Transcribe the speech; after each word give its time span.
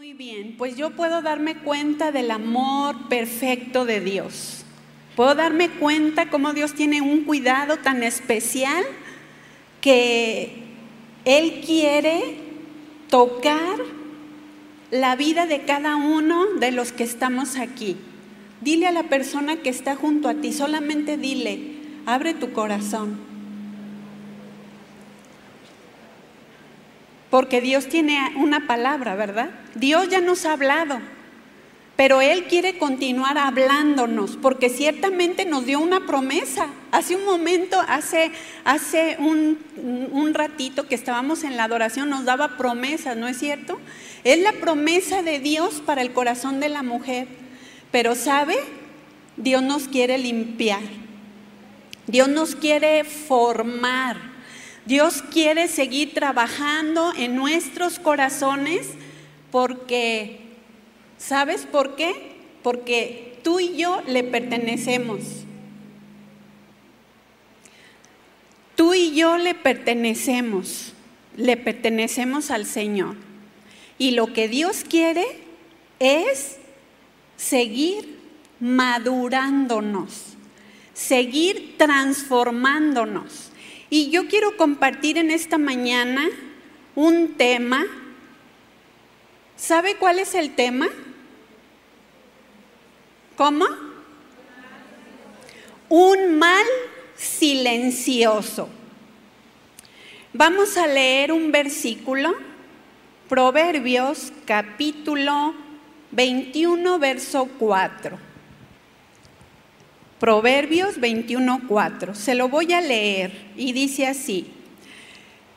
Muy 0.00 0.14
bien, 0.14 0.54
pues 0.56 0.76
yo 0.76 0.88
puedo 0.96 1.20
darme 1.20 1.56
cuenta 1.56 2.10
del 2.10 2.30
amor 2.30 3.10
perfecto 3.10 3.84
de 3.84 4.00
Dios. 4.00 4.64
Puedo 5.14 5.34
darme 5.34 5.68
cuenta 5.68 6.30
cómo 6.30 6.54
Dios 6.54 6.72
tiene 6.72 7.02
un 7.02 7.24
cuidado 7.24 7.76
tan 7.76 8.02
especial 8.02 8.82
que 9.82 10.54
Él 11.26 11.60
quiere 11.66 12.38
tocar 13.10 13.76
la 14.90 15.16
vida 15.16 15.44
de 15.44 15.66
cada 15.66 15.96
uno 15.96 16.46
de 16.58 16.72
los 16.72 16.92
que 16.92 17.04
estamos 17.04 17.58
aquí. 17.58 17.98
Dile 18.62 18.86
a 18.86 18.92
la 18.92 19.02
persona 19.02 19.56
que 19.56 19.68
está 19.68 19.96
junto 19.96 20.30
a 20.30 20.34
ti, 20.34 20.54
solamente 20.54 21.18
dile, 21.18 21.74
abre 22.06 22.32
tu 22.32 22.54
corazón. 22.54 23.29
Porque 27.30 27.60
Dios 27.60 27.88
tiene 27.88 28.18
una 28.36 28.66
palabra, 28.66 29.14
¿verdad? 29.14 29.50
Dios 29.74 30.08
ya 30.08 30.20
nos 30.20 30.44
ha 30.44 30.52
hablado, 30.52 31.00
pero 31.96 32.20
Él 32.20 32.44
quiere 32.44 32.76
continuar 32.76 33.38
hablándonos, 33.38 34.36
porque 34.36 34.68
ciertamente 34.68 35.44
nos 35.44 35.64
dio 35.64 35.78
una 35.78 36.06
promesa. 36.06 36.66
Hace 36.90 37.14
un 37.14 37.24
momento, 37.24 37.80
hace, 37.86 38.32
hace 38.64 39.16
un, 39.20 39.58
un 40.10 40.34
ratito 40.34 40.88
que 40.88 40.94
estábamos 40.96 41.44
en 41.44 41.56
la 41.56 41.64
adoración, 41.64 42.10
nos 42.10 42.24
daba 42.24 42.56
promesas, 42.56 43.16
¿no 43.16 43.28
es 43.28 43.38
cierto? 43.38 43.78
Es 44.24 44.42
la 44.42 44.52
promesa 44.52 45.22
de 45.22 45.38
Dios 45.38 45.82
para 45.84 46.02
el 46.02 46.12
corazón 46.12 46.58
de 46.58 46.68
la 46.68 46.82
mujer. 46.82 47.28
Pero 47.90 48.14
¿sabe? 48.14 48.56
Dios 49.36 49.62
nos 49.62 49.88
quiere 49.88 50.18
limpiar. 50.18 50.82
Dios 52.06 52.28
nos 52.28 52.54
quiere 52.54 53.04
formar. 53.04 54.29
Dios 54.90 55.22
quiere 55.22 55.68
seguir 55.68 56.14
trabajando 56.14 57.12
en 57.16 57.36
nuestros 57.36 58.00
corazones 58.00 58.88
porque, 59.52 60.40
¿sabes 61.16 61.64
por 61.64 61.94
qué? 61.94 62.12
Porque 62.64 63.38
tú 63.44 63.60
y 63.60 63.76
yo 63.76 64.02
le 64.08 64.24
pertenecemos. 64.24 65.20
Tú 68.74 68.92
y 68.92 69.14
yo 69.14 69.38
le 69.38 69.54
pertenecemos, 69.54 70.92
le 71.36 71.56
pertenecemos 71.56 72.50
al 72.50 72.66
Señor. 72.66 73.14
Y 73.96 74.10
lo 74.10 74.32
que 74.32 74.48
Dios 74.48 74.82
quiere 74.82 75.24
es 76.00 76.56
seguir 77.36 78.18
madurándonos, 78.58 80.36
seguir 80.94 81.76
transformándonos. 81.78 83.49
Y 83.92 84.10
yo 84.10 84.28
quiero 84.28 84.56
compartir 84.56 85.18
en 85.18 85.32
esta 85.32 85.58
mañana 85.58 86.28
un 86.94 87.34
tema. 87.34 87.84
¿Sabe 89.56 89.96
cuál 89.96 90.20
es 90.20 90.36
el 90.36 90.54
tema? 90.54 90.86
¿Cómo? 93.36 93.66
Un 95.88 96.38
mal 96.38 96.64
silencioso. 97.16 98.68
Vamos 100.32 100.76
a 100.76 100.86
leer 100.86 101.32
un 101.32 101.50
versículo, 101.50 102.32
Proverbios 103.28 104.32
capítulo 104.46 105.52
21, 106.12 106.98
verso 107.00 107.48
4. 107.58 108.29
Proverbios 110.20 110.98
21:4. 111.00 112.14
Se 112.14 112.34
lo 112.34 112.50
voy 112.50 112.74
a 112.74 112.82
leer 112.82 113.32
y 113.56 113.72
dice 113.72 114.06
así: 114.06 114.52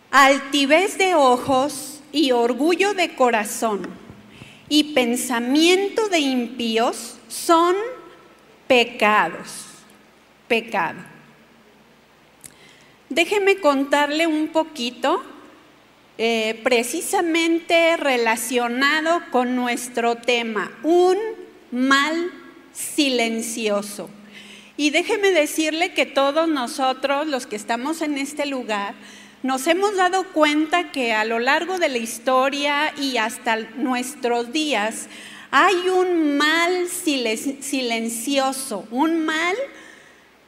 Altivez 0.10 0.98
de 0.98 1.16
ojos 1.16 2.02
y 2.14 2.32
orgullo 2.32 2.94
de 2.94 3.14
corazón 3.14 3.88
y 4.70 4.94
pensamiento 4.94 6.08
de 6.08 6.20
impíos 6.20 7.18
son 7.28 7.76
pecados. 8.68 9.66
Pecado. 10.48 11.00
Déjeme 13.10 13.58
contarle 13.58 14.28
un 14.28 14.48
poquito, 14.48 15.22
eh, 16.18 16.60
precisamente 16.64 17.98
relacionado 17.98 19.22
con 19.30 19.56
nuestro 19.56 20.16
tema, 20.16 20.72
un 20.84 21.18
mal 21.72 22.32
silencioso. 22.72 24.10
Y 24.76 24.90
déjeme 24.90 25.32
decirle 25.32 25.94
que 25.94 26.06
todos 26.06 26.48
nosotros, 26.48 27.28
los 27.28 27.46
que 27.46 27.56
estamos 27.56 28.02
en 28.02 28.18
este 28.18 28.46
lugar, 28.46 28.96
nos 29.44 29.68
hemos 29.68 29.96
dado 29.96 30.24
cuenta 30.32 30.92
que 30.92 31.14
a 31.14 31.26
lo 31.26 31.38
largo 31.38 31.78
de 31.78 31.90
la 31.90 31.98
historia 31.98 32.94
y 32.98 33.18
hasta 33.18 33.58
nuestros 33.76 34.52
días 34.52 35.08
hay 35.52 35.90
un 35.90 36.38
mal 36.38 36.88
silencioso, 36.88 38.88
un 38.90 39.26
mal 39.26 39.56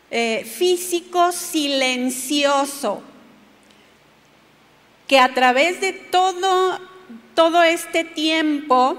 eh, 0.09 0.43
físico 0.43 1.31
silencioso, 1.31 3.03
que 5.07 5.19
a 5.19 5.33
través 5.33 5.81
de 5.81 5.93
todo, 5.93 6.79
todo 7.35 7.61
este 7.61 8.03
tiempo, 8.03 8.97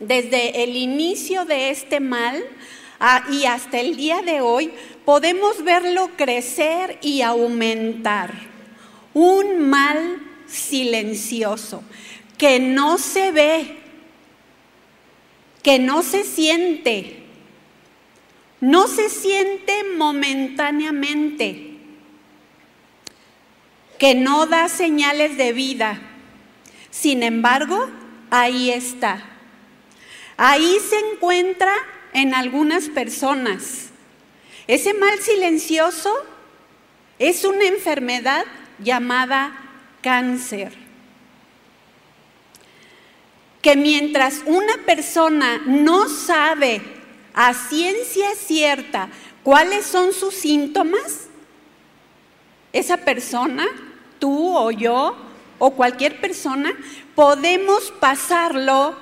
desde 0.00 0.64
el 0.64 0.76
inicio 0.76 1.44
de 1.44 1.70
este 1.70 2.00
mal, 2.00 2.42
Ah, 3.06 3.22
y 3.30 3.44
hasta 3.44 3.80
el 3.80 3.96
día 3.96 4.22
de 4.22 4.40
hoy 4.40 4.72
podemos 5.04 5.62
verlo 5.62 6.12
crecer 6.16 6.98
y 7.02 7.20
aumentar. 7.20 8.32
Un 9.12 9.68
mal 9.68 10.22
silencioso 10.46 11.84
que 12.38 12.58
no 12.58 12.96
se 12.96 13.30
ve, 13.30 13.76
que 15.62 15.78
no 15.78 16.02
se 16.02 16.24
siente, 16.24 17.24
no 18.62 18.88
se 18.88 19.10
siente 19.10 19.84
momentáneamente, 19.98 21.76
que 23.98 24.14
no 24.14 24.46
da 24.46 24.70
señales 24.70 25.36
de 25.36 25.52
vida. 25.52 26.00
Sin 26.90 27.22
embargo, 27.22 27.86
ahí 28.30 28.70
está. 28.70 29.22
Ahí 30.38 30.78
se 30.88 30.98
encuentra 31.12 31.74
en 32.14 32.32
algunas 32.32 32.88
personas. 32.88 33.90
Ese 34.66 34.94
mal 34.94 35.18
silencioso 35.18 36.10
es 37.18 37.44
una 37.44 37.64
enfermedad 37.64 38.44
llamada 38.78 39.52
cáncer. 40.00 40.72
Que 43.60 43.76
mientras 43.76 44.42
una 44.46 44.78
persona 44.86 45.60
no 45.66 46.08
sabe 46.08 46.80
a 47.34 47.52
ciencia 47.52 48.34
cierta 48.36 49.08
cuáles 49.42 49.84
son 49.84 50.12
sus 50.12 50.34
síntomas, 50.34 51.28
esa 52.72 52.96
persona, 52.98 53.66
tú 54.18 54.56
o 54.56 54.70
yo 54.70 55.16
o 55.58 55.70
cualquier 55.72 56.20
persona, 56.20 56.72
podemos 57.14 57.92
pasarlo 58.00 58.96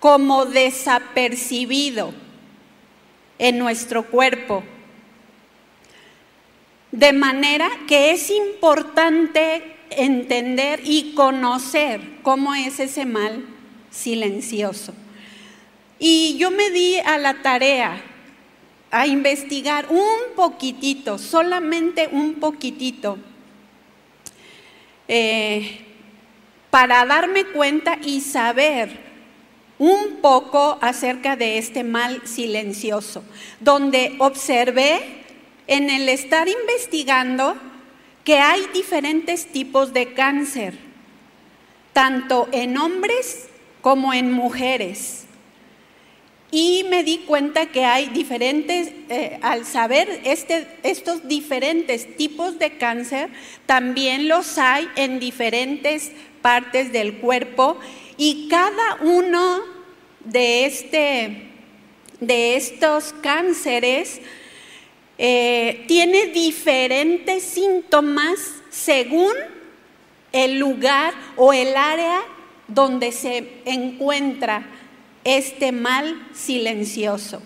como 0.00 0.46
desapercibido 0.46 2.21
en 3.42 3.58
nuestro 3.58 4.04
cuerpo. 4.04 4.62
De 6.92 7.12
manera 7.12 7.68
que 7.88 8.12
es 8.12 8.30
importante 8.30 9.78
entender 9.90 10.80
y 10.84 11.12
conocer 11.14 12.00
cómo 12.22 12.54
es 12.54 12.78
ese 12.78 13.04
mal 13.04 13.44
silencioso. 13.90 14.94
Y 15.98 16.36
yo 16.38 16.52
me 16.52 16.70
di 16.70 16.98
a 16.98 17.18
la 17.18 17.42
tarea 17.42 18.00
a 18.92 19.08
investigar 19.08 19.86
un 19.90 20.36
poquitito, 20.36 21.18
solamente 21.18 22.08
un 22.12 22.34
poquitito, 22.34 23.18
eh, 25.08 25.80
para 26.70 27.04
darme 27.06 27.46
cuenta 27.46 27.98
y 28.04 28.20
saber 28.20 29.11
un 29.82 30.18
poco 30.20 30.78
acerca 30.80 31.34
de 31.34 31.58
este 31.58 31.82
mal 31.82 32.22
silencioso, 32.24 33.24
donde 33.58 34.14
observé 34.20 35.24
en 35.66 35.90
el 35.90 36.08
estar 36.08 36.46
investigando 36.46 37.56
que 38.22 38.38
hay 38.38 38.60
diferentes 38.72 39.46
tipos 39.46 39.92
de 39.92 40.12
cáncer, 40.12 40.78
tanto 41.92 42.48
en 42.52 42.78
hombres 42.78 43.48
como 43.80 44.14
en 44.14 44.30
mujeres. 44.30 45.24
Y 46.52 46.84
me 46.88 47.02
di 47.02 47.18
cuenta 47.26 47.66
que 47.66 47.84
hay 47.84 48.06
diferentes, 48.10 48.92
eh, 49.08 49.40
al 49.42 49.64
saber 49.64 50.20
este, 50.22 50.64
estos 50.84 51.26
diferentes 51.26 52.16
tipos 52.16 52.60
de 52.60 52.76
cáncer, 52.76 53.30
también 53.66 54.28
los 54.28 54.58
hay 54.58 54.86
en 54.94 55.18
diferentes 55.18 56.12
partes 56.40 56.92
del 56.92 57.14
cuerpo 57.16 57.80
y 58.16 58.48
cada 58.48 58.96
uno 59.02 59.60
de, 60.20 60.66
este, 60.66 61.50
de 62.20 62.56
estos 62.56 63.14
cánceres 63.22 64.20
eh, 65.18 65.84
tiene 65.86 66.26
diferentes 66.26 67.42
síntomas 67.42 68.38
según 68.70 69.32
el 70.32 70.58
lugar 70.58 71.14
o 71.36 71.52
el 71.52 71.76
área 71.76 72.22
donde 72.66 73.12
se 73.12 73.60
encuentra 73.64 74.66
este 75.24 75.72
mal 75.72 76.28
silencioso. 76.32 77.42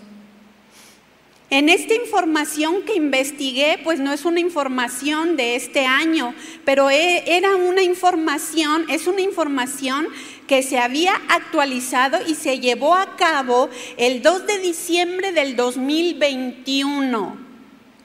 En 1.49 1.69
esta 1.69 1.93
información 1.93 2.83
que 2.83 2.95
investigué, 2.95 3.79
pues 3.81 4.01
no 4.01 4.11
es 4.11 4.25
una 4.25 4.41
información 4.41 5.37
de 5.37 5.55
este 5.55 5.85
año, 5.85 6.35
pero 6.65 6.89
e, 6.89 7.23
era 7.25 7.55
una 7.55 7.81
información, 7.81 8.85
es 8.89 9.07
una 9.07 9.21
información 9.21 10.07
que 10.47 10.63
se 10.63 10.79
había 10.79 11.13
actualizado 11.29 12.19
y 12.25 12.35
se 12.35 12.59
llevó 12.59 12.95
a 12.95 13.15
cabo 13.15 13.69
el 13.97 14.21
2 14.21 14.47
de 14.47 14.59
diciembre 14.59 15.31
del 15.31 15.55
2021. 15.55 17.37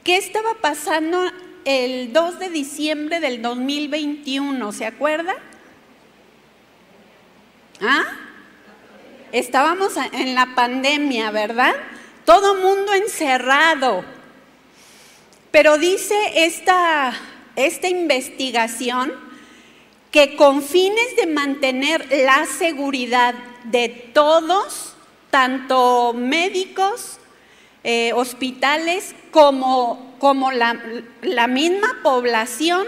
¿Qué 0.05 0.17
estaba 0.17 0.55
pasando 0.61 1.19
el 1.65 2.13
2 2.13 2.39
de 2.41 2.51
diciembre 2.51 3.21
del 3.21 3.41
2021? 3.41 4.73
¿Se 4.73 4.87
acuerda? 4.87 5.35
¿Ah? 7.81 8.05
Estábamos 9.31 9.95
en 10.13 10.35
la 10.35 10.55
pandemia, 10.55 11.31
¿verdad? 11.31 11.75
todo 12.25 12.55
mundo 12.57 12.95
encerrado. 12.95 14.05
Pero 15.51 15.79
dice 15.79 16.17
esta, 16.35 17.13
esta 17.57 17.89
investigación 17.89 19.13
que 20.13 20.37
con 20.37 20.63
fines 20.63 21.17
de 21.17 21.27
mantener 21.27 22.07
la 22.11 22.45
seguridad 22.45 23.35
de 23.65 23.89
todos, 23.89 24.95
tanto 25.31 26.13
médicos, 26.13 27.19
eh, 27.83 28.13
hospitales, 28.15 29.15
como, 29.31 30.15
como 30.19 30.53
la, 30.53 30.75
misma 31.49 32.01
población, 32.03 32.87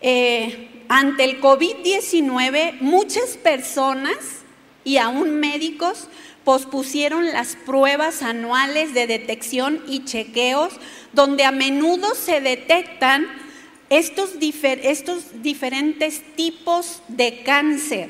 eh, 0.00 0.68
ante 0.88 1.22
el 1.22 1.40
COVID-19, 1.40 2.80
muchas 2.80 3.36
personas 3.36 4.42
y 4.82 4.96
aún 4.96 5.38
médicos 5.38 6.08
pospusieron 6.42 7.32
las 7.32 7.54
pruebas 7.54 8.22
anuales 8.22 8.92
de 8.92 9.06
detección 9.06 9.82
y 9.86 10.04
chequeos, 10.04 10.74
donde 11.12 11.44
a 11.44 11.52
menudo 11.52 12.16
se 12.16 12.40
detectan 12.40 13.43
estos, 13.90 14.30
estos 14.40 15.42
diferentes 15.42 16.22
tipos 16.36 17.02
de 17.08 17.42
cáncer, 17.42 18.08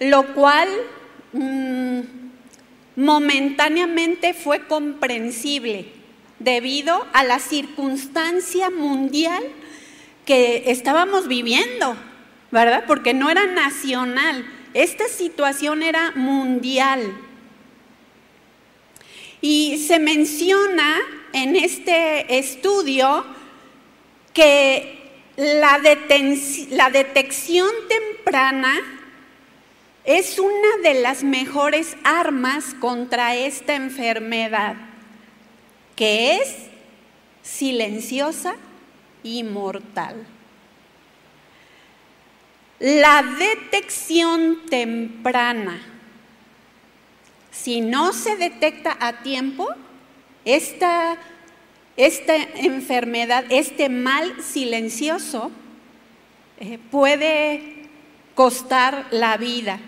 lo 0.00 0.34
cual 0.34 0.68
mm, 1.32 2.00
momentáneamente 2.96 4.34
fue 4.34 4.66
comprensible 4.66 5.86
debido 6.38 7.06
a 7.12 7.24
la 7.24 7.38
circunstancia 7.38 8.70
mundial 8.70 9.42
que 10.24 10.70
estábamos 10.70 11.26
viviendo, 11.26 11.96
¿verdad? 12.50 12.84
Porque 12.86 13.14
no 13.14 13.30
era 13.30 13.46
nacional, 13.46 14.44
esta 14.74 15.08
situación 15.08 15.82
era 15.82 16.12
mundial. 16.14 17.00
Y 19.40 19.78
se 19.86 19.98
menciona 19.98 20.96
en 21.32 21.56
este 21.56 22.38
estudio 22.38 23.24
que 24.38 25.34
la, 25.36 25.80
detección 26.90 27.68
temprana 27.88 28.72
es 30.04 30.38
una 30.38 30.76
de 30.84 31.00
las 31.00 31.24
mejores 31.24 31.96
armas 32.04 32.72
contra 32.78 33.34
esta 33.34 33.74
enfermedad, 33.74 34.76
que 35.96 36.36
es 36.36 36.54
silenciosa 37.42 38.54
y 39.24 39.42
mortal. 39.42 40.24
La 42.78 43.24
detección 43.24 44.66
temprana, 44.70 45.82
si 47.50 47.80
no 47.80 48.12
se 48.12 48.36
detecta 48.36 48.96
a 49.00 49.14
tiempo, 49.24 49.66
esta, 50.44 51.16
esta 51.98 52.36
enfermedad, 52.36 53.44
este 53.50 53.88
mal 53.88 54.42
silencioso, 54.42 55.50
eh, 56.60 56.78
puede 56.90 57.88
costar 58.34 59.08
la 59.10 59.36
vida. 59.36 59.80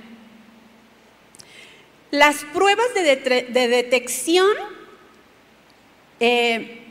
Las 2.11 2.45
pruebas 2.53 2.93
de, 2.95 3.47
detección 3.69 4.51
eh, 6.19 6.83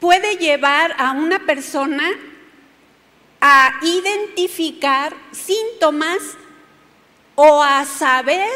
puede 0.00 0.34
llevar 0.36 0.96
a 0.98 1.12
una 1.12 1.46
persona 1.46 2.10
a 3.40 3.72
identificar 3.82 5.14
síntomas 5.30 6.18
o 7.36 7.62
a 7.62 7.84
saber, 7.84 8.50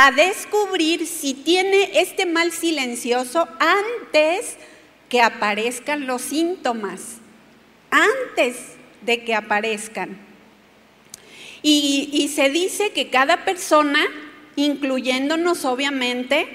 a 0.00 0.12
descubrir 0.12 1.08
si 1.08 1.34
tiene 1.34 1.90
este 2.00 2.24
mal 2.24 2.52
silencioso 2.52 3.48
antes 3.58 4.56
que 5.08 5.20
aparezcan 5.20 6.06
los 6.06 6.22
síntomas, 6.22 7.16
antes 7.90 8.76
de 9.02 9.24
que 9.24 9.34
aparezcan. 9.34 10.16
Y, 11.62 12.30
se 12.32 12.48
dice 12.48 12.92
que 12.92 13.10
cada 13.10 13.44
persona, 13.44 13.98
incluyéndonos 14.54 15.64
obviamente, 15.64 16.46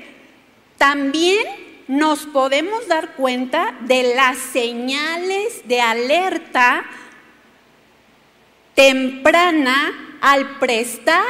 también 0.77 1.45
nos 1.89 2.25
podemos 2.27 2.87
dar 2.87 3.15
cuenta 3.15 3.77
de 3.81 4.15
las 4.15 4.37
señales 4.37 5.67
de 5.67 5.81
alerta 5.81 6.85
temprana 8.73 10.17
al 10.21 10.59
prestar, 10.59 11.25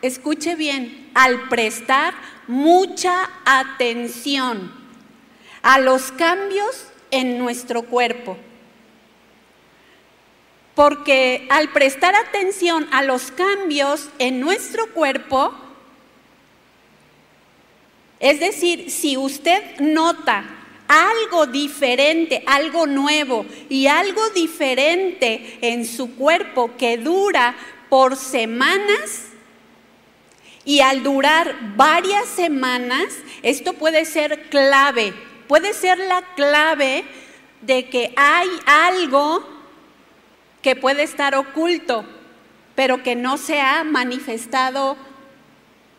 escuche 0.00 0.54
bien, 0.54 1.05
al 1.16 1.48
prestar 1.48 2.12
mucha 2.46 3.30
atención 3.46 4.70
a 5.62 5.78
los 5.78 6.12
cambios 6.12 6.88
en 7.10 7.38
nuestro 7.38 7.84
cuerpo. 7.84 8.36
Porque 10.74 11.46
al 11.48 11.70
prestar 11.72 12.14
atención 12.14 12.86
a 12.92 13.02
los 13.02 13.30
cambios 13.30 14.10
en 14.18 14.40
nuestro 14.40 14.92
cuerpo, 14.92 15.54
es 18.20 18.38
decir, 18.38 18.90
si 18.90 19.16
usted 19.16 19.62
nota 19.80 20.44
algo 20.86 21.46
diferente, 21.46 22.42
algo 22.46 22.86
nuevo 22.86 23.46
y 23.70 23.86
algo 23.86 24.28
diferente 24.30 25.58
en 25.62 25.86
su 25.86 26.14
cuerpo 26.14 26.72
que 26.76 26.98
dura 26.98 27.56
por 27.88 28.16
semanas. 28.16 29.35
Y 30.66 30.80
al 30.80 31.04
durar 31.04 31.76
varias 31.76 32.26
semanas, 32.26 33.04
esto 33.42 33.74
puede 33.74 34.04
ser 34.04 34.48
clave, 34.50 35.14
puede 35.46 35.72
ser 35.72 35.96
la 35.96 36.22
clave 36.34 37.04
de 37.62 37.88
que 37.88 38.12
hay 38.16 38.48
algo 38.66 39.48
que 40.62 40.74
puede 40.74 41.04
estar 41.04 41.36
oculto, 41.36 42.04
pero 42.74 43.04
que 43.04 43.14
no 43.14 43.38
se 43.38 43.60
ha 43.60 43.84
manifestado 43.84 44.96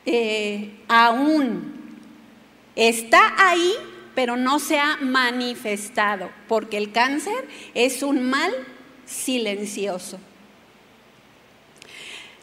eh, 0.05 0.71
aún. 0.89 1.95
Está 2.75 3.35
ahí, 3.37 3.71
pero 4.15 4.35
no 4.35 4.59
se 4.59 4.79
ha 4.79 4.97
manifestado, 4.97 6.29
porque 6.49 6.75
el 6.75 6.91
cáncer 6.91 7.47
es 7.73 8.03
un 8.03 8.29
mal 8.29 8.51
silencioso. 9.05 10.19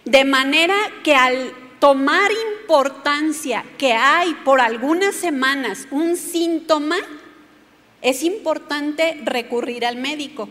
De 0.07 0.25
manera 0.25 0.75
que 1.03 1.15
al 1.15 1.64
tomar 1.85 2.31
importancia 2.57 3.63
que 3.77 3.93
hay 3.93 4.33
por 4.37 4.59
algunas 4.63 5.15
semanas 5.15 5.87
un 5.91 6.17
síntoma, 6.17 6.97
es 8.01 8.23
importante 8.23 9.21
recurrir 9.23 9.85
al 9.85 9.97
médico 9.97 10.49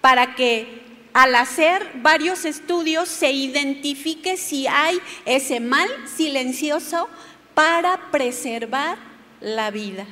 para 0.00 0.34
que 0.34 0.82
al 1.12 1.36
hacer 1.36 1.88
varios 2.02 2.44
estudios 2.46 3.08
se 3.08 3.30
identifique 3.30 4.36
si 4.36 4.66
hay 4.66 5.00
ese 5.24 5.60
mal 5.60 5.88
silencioso 6.08 7.08
para 7.54 8.10
preservar 8.10 8.98
la 9.40 9.70
vida. 9.70 10.04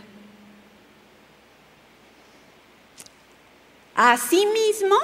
Asimismo, 3.97 4.95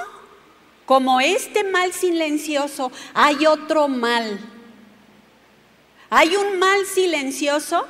como 0.85 1.19
este 1.19 1.65
mal 1.65 1.91
silencioso, 1.91 2.89
hay 3.13 3.45
otro 3.45 3.89
mal. 3.89 4.52
Hay 6.15 6.35
un 6.35 6.59
mal 6.59 6.85
silencioso 6.85 7.87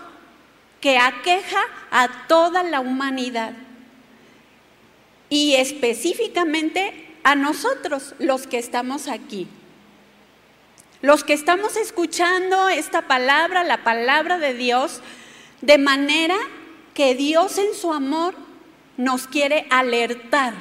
que 0.79 0.97
aqueja 0.97 1.61
a 1.91 2.25
toda 2.29 2.63
la 2.63 2.79
humanidad 2.79 3.51
y 5.29 5.55
específicamente 5.55 7.17
a 7.25 7.35
nosotros, 7.35 8.15
los 8.19 8.47
que 8.47 8.59
estamos 8.59 9.09
aquí. 9.09 9.49
Los 11.01 11.25
que 11.25 11.33
estamos 11.33 11.75
escuchando 11.75 12.69
esta 12.69 13.07
palabra, 13.07 13.65
la 13.65 13.83
palabra 13.83 14.37
de 14.37 14.53
Dios, 14.53 15.01
de 15.59 15.77
manera 15.77 16.37
que 16.93 17.15
Dios 17.15 17.57
en 17.57 17.73
su 17.73 17.91
amor 17.91 18.35
nos 18.95 19.27
quiere 19.27 19.67
alertar. 19.69 20.53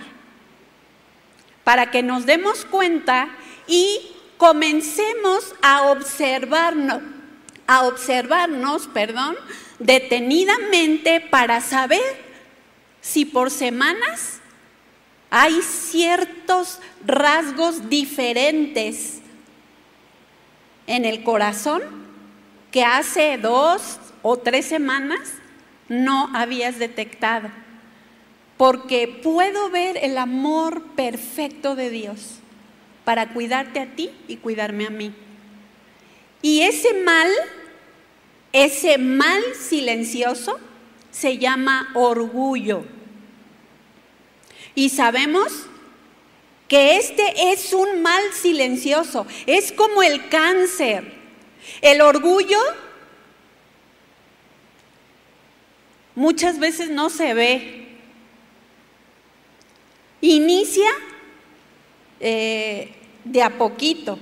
para 1.63 1.93
que 1.93 2.03
nos 2.03 2.27
demos 2.27 2.65
cuenta 2.65 3.29
y 3.69 4.01
comencemos 4.37 5.55
a 5.63 5.93
observarnos, 5.93 7.12
a 7.73 7.85
observarnos, 7.85 8.87
perdón, 8.89 9.35
detenidamente 9.79 11.23
para 11.23 11.63
saber 11.63 12.03
si 13.01 13.25
por 13.25 13.51
semanas 13.51 14.41
hay 15.31 15.63
ciertos 15.63 16.81
rasgos 17.07 17.89
diferentes 17.89 19.23
en 20.87 21.07
el 21.07 21.23
corazón 21.23 21.81
que 22.71 22.85
hace 22.85 23.39
dos 23.39 23.99
o 24.21 24.37
tres 24.37 24.67
semanas 24.67 25.33
no 25.89 26.29
habías 26.35 26.79
detectado. 26.79 27.49
Porque 28.59 29.09
puedo 29.09 29.71
ver 29.71 29.97
el 29.97 30.19
amor 30.19 30.83
perfecto 30.95 31.75
de 31.75 31.89
Dios 31.89 32.35
para 33.07 33.33
cuidarte 33.33 33.81
a 33.81 33.87
ti 33.87 34.11
y 34.29 34.37
cuidarme 34.37 34.89
a 34.89 34.91
mí. 34.91 35.15
Y 36.43 36.63
ese 36.63 36.93
mal, 36.93 37.31
ese 38.53 38.99
mal 38.99 39.43
silencioso, 39.55 40.59
se 41.11 41.39
llama 41.39 41.91
orgullo. 41.95 42.85
Y 44.75 44.89
sabemos 44.89 45.67
que 46.69 46.97
este 46.97 47.53
es 47.53 47.73
un 47.73 48.03
mal 48.03 48.23
silencioso, 48.33 49.27
es 49.47 49.73
como 49.73 50.03
el 50.03 50.29
cáncer. 50.29 51.21
El 51.81 52.01
orgullo 52.01 52.59
muchas 56.15 56.59
veces 56.59 56.91
no 56.91 57.11
se 57.11 57.35
ve. 57.35 57.79
Inicia 60.21 60.91
eh, 62.21 62.95
de 63.25 63.43
a 63.43 63.59
poquito. 63.59 64.19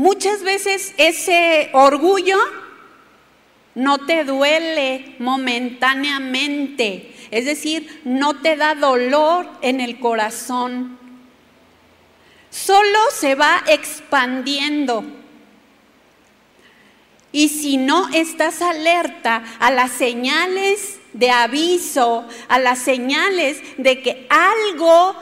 Muchas 0.00 0.42
veces 0.42 0.94
ese 0.96 1.68
orgullo 1.74 2.38
no 3.74 3.98
te 3.98 4.24
duele 4.24 5.14
momentáneamente, 5.18 7.14
es 7.30 7.44
decir, 7.44 8.00
no 8.04 8.40
te 8.40 8.56
da 8.56 8.74
dolor 8.74 9.46
en 9.60 9.78
el 9.78 10.00
corazón. 10.00 10.98
Solo 12.48 12.98
se 13.12 13.34
va 13.34 13.62
expandiendo. 13.66 15.04
Y 17.30 17.50
si 17.50 17.76
no 17.76 18.08
estás 18.08 18.62
alerta 18.62 19.44
a 19.58 19.70
las 19.70 19.90
señales 19.90 20.98
de 21.12 21.30
aviso, 21.30 22.26
a 22.48 22.58
las 22.58 22.78
señales 22.78 23.60
de 23.76 24.00
que 24.00 24.26
algo, 24.30 25.14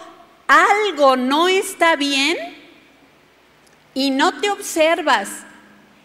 algo 0.46 1.16
no 1.16 1.48
está 1.48 1.96
bien, 1.96 2.57
y 3.94 4.10
no 4.10 4.40
te 4.40 4.50
observas, 4.50 5.28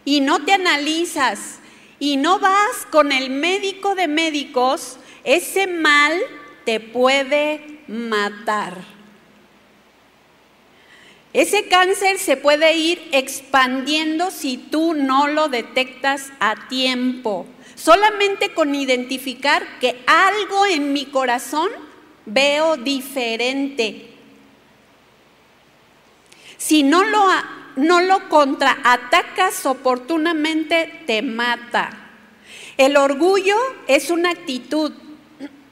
y 0.05 0.21
no 0.21 0.43
te 0.43 0.53
analizas, 0.53 1.59
y 1.99 2.17
no 2.17 2.39
vas 2.39 2.87
con 2.91 3.11
el 3.11 3.29
médico 3.29 3.95
de 3.95 4.07
médicos, 4.07 4.97
ese 5.23 5.67
mal 5.67 6.19
te 6.65 6.79
puede 6.79 7.79
matar. 7.87 8.93
Ese 11.33 11.67
cáncer 11.67 12.19
se 12.19 12.37
puede 12.37 12.77
ir 12.77 13.09
expandiendo 13.11 14.29
si 14.29 14.57
tú 14.57 14.93
no 14.93 15.27
lo 15.27 15.49
detectas 15.49 16.31
a 16.39 16.67
tiempo. 16.67 17.47
Solamente 17.73 18.53
con 18.53 18.75
identificar 18.75 19.79
que 19.79 20.03
algo 20.05 20.67
en 20.67 20.93
mi 20.93 21.05
corazón 21.05 21.69
veo 22.25 22.77
diferente. 22.77 24.11
Si 26.57 26.83
no 26.83 27.03
lo 27.03 27.27
no 27.75 28.01
lo 28.01 28.29
contraatacas 28.29 29.65
oportunamente, 29.65 31.01
te 31.05 31.21
mata. 31.21 32.03
El 32.77 32.97
orgullo 32.97 33.55
es 33.87 34.09
una 34.09 34.31
actitud, 34.31 34.91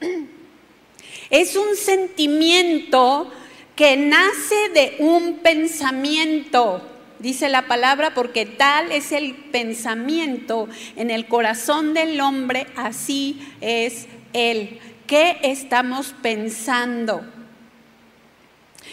es 1.30 1.56
un 1.56 1.76
sentimiento 1.76 3.32
que 3.74 3.96
nace 3.96 4.68
de 4.74 4.96
un 4.98 5.38
pensamiento, 5.38 6.82
dice 7.18 7.48
la 7.48 7.66
palabra, 7.66 8.14
porque 8.14 8.46
tal 8.46 8.92
es 8.92 9.12
el 9.12 9.34
pensamiento 9.34 10.68
en 10.96 11.10
el 11.10 11.26
corazón 11.26 11.94
del 11.94 12.20
hombre, 12.20 12.66
así 12.76 13.40
es 13.60 14.06
él. 14.32 14.78
¿Qué 15.06 15.38
estamos 15.42 16.14
pensando? 16.22 17.22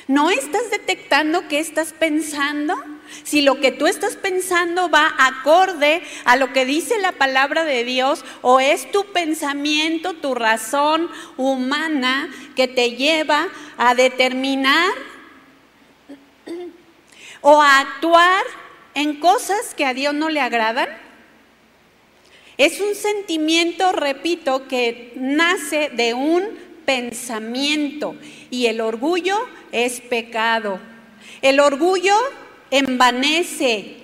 ¿No 0.07 0.29
estás 0.31 0.71
detectando 0.71 1.47
qué 1.47 1.59
estás 1.59 1.93
pensando? 1.93 2.75
Si 3.23 3.41
lo 3.41 3.59
que 3.59 3.71
tú 3.71 3.87
estás 3.87 4.15
pensando 4.15 4.89
va 4.89 5.13
acorde 5.17 6.01
a 6.25 6.35
lo 6.35 6.53
que 6.53 6.65
dice 6.65 6.99
la 6.99 7.11
palabra 7.11 7.63
de 7.63 7.83
Dios 7.83 8.23
o 8.41 8.59
es 8.59 8.91
tu 8.91 9.05
pensamiento, 9.11 10.13
tu 10.13 10.35
razón 10.35 11.09
humana 11.37 12.29
que 12.55 12.67
te 12.67 12.91
lleva 12.91 13.47
a 13.77 13.95
determinar 13.95 14.91
o 17.41 17.61
a 17.61 17.79
actuar 17.79 18.43
en 18.93 19.19
cosas 19.19 19.73
que 19.75 19.85
a 19.85 19.93
Dios 19.93 20.13
no 20.13 20.29
le 20.29 20.41
agradan. 20.41 20.89
Es 22.57 22.81
un 22.81 22.93
sentimiento, 22.93 23.93
repito, 23.93 24.67
que 24.67 25.13
nace 25.15 25.89
de 25.93 26.13
un 26.13 26.43
pensamiento 26.85 28.15
y 28.49 28.65
el 28.65 28.81
orgullo 28.81 29.37
es 29.71 30.01
pecado. 30.01 30.79
El 31.41 31.59
orgullo 31.59 32.15
envanece. 32.71 33.97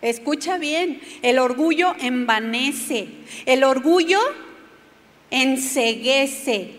Escucha 0.00 0.58
bien, 0.58 1.00
el 1.22 1.38
orgullo 1.38 1.94
envanece, 2.00 3.06
el 3.46 3.62
orgullo 3.62 4.18
enseguece, 5.30 6.72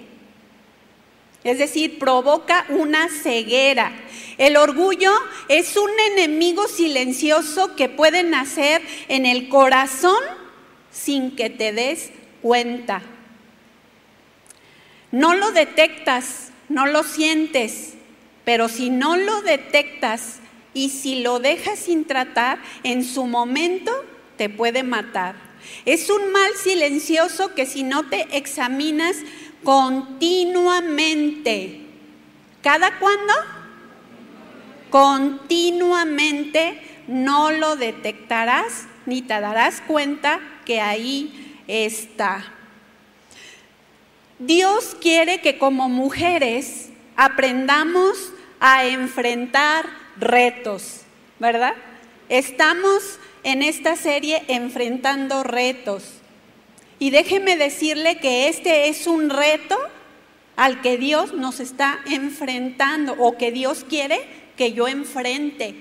es 1.44 1.58
decir, 1.58 2.00
provoca 2.00 2.65
una 2.70 3.08
ceguera. 3.10 3.94
El 4.38 4.58
orgullo 4.58 5.12
es 5.48 5.77
un 5.77 5.89
enemigo 6.12 6.68
silencioso 6.68 7.75
que 7.75 7.88
puede 7.89 8.24
nacer 8.24 8.82
en 9.08 9.25
el 9.25 9.50
corazón 9.50 10.22
sin 10.92 11.36
que 11.36 11.50
te 11.50 11.72
des 11.72 12.12
cuenta. 12.42 13.01
No 15.12 15.34
lo 15.34 15.51
detectas, 15.51 16.51
no 16.70 16.88
lo 16.88 17.03
sientes, 17.03 17.94
pero 18.46 18.68
si 18.70 18.89
no 18.89 19.15
lo 19.15 19.42
detectas 19.42 20.39
y 20.74 20.89
si 20.89 21.22
lo 21.22 21.39
dejas 21.39 21.80
sin 21.80 22.06
tratar, 22.06 22.60
en 22.84 23.03
su 23.03 23.25
momento 23.25 23.92
te 24.38 24.50
puede 24.50 24.84
matar. 24.84 25.36
Es 25.86 26.10
un 26.10 26.32
mal 26.32 26.53
silencioso 26.56 27.53
que 27.53 27.65
si 27.65 27.84
no 27.84 28.10
te 28.10 28.38
examinas 28.38 29.18
continuamente, 29.63 31.82
¿cada 32.62 33.00
cuándo? 33.00 33.34
Continuamente 34.89 36.82
no 37.08 37.51
lo 37.51 37.75
detectarás 37.75 38.86
ni 39.06 39.22
te 39.22 39.39
darás 39.39 39.82
cuenta 39.82 40.39
que 40.65 40.82
ahí 40.82 41.62
está. 41.68 42.46
Dios 44.39 44.98
quiere 45.00 45.42
que 45.42 45.58
como 45.58 45.89
mujeres 45.89 46.89
aprendamos 47.15 48.34
a 48.60 48.86
enfrentar 48.86 50.02
retos, 50.17 51.01
¿verdad? 51.39 51.74
Estamos 52.29 53.20
en 53.43 53.62
esta 53.62 53.96
serie 53.96 54.43
enfrentando 54.48 55.43
retos. 55.43 56.03
Y 57.00 57.10
déjeme 57.10 57.58
decirle 57.58 58.17
que 58.20 58.48
este 58.48 58.88
es 58.88 59.08
un 59.08 59.29
reto 59.29 59.77
al 60.55 60.82
que 60.82 60.98
Dios 60.98 61.34
nos 61.34 61.60
está 61.60 62.00
enfrentando 62.05 63.15
o 63.20 63.38
que 63.38 63.51
Dios 63.51 63.86
quiere 63.88 64.22
que 64.55 64.74
yo 64.74 64.88
enfrente 64.88 65.75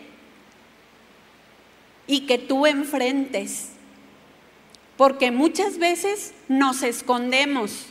y 2.07 2.27
que 2.27 2.39
tú 2.39 2.67
enfrentes. 2.67 3.69
Porque 4.97 5.31
muchas 5.31 5.79
veces 5.79 6.35
nos 6.49 6.83
escondemos 6.83 7.87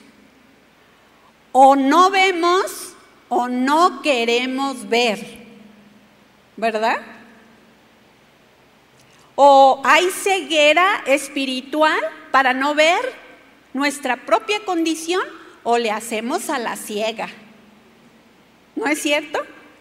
o 1.51 1.75
no 1.75 2.09
vemos 2.09 2.93
o 3.29 3.47
no 3.47 4.01
queremos 4.01 4.87
ver. 4.89 5.40
¿Verdad? 6.61 7.01
O 9.33 9.81
hay 9.83 10.11
ceguera 10.11 11.01
espiritual 11.07 11.99
para 12.29 12.53
no 12.53 12.75
ver 12.75 13.01
nuestra 13.73 14.15
propia 14.15 14.63
condición 14.63 15.23
o 15.63 15.79
le 15.79 15.89
hacemos 15.89 16.51
a 16.51 16.59
la 16.59 16.75
ciega. 16.75 17.29
¿No 18.75 18.85
es 18.85 19.01
cierto? 19.01 19.39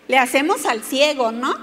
Le 0.09 0.17
hacemos 0.17 0.65
al 0.65 0.83
ciego, 0.83 1.33
¿no? 1.33 1.55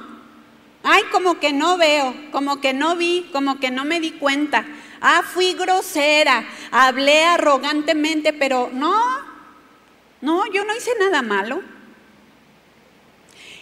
Ay, 0.84 1.02
como 1.12 1.40
que 1.40 1.52
no 1.52 1.78
veo, 1.78 2.14
como 2.32 2.62
que 2.62 2.74
no 2.74 2.96
vi, 2.96 3.28
como 3.34 3.60
que 3.60 3.72
no 3.72 3.86
me 3.86 4.00
di 4.00 4.12
cuenta. 4.12 4.66
Ah, 5.02 5.24
fui 5.24 5.56
grosera, 5.56 6.48
hablé 6.70 7.24
arrogantemente, 7.24 8.34
pero 8.34 8.70
no, 8.72 8.94
no, 10.22 10.46
yo 10.54 10.64
no 10.64 10.76
hice 10.76 10.92
nada 11.00 11.24
malo. 11.24 11.64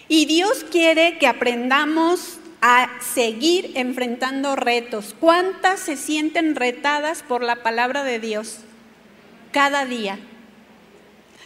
Y 0.08 0.26
Dios 0.26 0.66
quiere 0.72 1.18
que 1.18 1.28
aprendamos 1.28 2.38
a 2.62 2.90
seguir 3.00 3.72
enfrentando 3.76 4.56
retos. 4.56 5.16
¿Cuántas 5.20 5.80
se 5.80 5.98
sienten 5.98 6.56
retadas 6.56 7.24
por 7.24 7.44
la 7.44 7.64
palabra 7.64 8.04
de 8.04 8.20
Dios? 8.20 8.60
Cada 9.52 9.86
día. 9.86 10.20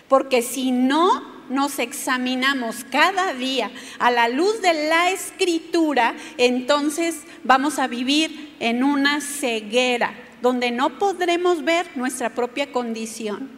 Porque 0.07 0.41
si 0.41 0.71
no 0.71 1.39
nos 1.49 1.79
examinamos 1.79 2.85
cada 2.91 3.33
día 3.33 3.71
a 3.97 4.11
la 4.11 4.29
luz 4.29 4.61
de 4.61 4.87
la 4.87 5.09
escritura, 5.11 6.15
entonces 6.37 7.23
vamos 7.43 7.79
a 7.79 7.87
vivir 7.87 8.55
en 8.59 8.83
una 8.83 9.21
ceguera 9.21 10.13
donde 10.41 10.71
no 10.71 10.99
podremos 10.99 11.63
ver 11.63 11.87
nuestra 11.95 12.33
propia 12.33 12.71
condición. 12.71 13.49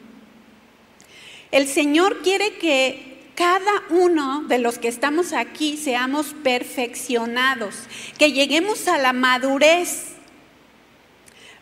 El 1.52 1.68
Señor 1.68 2.22
quiere 2.22 2.58
que 2.58 3.11
cada 3.42 3.82
uno 3.90 4.44
de 4.44 4.60
los 4.60 4.78
que 4.78 4.88
estamos 4.88 5.34
aquí 5.34 5.76
seamos 5.76 6.36
perfeccionados, 6.44 7.74
que 8.20 8.34
lleguemos 8.34 8.88
a 8.88 9.00
la 9.00 9.14
madurez 9.14 10.10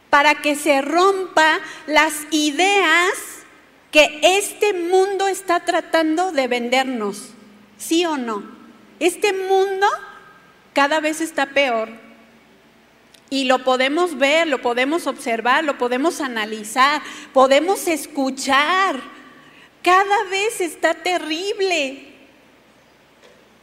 para 0.10 0.42
que 0.42 0.58
se 0.58 0.82
rompa 0.82 1.62
las 1.88 2.28
ideas 2.32 3.14
que 3.92 4.20
este 4.22 4.74
mundo 4.74 5.30
está 5.30 5.62
tratando 5.62 6.34
de 6.34 6.50
vendernos, 6.50 7.30
¿sí 7.78 8.04
o 8.04 8.18
no? 8.18 8.44
Este 9.00 9.32
mundo 9.32 9.88
cada 10.74 11.00
vez 11.00 11.22
está 11.22 11.46
peor. 11.46 11.88
Y 13.30 13.46
lo 13.46 13.64
podemos 13.64 14.18
ver, 14.18 14.50
lo 14.50 14.62
podemos 14.62 15.08
observar, 15.08 15.64
lo 15.64 15.78
podemos 15.78 16.20
analizar, 16.20 17.02
podemos 17.32 17.88
escuchar. 17.88 19.00
Cada 19.84 20.24
vez 20.26 20.62
está 20.62 20.94
terrible. 20.94 22.06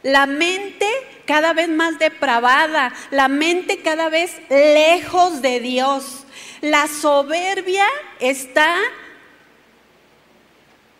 La 0.03 0.25
mente 0.25 0.87
cada 1.25 1.53
vez 1.53 1.67
más 1.67 1.99
depravada, 1.99 2.93
la 3.11 3.27
mente 3.27 3.81
cada 3.81 4.09
vez 4.09 4.39
lejos 4.49 5.41
de 5.41 5.59
Dios. 5.59 6.25
La 6.61 6.87
soberbia 6.87 7.85
está 8.19 8.75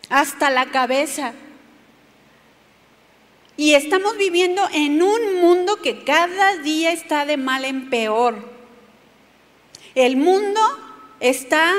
hasta 0.09 0.49
la 0.49 0.67
cabeza. 0.67 1.33
Y 3.55 3.73
estamos 3.73 4.17
viviendo 4.17 4.61
en 4.71 5.01
un 5.01 5.41
mundo 5.41 5.81
que 5.81 6.03
cada 6.03 6.57
día 6.57 6.91
está 6.91 7.25
de 7.25 7.37
mal 7.37 7.65
en 7.65 7.89
peor. 7.89 8.37
El 9.95 10.17
mundo 10.17 10.61
está 11.19 11.73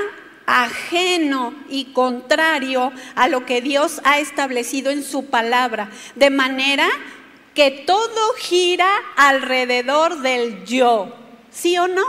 ajeno 0.48 1.52
y 1.68 1.92
contrario 1.92 2.90
a 3.14 3.28
lo 3.28 3.44
que 3.44 3.60
Dios 3.60 4.00
ha 4.02 4.18
establecido 4.18 4.90
en 4.90 5.04
su 5.04 5.26
palabra, 5.26 5.90
de 6.16 6.30
manera 6.30 6.88
que 7.54 7.70
todo 7.70 8.32
gira 8.38 8.88
alrededor 9.16 10.22
del 10.22 10.64
yo, 10.64 11.14
¿sí 11.50 11.76
o 11.76 11.86
no? 11.86 12.04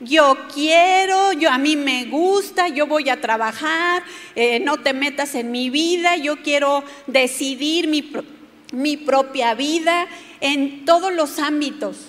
Yo 0.00 0.38
quiero, 0.54 1.32
yo 1.32 1.50
a 1.50 1.58
mí 1.58 1.76
me 1.76 2.06
gusta, 2.06 2.68
yo 2.68 2.86
voy 2.86 3.10
a 3.10 3.20
trabajar, 3.20 4.02
eh, 4.34 4.58
no 4.60 4.78
te 4.78 4.94
metas 4.94 5.34
en 5.34 5.50
mi 5.50 5.68
vida, 5.68 6.16
yo 6.16 6.42
quiero 6.42 6.82
decidir 7.06 7.88
mi, 7.88 8.10
mi 8.72 8.96
propia 8.96 9.52
vida 9.52 10.06
en 10.40 10.86
todos 10.86 11.12
los 11.12 11.38
ámbitos, 11.38 12.06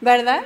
¿verdad? 0.00 0.44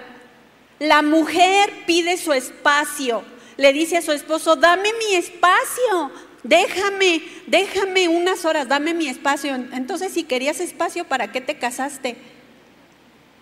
La 0.78 1.02
mujer 1.02 1.70
pide 1.86 2.16
su 2.16 2.32
espacio, 2.32 3.22
le 3.60 3.72
dice 3.72 3.98
a 3.98 4.02
su 4.02 4.10
esposo, 4.10 4.56
dame 4.56 4.90
mi 4.94 5.14
espacio, 5.14 6.10
déjame, 6.42 7.22
déjame 7.46 8.08
unas 8.08 8.44
horas, 8.44 8.66
dame 8.66 8.94
mi 8.94 9.06
espacio. 9.06 9.54
Entonces, 9.54 10.12
si 10.12 10.24
querías 10.24 10.60
espacio, 10.60 11.04
¿para 11.04 11.30
qué 11.30 11.40
te 11.40 11.58
casaste? 11.58 12.16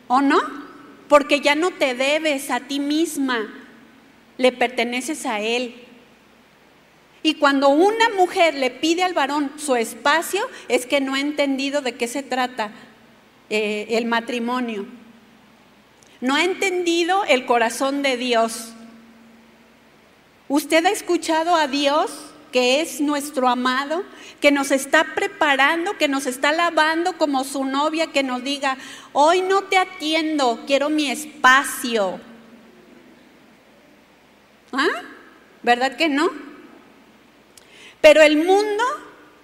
¿O 0.09 0.20
no? 0.20 0.68
porque 1.09 1.40
ya 1.40 1.54
no 1.54 1.70
te 1.70 1.94
debes 1.94 2.50
a 2.50 2.61
ti 2.61 2.78
misma, 2.78 3.48
le 4.37 4.52
perteneces 4.52 5.26
a 5.26 5.40
él. 5.40 5.74
Y 7.22 7.35
cuando 7.35 7.70
una 7.70 8.11
mujer 8.11 8.54
le 8.54 8.70
pide 8.70 9.02
al 9.02 9.14
varón 9.14 9.50
su 9.57 9.74
espacio, 9.74 10.42
es 10.68 10.87
que 10.87 11.00
no 11.00 11.14
ha 11.14 11.20
entendido 11.20 11.81
de 11.81 11.94
qué 11.94 12.07
se 12.07 12.22
trata 12.22 12.70
eh, 13.50 13.87
el 13.90 14.04
matrimonio. 14.04 14.87
No 16.20 16.37
ha 16.37 16.44
entendido 16.44 17.24
el 17.24 17.46
corazón 17.46 18.02
de 18.02 18.16
Dios. 18.16 18.72
¿Usted 20.48 20.84
ha 20.87 20.90
escuchado 20.90 21.54
a 21.54 21.66
Dios, 21.66 22.11
que 22.52 22.80
es 22.80 23.00
nuestro 23.00 23.48
amado, 23.48 24.04
que 24.40 24.50
nos 24.50 24.70
está 24.70 25.14
preparando, 25.14 25.98
que 25.98 26.08
nos 26.08 26.26
está 26.26 26.52
lavando 26.52 27.18
como 27.18 27.44
su 27.44 27.64
novia, 27.64 28.08
que 28.08 28.22
nos 28.22 28.42
diga, 28.42 28.78
hoy 29.12 29.42
no 29.42 29.64
te 29.64 29.76
atiendo, 29.76 30.64
quiero 30.66 30.88
mi 30.88 31.11
espacio. 31.11 32.20
¿Ah? 34.72 35.02
¿Verdad 35.62 35.96
que 35.96 36.08
no? 36.08 36.30
Pero 38.00 38.22
el 38.22 38.37
mundo 38.37 38.84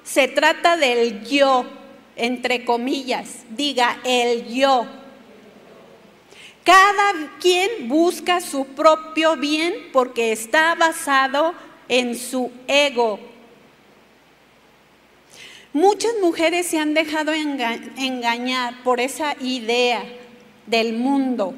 se 0.04 0.28
trata 0.28 0.76
del 0.76 1.24
yo, 1.24 1.66
entre 2.16 2.64
comillas, 2.64 3.44
diga 3.50 3.98
el 4.04 4.46
yo. 4.46 4.86
Cada 6.64 7.30
quien 7.40 7.88
busca 7.88 8.40
su 8.40 8.66
propio 8.66 9.36
bien 9.36 9.74
porque 9.92 10.32
está 10.32 10.74
basado 10.74 11.54
en 11.88 12.16
su 12.16 12.50
ego, 12.66 13.20
Muchas 15.74 16.12
mujeres 16.22 16.68
se 16.68 16.78
han 16.78 16.94
dejado 16.94 17.32
engañar 17.32 18.84
por 18.84 19.00
esa 19.00 19.34
idea 19.40 20.04
del 20.68 20.92
mundo 20.92 21.52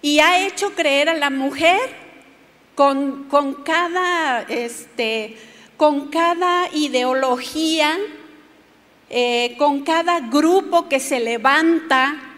y 0.00 0.20
ha 0.20 0.46
hecho 0.46 0.76
creer 0.76 1.08
a 1.08 1.14
la 1.14 1.30
mujer 1.30 1.80
con, 2.76 3.26
cada, 3.64 4.42
este, 4.42 5.36
con 5.76 6.08
cada 6.10 6.68
ideología, 6.72 7.98
eh, 9.10 9.56
con 9.58 9.80
cada 9.80 10.20
grupo 10.20 10.88
que 10.88 11.00
se 11.00 11.18
levanta. 11.18 12.33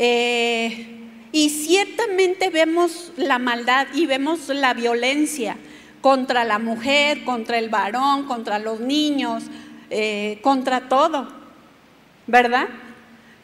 Eh, 0.00 0.86
y 1.32 1.50
ciertamente 1.50 2.50
vemos 2.50 3.12
la 3.16 3.40
maldad 3.40 3.88
y 3.94 4.06
vemos 4.06 4.48
la 4.48 4.72
violencia 4.72 5.56
contra 6.00 6.44
la 6.44 6.60
mujer, 6.60 7.24
contra 7.24 7.58
el 7.58 7.68
varón, 7.68 8.26
contra 8.26 8.60
los 8.60 8.78
niños, 8.78 9.42
eh, 9.90 10.38
contra 10.40 10.88
todo, 10.88 11.28
¿verdad? 12.28 12.68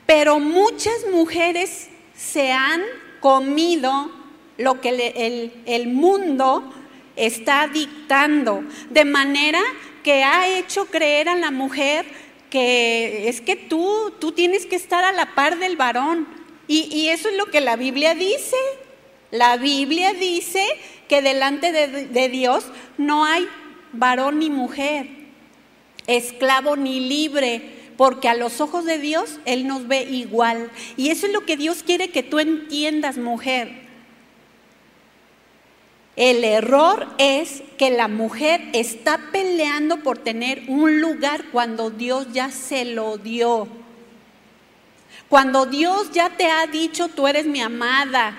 Pero 0.07 0.39
muchas 0.39 0.95
mujeres 1.13 1.89
se 2.15 2.53
han 2.53 2.83
comido 3.19 4.13
lo 4.57 4.81
que 4.81 4.91
el, 5.17 5.53
el 5.67 5.89
mundo 5.89 6.73
está 7.17 7.67
dictando, 7.67 8.63
de 8.91 9.05
manera 9.05 9.61
que 10.05 10.23
ha 10.23 10.47
hecho 10.47 10.87
creer 10.87 11.29
a 11.29 11.35
la 11.35 11.51
mujer 11.51 12.07
que 12.49 13.29
es 13.29 13.41
que 13.41 13.57
tú, 13.57 14.13
tú 14.21 14.31
tienes 14.31 14.65
que 14.65 14.77
estar 14.77 15.03
a 15.03 15.11
la 15.11 15.35
par 15.35 15.59
del 15.59 15.77
varón. 15.77 16.44
Y, 16.67 17.09
eso 17.09 17.29
es 17.29 17.37
lo 17.37 17.47
que 17.47 17.61
la 17.61 17.77
Biblia 17.77 18.15
dice. 18.15 18.57
La 19.31 19.57
Biblia 19.57 20.13
dice 20.15 20.65
que 21.09 21.21
delante 21.23 21.73
de, 21.73 22.29
Dios 22.29 22.67
no 22.99 23.25
hay 23.25 23.47
varón 23.93 24.39
ni 24.39 24.51
mujer, 24.51 25.09
esclavo 26.07 26.77
ni 26.77 27.01
libre, 27.01 27.63
porque 27.97 28.29
a 28.29 28.35
los 28.35 28.61
ojos 28.61 28.85
de 28.85 28.99
Dios 28.99 29.39
Él 29.45 29.67
nos 29.67 29.87
ve 29.89 30.03
igual. 30.03 30.71
Y 30.97 31.11
eso 31.11 31.27
es 31.27 31.33
lo 31.33 31.45
que 31.45 31.57
Dios 31.57 31.83
quiere 31.83 32.11
que 32.11 32.23
tú 32.23 32.39
entiendas, 32.39 33.19
mujer. 33.19 33.85
El 36.17 36.45
error 36.45 37.09
es 37.19 37.63
que 37.77 37.91
la 37.91 38.07
mujer 38.07 38.63
está 38.73 39.19
peleando 39.33 39.99
por 39.99 40.19
tener 40.19 40.63
un 40.69 41.01
lugar 41.01 41.47
cuando 41.51 41.91
Dios 41.91 42.29
ya 42.33 42.53
se 42.53 42.85
lo 42.85 43.19
dio. 43.19 43.84
Cuando 45.35 45.67
Dios 45.67 46.13
ya 46.13 46.31
te 46.31 46.47
ha 46.47 46.65
dicho, 46.69 47.09
tú 47.09 47.27
eres 47.27 47.45
mi 47.45 47.61
amada, 47.61 48.37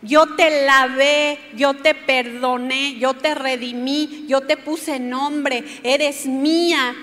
yo 0.00 0.36
te 0.36 0.64
lavé, 0.64 1.40
yo 1.56 1.74
te 1.74 1.92
perdoné, 1.92 3.00
yo 3.00 3.14
te 3.14 3.34
redimí, 3.34 4.26
yo 4.28 4.42
te 4.42 4.56
puse 4.56 5.00
nombre, 5.00 5.64
eres 5.82 6.26
mía, 6.26 6.94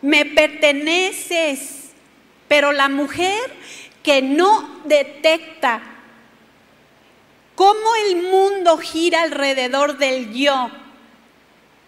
me 0.00 0.24
perteneces. 0.24 1.90
Pero 2.48 2.72
la 2.72 2.88
mujer 2.88 3.42
que 4.02 4.22
no 4.22 4.80
detecta 4.86 5.82
cómo 7.56 7.94
el 8.08 8.22
mundo 8.22 8.78
gira 8.78 9.20
alrededor 9.20 9.98
del 9.98 10.32
yo, 10.32 10.70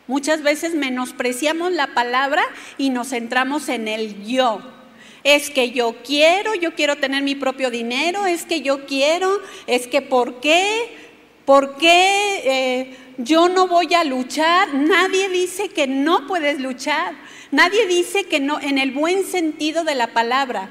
muchas 0.06 0.42
veces 0.42 0.74
menospreciamos 0.74 1.72
la 1.72 1.94
palabra 1.94 2.44
y 2.76 2.90
nos 2.90 3.08
centramos 3.08 3.70
en 3.70 3.88
el 3.88 4.26
yo 4.26 4.76
es 5.24 5.50
que 5.50 5.70
yo 5.70 5.96
quiero, 6.04 6.54
yo 6.54 6.74
quiero 6.74 6.96
tener 6.96 7.22
mi 7.22 7.34
propio 7.34 7.70
dinero, 7.70 8.26
es 8.26 8.44
que 8.44 8.60
yo 8.60 8.86
quiero, 8.86 9.40
es 9.66 9.86
que 9.86 10.02
¿por 10.02 10.40
qué? 10.40 10.96
¿Por 11.44 11.76
qué 11.76 12.42
eh, 12.44 12.96
yo 13.16 13.48
no 13.48 13.68
voy 13.68 13.94
a 13.94 14.04
luchar? 14.04 14.74
Nadie 14.74 15.28
dice 15.28 15.70
que 15.70 15.86
no 15.86 16.26
puedes 16.26 16.60
luchar. 16.60 17.14
Nadie 17.50 17.86
dice 17.86 18.24
que 18.24 18.40
no, 18.40 18.60
en 18.60 18.78
el 18.78 18.92
buen 18.92 19.24
sentido 19.24 19.84
de 19.84 19.94
la 19.94 20.08
palabra. 20.08 20.68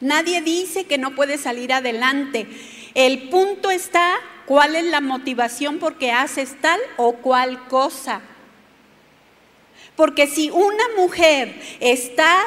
Nadie 0.00 0.40
dice 0.40 0.84
que 0.84 0.96
no 0.96 1.14
puede 1.14 1.36
salir 1.36 1.72
adelante. 1.72 2.46
El 2.94 3.28
punto 3.28 3.70
está 3.70 4.14
cuál 4.46 4.74
es 4.74 4.84
la 4.84 5.00
motivación 5.00 5.78
por 5.78 5.98
qué 5.98 6.10
haces 6.10 6.56
tal 6.60 6.80
o 6.96 7.16
cual 7.16 7.68
cosa. 7.68 8.22
Porque 9.96 10.26
si 10.26 10.50
una 10.50 10.84
mujer 10.96 11.60
está 11.80 12.42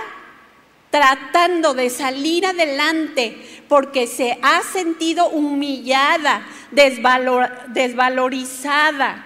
tratando 0.93 1.73
de 1.73 1.89
salir 1.89 2.45
adelante 2.45 3.35
porque 3.67 4.05
se 4.05 4.37
ha 4.43 4.61
sentido 4.61 5.27
humillada, 5.29 6.45
desvalorizada, 6.69 9.25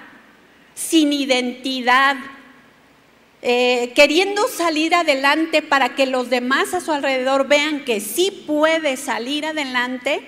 sin 0.74 1.12
identidad, 1.12 2.16
eh, 3.42 3.92
queriendo 3.98 4.48
salir 4.48 4.96
adelante 4.96 5.62
para 5.62 5.94
que 5.94 6.06
los 6.06 6.30
demás 6.30 6.74
a 6.74 6.80
su 6.80 6.94
alrededor 6.94 7.50
vean 7.50 7.84
que 7.84 8.00
sí 8.00 8.46
puede 8.48 8.96
salir 8.96 9.46
adelante, 9.46 10.22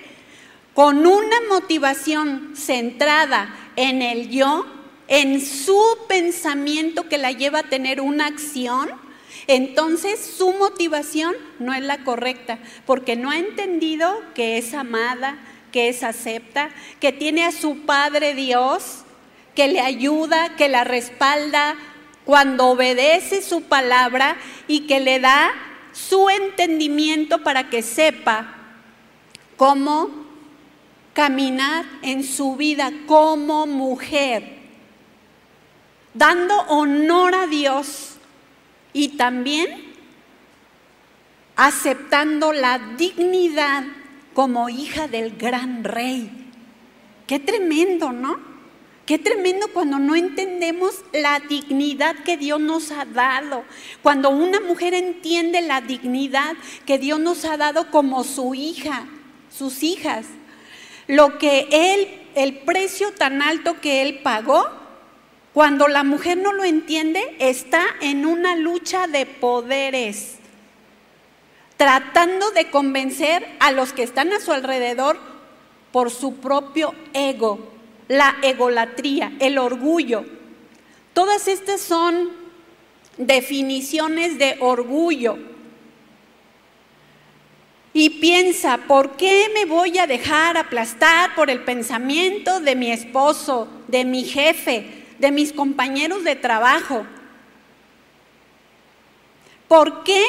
con 0.74 1.06
una 1.06 1.36
motivación 1.48 2.52
centrada 2.54 3.56
en 3.76 4.02
el 4.02 4.28
yo, 4.28 4.66
en 5.08 5.40
su 5.40 5.82
pensamiento 6.06 7.08
que 7.08 7.16
la 7.16 7.32
lleva 7.32 7.60
a 7.60 7.70
tener 7.70 8.02
una 8.02 8.26
acción, 8.26 8.90
entonces 9.54 10.20
su 10.20 10.52
motivación 10.52 11.34
no 11.58 11.74
es 11.74 11.82
la 11.82 12.04
correcta, 12.04 12.58
porque 12.86 13.16
no 13.16 13.30
ha 13.30 13.38
entendido 13.38 14.22
que 14.34 14.58
es 14.58 14.74
amada, 14.74 15.38
que 15.72 15.88
es 15.88 16.04
acepta, 16.04 16.70
que 17.00 17.12
tiene 17.12 17.44
a 17.44 17.52
su 17.52 17.80
Padre 17.80 18.34
Dios, 18.34 19.04
que 19.56 19.66
le 19.66 19.80
ayuda, 19.80 20.56
que 20.56 20.68
la 20.68 20.84
respalda 20.84 21.74
cuando 22.24 22.68
obedece 22.68 23.42
su 23.42 23.62
palabra 23.62 24.36
y 24.68 24.86
que 24.86 25.00
le 25.00 25.18
da 25.18 25.50
su 25.92 26.30
entendimiento 26.30 27.42
para 27.42 27.68
que 27.70 27.82
sepa 27.82 28.54
cómo 29.56 30.10
caminar 31.12 31.84
en 32.02 32.22
su 32.22 32.54
vida 32.54 32.92
como 33.06 33.66
mujer, 33.66 34.58
dando 36.14 36.54
honor 36.68 37.34
a 37.34 37.46
Dios 37.48 38.09
y 38.92 39.16
también 39.16 39.90
aceptando 41.56 42.52
la 42.52 42.78
dignidad 42.96 43.84
como 44.34 44.68
hija 44.68 45.08
del 45.08 45.36
gran 45.36 45.84
rey. 45.84 46.30
Qué 47.26 47.38
tremendo, 47.38 48.12
¿no? 48.12 48.38
Qué 49.06 49.18
tremendo 49.18 49.68
cuando 49.72 49.98
no 49.98 50.14
entendemos 50.14 50.94
la 51.12 51.40
dignidad 51.40 52.14
que 52.24 52.36
Dios 52.36 52.60
nos 52.60 52.92
ha 52.92 53.04
dado. 53.04 53.64
Cuando 54.02 54.30
una 54.30 54.60
mujer 54.60 54.94
entiende 54.94 55.60
la 55.62 55.80
dignidad 55.80 56.56
que 56.86 56.98
Dios 56.98 57.18
nos 57.18 57.44
ha 57.44 57.56
dado 57.56 57.90
como 57.90 58.24
su 58.24 58.54
hija, 58.54 59.06
sus 59.50 59.82
hijas. 59.82 60.26
Lo 61.08 61.38
que 61.38 61.66
Él, 61.72 62.08
el 62.36 62.58
precio 62.58 63.12
tan 63.12 63.42
alto 63.42 63.80
que 63.80 64.02
Él 64.02 64.20
pagó, 64.22 64.79
cuando 65.52 65.88
la 65.88 66.04
mujer 66.04 66.38
no 66.38 66.52
lo 66.52 66.64
entiende, 66.64 67.36
está 67.40 67.84
en 68.00 68.24
una 68.24 68.54
lucha 68.54 69.08
de 69.08 69.26
poderes, 69.26 70.36
tratando 71.76 72.50
de 72.52 72.70
convencer 72.70 73.46
a 73.58 73.72
los 73.72 73.92
que 73.92 74.04
están 74.04 74.32
a 74.32 74.40
su 74.40 74.52
alrededor 74.52 75.18
por 75.90 76.10
su 76.10 76.36
propio 76.36 76.94
ego, 77.14 77.68
la 78.06 78.36
egolatría, 78.42 79.32
el 79.40 79.58
orgullo. 79.58 80.24
Todas 81.14 81.48
estas 81.48 81.80
son 81.80 82.30
definiciones 83.16 84.38
de 84.38 84.56
orgullo. 84.60 85.36
Y 87.92 88.10
piensa, 88.20 88.78
¿por 88.86 89.16
qué 89.16 89.50
me 89.52 89.64
voy 89.64 89.98
a 89.98 90.06
dejar 90.06 90.56
aplastar 90.56 91.34
por 91.34 91.50
el 91.50 91.64
pensamiento 91.64 92.60
de 92.60 92.76
mi 92.76 92.92
esposo, 92.92 93.66
de 93.88 94.04
mi 94.04 94.22
jefe, 94.22 94.99
de 95.20 95.30
mis 95.30 95.52
compañeros 95.52 96.24
de 96.24 96.34
trabajo. 96.34 97.04
¿Por 99.68 100.02
qué 100.02 100.24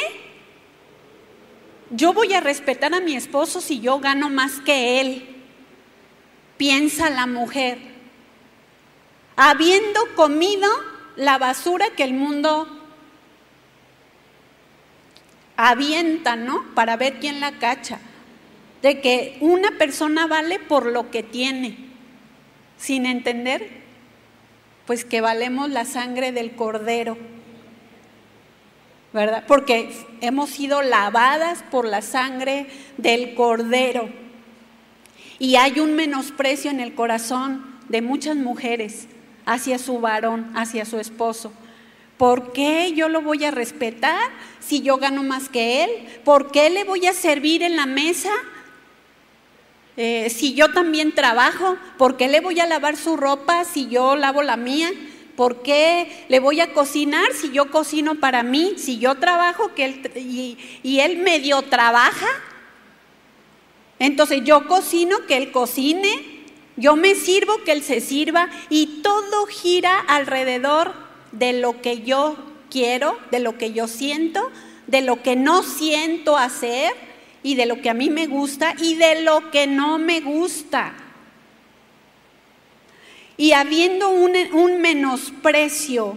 yo 1.90 2.14
voy 2.14 2.34
a 2.34 2.42
respetar 2.42 2.94
a 2.94 3.00
mi 3.00 3.16
esposo 3.16 3.62
si 3.62 3.80
yo 3.80 4.00
gano 4.00 4.30
más 4.30 4.60
que 4.60 5.00
él? 5.00 5.44
Piensa 6.58 7.10
la 7.10 7.26
mujer. 7.26 7.80
Habiendo 9.38 10.02
comido 10.16 10.70
la 11.16 11.38
basura 11.38 11.90
que 11.96 12.04
el 12.04 12.14
mundo 12.14 12.68
avienta, 15.56 16.36
¿no? 16.36 16.66
Para 16.76 16.98
ver 16.98 17.20
quién 17.20 17.40
la 17.40 17.54
cacha. 17.54 18.00
De 18.82 19.00
que 19.00 19.38
una 19.40 19.72
persona 19.78 20.28
vale 20.28 20.60
por 20.60 20.86
lo 20.86 21.10
que 21.12 21.24
tiene, 21.24 21.78
sin 22.78 23.06
entender 23.06 23.81
pues 24.86 25.06
que 25.06 25.22
valemos 25.22 25.70
la 25.70 25.86
sangre 25.86 26.32
del 26.32 26.56
cordero, 26.56 27.18
¿verdad? 29.14 29.44
Porque 29.48 29.92
hemos 30.22 30.50
sido 30.50 30.82
lavadas 30.82 31.64
por 31.70 31.86
la 31.86 32.02
sangre 32.02 32.68
del 32.98 33.36
cordero. 33.36 34.10
Y 35.40 35.56
hay 35.56 35.80
un 35.80 35.96
menosprecio 35.96 36.72
en 36.72 36.80
el 36.80 36.94
corazón 36.94 37.66
de 37.90 38.02
muchas 38.02 38.36
mujeres 38.36 39.08
hacia 39.46 39.78
su 39.80 40.00
varón, 40.00 40.52
hacia 40.56 40.86
su 40.86 41.00
esposo. 41.00 41.52
¿Por 42.18 42.54
qué 42.54 42.94
yo 42.94 43.10
lo 43.10 43.22
voy 43.22 43.44
a 43.46 43.52
respetar 43.52 44.30
si 44.60 44.82
yo 44.82 44.98
gano 44.98 45.24
más 45.24 45.50
que 45.50 45.84
él? 45.84 45.90
¿Por 46.24 46.52
qué 46.52 46.70
le 46.70 46.84
voy 46.84 47.08
a 47.08 47.14
servir 47.14 47.64
en 47.64 47.76
la 47.76 47.88
mesa 47.88 48.30
eh, 49.98 50.30
si 50.30 50.54
yo 50.54 50.72
también 50.72 51.14
trabajo, 51.14 51.78
¿por 51.98 52.18
qué 52.18 52.28
le 52.28 52.40
voy 52.40 52.60
a 52.60 52.68
lavar 52.68 52.96
su 52.96 53.18
ropa 53.18 53.66
si 53.66 53.88
yo 53.88 54.16
lavo 54.16 54.42
la 54.42 54.58
mía? 54.58 54.90
¿Por 55.36 55.62
qué 55.62 56.26
le 56.30 56.40
voy 56.40 56.62
a 56.62 56.74
cocinar 56.74 57.34
si 57.34 57.52
yo 57.52 57.72
cocino 57.72 58.16
para 58.16 58.44
mí? 58.44 58.74
Si 58.78 59.00
yo 59.00 59.16
trabajo 59.16 59.74
que 59.74 59.86
él, 59.86 60.12
y, 60.16 60.58
y 60.84 61.00
él 61.00 61.18
medio 61.18 61.62
trabaja. 61.64 62.28
Entonces 64.00 64.42
yo 64.44 64.68
cocino, 64.68 65.26
que 65.28 65.38
él 65.38 65.52
cocine, 65.52 66.42
yo 66.78 66.96
me 66.96 67.16
sirvo, 67.16 67.64
que 67.64 67.72
él 67.72 67.84
se 67.84 68.02
sirva 68.02 68.50
y 68.70 69.02
todo 69.02 69.46
gira 69.46 70.00
alrededor 70.00 70.94
de 71.32 71.54
lo 71.54 71.82
que 71.82 72.02
yo 72.02 72.38
quiero, 72.70 73.18
de 73.30 73.40
lo 73.40 73.58
que 73.58 73.74
yo 73.74 73.88
siento, 73.88 74.50
de 74.88 75.02
lo 75.02 75.22
que 75.22 75.36
no 75.36 75.64
siento 75.64 76.38
hacer 76.38 77.11
y 77.44 77.56
de 77.56 77.66
lo 77.66 77.82
que 77.82 77.90
a 77.90 77.94
mí 77.94 78.10
me 78.10 78.28
gusta 78.28 78.76
y 78.80 78.96
de 78.96 79.22
lo 79.22 79.52
que 79.52 79.68
no 79.68 79.98
me 79.98 80.22
gusta. 80.22 80.94
Y 83.38 83.54
habiendo 83.54 84.10
un, 84.10 84.82
menosprecio 84.82 86.16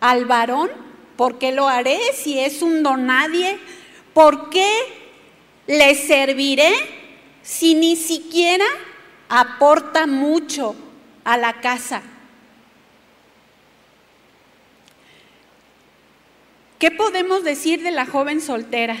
al 0.00 0.26
varón, 0.26 0.70
¿por 1.16 1.38
qué 1.38 1.52
lo 1.52 1.68
haré 1.68 1.98
si 2.14 2.38
es 2.38 2.60
un 2.60 2.82
donadie? 2.82 3.58
¿Por 4.12 4.50
qué 4.50 4.70
le 5.66 5.94
serviré 5.94 6.72
si 7.42 7.74
ni 7.74 7.96
siquiera 7.96 8.66
aporta 9.28 10.06
mucho 10.06 10.74
a 11.24 11.38
la 11.38 11.60
casa? 11.60 12.02
¿Qué 16.78 16.90
podemos 16.90 17.44
decir 17.44 17.82
de 17.82 17.90
la 17.90 18.04
joven 18.04 18.40
soltera? 18.40 18.96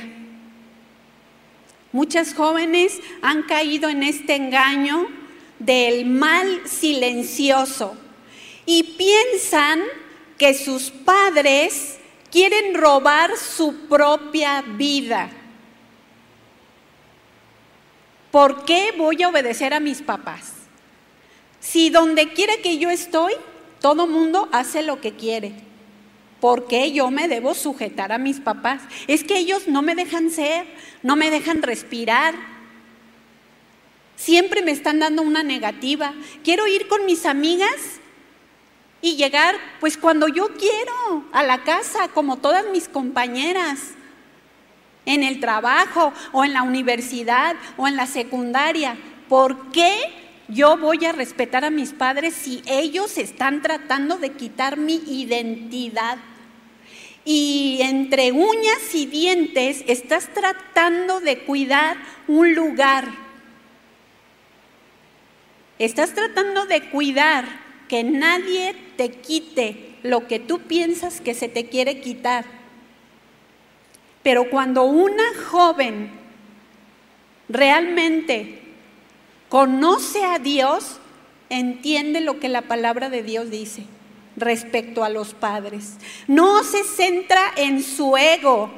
Muchas 1.92 2.34
jóvenes 2.34 3.00
han 3.20 3.42
caído 3.42 3.88
en 3.88 4.02
este 4.02 4.36
engaño 4.36 5.08
del 5.58 6.06
mal 6.06 6.62
silencioso 6.66 7.94
y 8.64 8.82
piensan 8.96 9.80
que 10.38 10.54
sus 10.54 10.90
padres 10.90 11.98
quieren 12.30 12.74
robar 12.74 13.36
su 13.36 13.88
propia 13.88 14.62
vida. 14.62 15.30
¿Por 18.30 18.64
qué 18.64 18.94
voy 18.96 19.22
a 19.22 19.28
obedecer 19.28 19.74
a 19.74 19.80
mis 19.80 20.00
papás? 20.00 20.52
Si 21.58 21.90
donde 21.90 22.32
quiera 22.32 22.54
que 22.62 22.78
yo 22.78 22.88
estoy, 22.88 23.34
todo 23.80 24.06
mundo 24.06 24.48
hace 24.52 24.82
lo 24.82 25.00
que 25.00 25.16
quiere. 25.16 25.69
¿Por 26.40 26.66
qué 26.66 26.92
yo 26.92 27.10
me 27.10 27.28
debo 27.28 27.54
sujetar 27.54 28.12
a 28.12 28.18
mis 28.18 28.40
papás? 28.40 28.82
Es 29.06 29.24
que 29.24 29.38
ellos 29.38 29.68
no 29.68 29.82
me 29.82 29.94
dejan 29.94 30.30
ser, 30.30 30.66
no 31.02 31.14
me 31.14 31.30
dejan 31.30 31.62
respirar. 31.62 32.34
Siempre 34.16 34.62
me 34.62 34.70
están 34.70 34.98
dando 35.00 35.22
una 35.22 35.42
negativa. 35.42 36.14
Quiero 36.42 36.66
ir 36.66 36.88
con 36.88 37.04
mis 37.04 37.26
amigas 37.26 38.00
y 39.02 39.16
llegar 39.16 39.54
pues 39.80 39.96
cuando 39.96 40.28
yo 40.28 40.48
quiero 40.56 41.24
a 41.32 41.42
la 41.42 41.62
casa, 41.62 42.08
como 42.08 42.38
todas 42.38 42.64
mis 42.72 42.88
compañeras, 42.88 43.92
en 45.06 45.22
el 45.22 45.40
trabajo 45.40 46.12
o 46.32 46.44
en 46.44 46.52
la 46.52 46.62
universidad 46.62 47.56
o 47.76 47.86
en 47.86 47.96
la 47.96 48.06
secundaria. 48.06 48.96
¿Por 49.28 49.72
qué 49.72 49.96
yo 50.48 50.76
voy 50.76 51.04
a 51.04 51.12
respetar 51.12 51.64
a 51.64 51.70
mis 51.70 51.92
padres 51.92 52.34
si 52.34 52.62
ellos 52.66 53.18
están 53.18 53.62
tratando 53.62 54.16
de 54.16 54.32
quitar 54.32 54.76
mi 54.76 54.96
identidad? 55.06 56.18
Y 57.24 57.78
entre 57.82 58.32
uñas 58.32 58.94
y 58.94 59.06
dientes 59.06 59.84
estás 59.86 60.32
tratando 60.32 61.20
de 61.20 61.40
cuidar 61.40 61.96
un 62.26 62.54
lugar. 62.54 63.08
Estás 65.78 66.14
tratando 66.14 66.66
de 66.66 66.88
cuidar 66.90 67.44
que 67.88 68.04
nadie 68.04 68.74
te 68.96 69.10
quite 69.10 69.96
lo 70.02 70.26
que 70.26 70.38
tú 70.38 70.60
piensas 70.60 71.20
que 71.20 71.34
se 71.34 71.48
te 71.48 71.68
quiere 71.68 72.00
quitar. 72.00 72.44
Pero 74.22 74.50
cuando 74.50 74.84
una 74.84 75.24
joven 75.48 76.10
realmente 77.48 78.60
conoce 79.48 80.24
a 80.24 80.38
Dios, 80.38 80.98
entiende 81.48 82.20
lo 82.20 82.38
que 82.38 82.48
la 82.48 82.62
palabra 82.62 83.10
de 83.10 83.22
Dios 83.22 83.50
dice 83.50 83.84
respecto 84.36 85.04
a 85.04 85.08
los 85.08 85.34
padres. 85.34 85.96
No 86.26 86.62
se 86.64 86.84
centra 86.84 87.52
en 87.56 87.82
su 87.82 88.16
ego, 88.16 88.70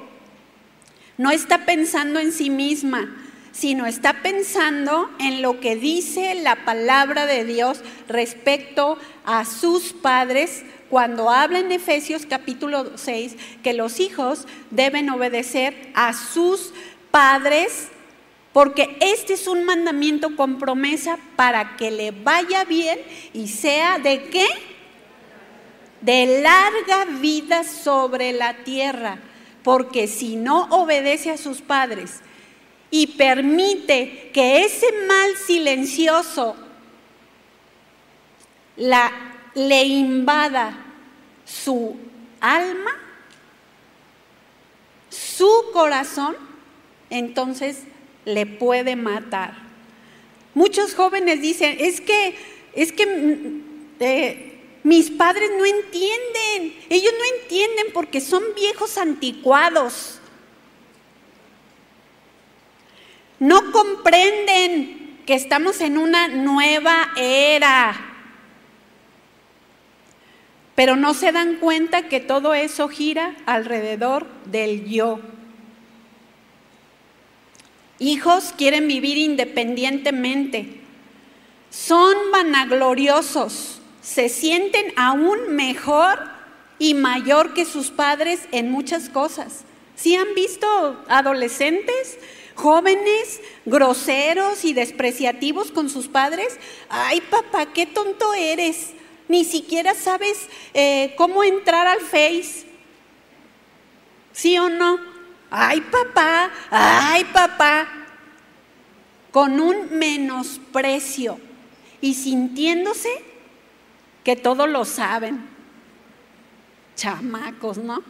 no 1.18 1.30
está 1.30 1.64
pensando 1.64 2.20
en 2.20 2.32
sí 2.32 2.50
misma, 2.50 3.14
sino 3.52 3.86
está 3.86 4.22
pensando 4.22 5.10
en 5.18 5.42
lo 5.42 5.60
que 5.60 5.76
dice 5.76 6.34
la 6.36 6.64
palabra 6.64 7.26
de 7.26 7.44
Dios 7.44 7.82
respecto 8.08 8.98
a 9.24 9.44
sus 9.44 9.92
padres 9.92 10.64
cuando 10.88 11.30
habla 11.30 11.58
en 11.58 11.70
Efesios 11.70 12.26
capítulo 12.26 12.96
6 12.96 13.36
que 13.62 13.74
los 13.74 14.00
hijos 14.00 14.46
deben 14.70 15.10
obedecer 15.10 15.90
a 15.94 16.14
sus 16.14 16.72
padres 17.10 17.88
porque 18.52 18.96
este 19.00 19.34
es 19.34 19.46
un 19.46 19.64
mandamiento 19.64 20.36
con 20.36 20.58
promesa 20.58 21.18
para 21.36 21.76
que 21.76 21.90
le 21.90 22.10
vaya 22.10 22.64
bien 22.64 22.98
y 23.32 23.48
sea 23.48 23.98
de 23.98 24.24
qué? 24.24 24.46
De 26.02 26.42
larga 26.42 27.06
vida 27.20 27.64
sobre 27.64 28.32
la 28.32 28.54
tierra. 28.64 29.18
Porque 29.62 30.06
si 30.06 30.36
no 30.36 30.64
obedece 30.70 31.30
a 31.30 31.36
sus 31.38 31.62
padres 31.62 32.20
y 32.90 33.06
permite 33.06 34.30
que 34.34 34.64
ese 34.64 34.86
mal 35.06 35.36
silencioso 35.36 36.56
la, 38.76 39.10
le 39.54 39.84
invada 39.84 40.76
su 41.44 41.96
alma, 42.40 42.90
su 45.08 45.50
corazón, 45.72 46.36
entonces 47.10 47.84
le 48.24 48.46
puede 48.46 48.96
matar. 48.96 49.54
Muchos 50.54 50.94
jóvenes 50.94 51.40
dicen, 51.40 51.76
es 51.78 52.00
que, 52.00 52.36
es 52.74 52.92
que 52.92 53.06
mm, 53.06 53.62
eh, 54.00 54.51
mis 54.83 55.11
padres 55.11 55.51
no 55.57 55.64
entienden, 55.64 56.77
ellos 56.90 57.12
no 57.16 57.40
entienden 57.40 57.87
porque 57.92 58.21
son 58.21 58.42
viejos 58.57 58.99
anticuados. 58.99 60.18
No 63.38 63.73
comprenden 63.73 65.21
que 65.27 65.35
estamos 65.35 65.81
en 65.81 65.99
una 65.99 66.29
nueva 66.29 67.12
era. 67.16 68.12
Pero 70.75 70.97
no 70.97 71.14
se 71.14 71.33
dan 71.33 71.57
cuenta 71.57 72.09
que 72.09 72.18
todo 72.18 72.55
eso 72.55 72.88
gira 72.88 73.37
alrededor 73.47 74.27
del 74.47 74.88
yo. 74.88 75.21
Hijos 77.99 78.53
quieren 78.57 78.88
vivir 78.88 79.16
independientemente. 79.16 80.81
Son 81.71 82.16
vanagloriosos. 82.33 83.71
Se 84.02 84.28
sienten 84.28 84.92
aún 84.96 85.54
mejor 85.54 86.18
y 86.78 86.92
mayor 86.94 87.54
que 87.54 87.64
sus 87.64 87.90
padres 87.90 88.40
en 88.52 88.70
muchas 88.70 89.08
cosas. 89.08 89.64
¿Sí 89.96 90.14
han 90.16 90.34
visto 90.34 90.66
adolescentes, 91.08 92.18
jóvenes, 92.54 93.40
groseros 93.64 94.64
y 94.64 94.74
despreciativos 94.74 95.70
con 95.70 95.88
sus 95.88 96.08
padres? 96.08 96.58
Ay, 96.90 97.22
papá, 97.22 97.72
qué 97.72 97.86
tonto 97.86 98.34
eres. 98.34 98.90
Ni 99.28 99.44
siquiera 99.44 99.94
sabes 99.94 100.48
eh, 100.74 101.14
cómo 101.16 101.44
entrar 101.44 101.86
al 101.86 102.00
Face. 102.00 102.66
¿Sí 104.32 104.58
o 104.58 104.68
no? 104.68 105.12
ay 105.52 105.82
papá, 105.82 106.50
ay 106.70 107.24
papá, 107.26 107.86
con 109.30 109.60
un 109.60 109.98
menosprecio 109.98 111.38
y 112.00 112.14
sintiéndose 112.14 113.10
que 114.24 114.37
todo 114.37 114.66
lo 114.66 114.85
saben. 114.85 115.48
Chamacos, 116.96 117.78
¿no? 117.78 118.02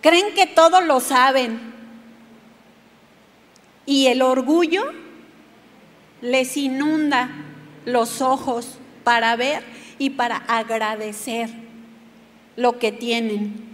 Creen 0.00 0.34
que 0.34 0.46
todo 0.46 0.80
lo 0.80 1.00
saben. 1.00 1.74
Y 3.84 4.06
el 4.06 4.22
orgullo 4.22 4.92
les 6.20 6.56
inunda 6.56 7.30
los 7.84 8.20
ojos 8.20 8.78
para 9.04 9.36
ver 9.36 9.62
y 9.98 10.10
para 10.10 10.36
agradecer 10.36 11.50
lo 12.56 12.78
que 12.78 12.92
tienen. 12.92 13.64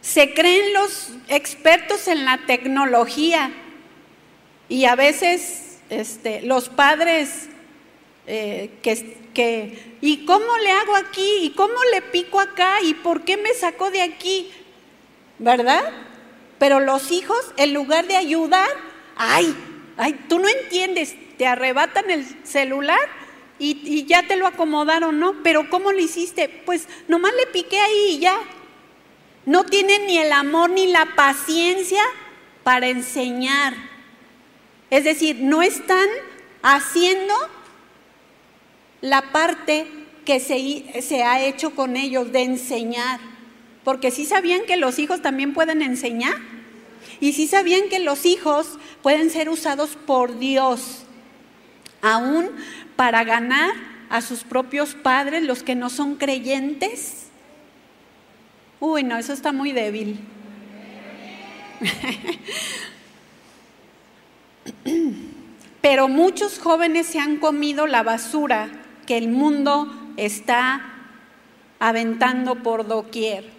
Se 0.00 0.34
creen 0.34 0.74
los 0.74 1.12
expertos 1.28 2.08
en 2.08 2.24
la 2.24 2.38
tecnología 2.46 3.52
y 4.68 4.86
a 4.86 4.96
veces 4.96 5.71
este, 5.92 6.40
los 6.40 6.70
padres 6.70 7.50
eh, 8.26 8.70
que, 8.82 9.96
¿y 10.00 10.24
cómo 10.24 10.56
le 10.58 10.70
hago 10.70 10.96
aquí? 10.96 11.38
¿Y 11.42 11.50
cómo 11.50 11.74
le 11.92 12.00
pico 12.00 12.40
acá? 12.40 12.76
¿Y 12.82 12.94
por 12.94 13.24
qué 13.24 13.36
me 13.36 13.52
sacó 13.52 13.90
de 13.90 14.00
aquí? 14.00 14.50
¿Verdad? 15.38 15.92
Pero 16.58 16.80
los 16.80 17.10
hijos, 17.12 17.52
en 17.58 17.74
lugar 17.74 18.06
de 18.06 18.16
ayudar, 18.16 18.68
ay, 19.16 19.54
ay, 19.98 20.14
tú 20.28 20.38
no 20.38 20.48
entiendes, 20.48 21.14
te 21.36 21.46
arrebatan 21.46 22.10
el 22.10 22.24
celular 22.46 23.00
y, 23.58 23.80
y 23.84 24.06
ya 24.06 24.26
te 24.26 24.36
lo 24.36 24.46
acomodaron, 24.46 25.18
¿no? 25.18 25.42
Pero 25.42 25.68
¿cómo 25.68 25.92
lo 25.92 25.98
hiciste? 25.98 26.48
Pues 26.48 26.88
nomás 27.06 27.32
le 27.34 27.46
piqué 27.48 27.78
ahí 27.78 28.14
y 28.14 28.18
ya, 28.20 28.38
no 29.44 29.64
tienen 29.64 30.06
ni 30.06 30.16
el 30.16 30.32
amor 30.32 30.70
ni 30.70 30.86
la 30.86 31.04
paciencia 31.16 32.02
para 32.62 32.88
enseñar. 32.88 33.91
Es 34.92 35.04
decir, 35.04 35.38
no 35.40 35.62
están 35.62 36.06
haciendo 36.62 37.34
la 39.00 39.32
parte 39.32 39.86
que 40.24 40.38
se, 40.38 41.22
ha 41.24 41.42
hecho 41.42 41.74
con 41.74 41.96
ellos 41.96 42.30
de 42.30 42.42
enseñar. 42.42 43.18
Porque 43.84 44.10
sí 44.10 44.26
sabían 44.26 44.66
que 44.66 44.76
los 44.76 44.98
hijos 44.98 45.22
también 45.22 45.54
pueden 45.54 45.80
enseñar. 45.80 46.36
Y 47.20 47.32
sí 47.32 47.48
sabían 47.48 47.88
que 47.88 48.00
los 48.00 48.26
hijos 48.26 48.78
pueden 49.02 49.30
ser 49.30 49.48
usados 49.48 49.96
por 50.06 50.38
Dios, 50.38 51.04
aún 52.02 52.50
para 52.94 53.24
ganar 53.24 53.70
a 54.10 54.20
sus 54.20 54.44
propios 54.44 54.94
padres, 54.94 55.42
los 55.42 55.62
que 55.62 55.74
no 55.74 55.88
son 55.88 56.16
creyentes 56.16 57.22
Uy, 58.84 59.04
no, 59.04 59.16
eso 59.16 59.32
está 59.32 59.52
muy 59.52 59.70
débil. 59.70 60.18
Pero 65.80 66.08
muchos 66.08 66.58
jóvenes 66.58 67.06
se 67.06 67.18
han 67.18 67.38
comido 67.38 67.86
la 67.86 68.02
basura 68.02 68.70
que 69.06 69.16
el 69.18 69.28
mundo 69.28 69.92
está 70.16 70.80
aventando 71.78 72.62
por 72.62 72.86
doquier. 72.86 73.50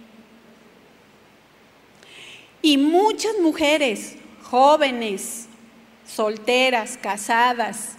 Y 2.61 2.77
muchas 2.77 3.33
mujeres, 3.41 4.15
jóvenes, 4.43 5.47
solteras, 6.05 6.97
casadas, 7.01 7.97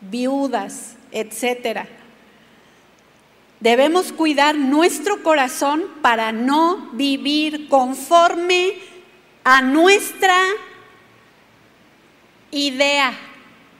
viudas, 0.00 0.96
etcétera, 1.12 1.86
Debemos 3.62 4.10
cuidar 4.10 4.56
nuestro 4.56 5.22
corazón 5.22 5.84
para 6.02 6.32
no 6.32 6.90
vivir 6.94 7.68
conforme 7.68 8.72
a 9.44 9.62
nuestra 9.62 10.36
idea, 12.52 13.12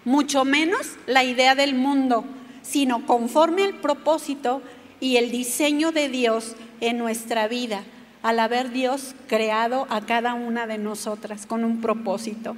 mucho 0.05 0.45
menos 0.45 0.97
la 1.07 1.23
idea 1.23 1.55
del 1.55 1.75
mundo, 1.75 2.25
sino 2.63 3.07
conforme 3.07 3.63
al 3.63 3.75
propósito 3.75 4.63
y 4.99 5.17
el 5.17 5.31
diseño 5.31 5.93
de 5.93 6.09
Dios 6.09 6.57
en 6.81 6.99
nuestra 6.99 7.47
vida, 7.47 7.85
al 8.23 8.41
haber 8.41 8.71
Dios 8.71 9.15
creado 9.29 9.87
a 9.91 10.01
cada 10.01 10.35
una 10.35 10.67
de 10.67 10.79
nosotras 10.79 11.47
con 11.47 11.63
un 11.63 11.81
propósito. 11.81 12.57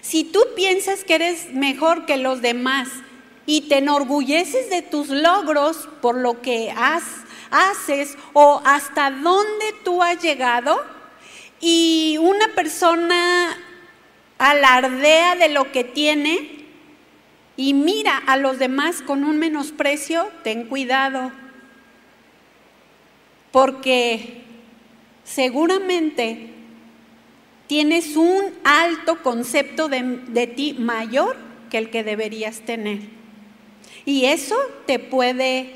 Si 0.00 0.24
tú 0.24 0.40
piensas 0.56 1.04
que 1.04 1.16
eres 1.16 1.52
mejor 1.52 2.06
que 2.06 2.16
los 2.16 2.40
demás, 2.40 2.88
y 3.46 3.62
te 3.62 3.78
enorgulleces 3.78 4.68
de 4.68 4.82
tus 4.82 5.08
logros 5.08 5.88
por 6.02 6.16
lo 6.16 6.42
que 6.42 6.74
haces 7.50 8.18
o 8.32 8.60
hasta 8.64 9.10
dónde 9.10 9.64
tú 9.84 10.02
has 10.02 10.20
llegado 10.20 10.76
y 11.60 12.18
una 12.20 12.48
persona 12.54 13.56
alardea 14.38 15.36
de 15.36 15.48
lo 15.48 15.72
que 15.72 15.84
tiene, 15.84 16.56
y 17.56 17.72
mira 17.72 18.18
a 18.18 18.36
los 18.36 18.58
demás 18.58 19.00
con 19.00 19.24
un 19.24 19.38
menosprecio, 19.38 20.28
ten 20.44 20.66
cuidado, 20.66 21.32
porque 23.50 24.42
seguramente 25.24 26.50
tienes 27.66 28.16
un 28.16 28.42
alto 28.64 29.22
concepto 29.22 29.88
de, 29.88 30.52
ti 30.54 30.74
mayor 30.78 31.36
que 31.70 31.78
el 31.78 31.90
que 31.90 32.04
deberías 32.04 32.60
tener. 32.60 33.00
Y 34.04 34.26
eso 34.26 34.56
te 34.86 34.98
puede 34.98 35.72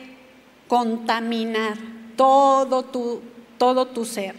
contaminar 0.68 1.78
todo 2.16 2.84
tu, 2.84 3.22
todo 3.56 3.86
tu 3.86 4.04
ser. 4.04 4.34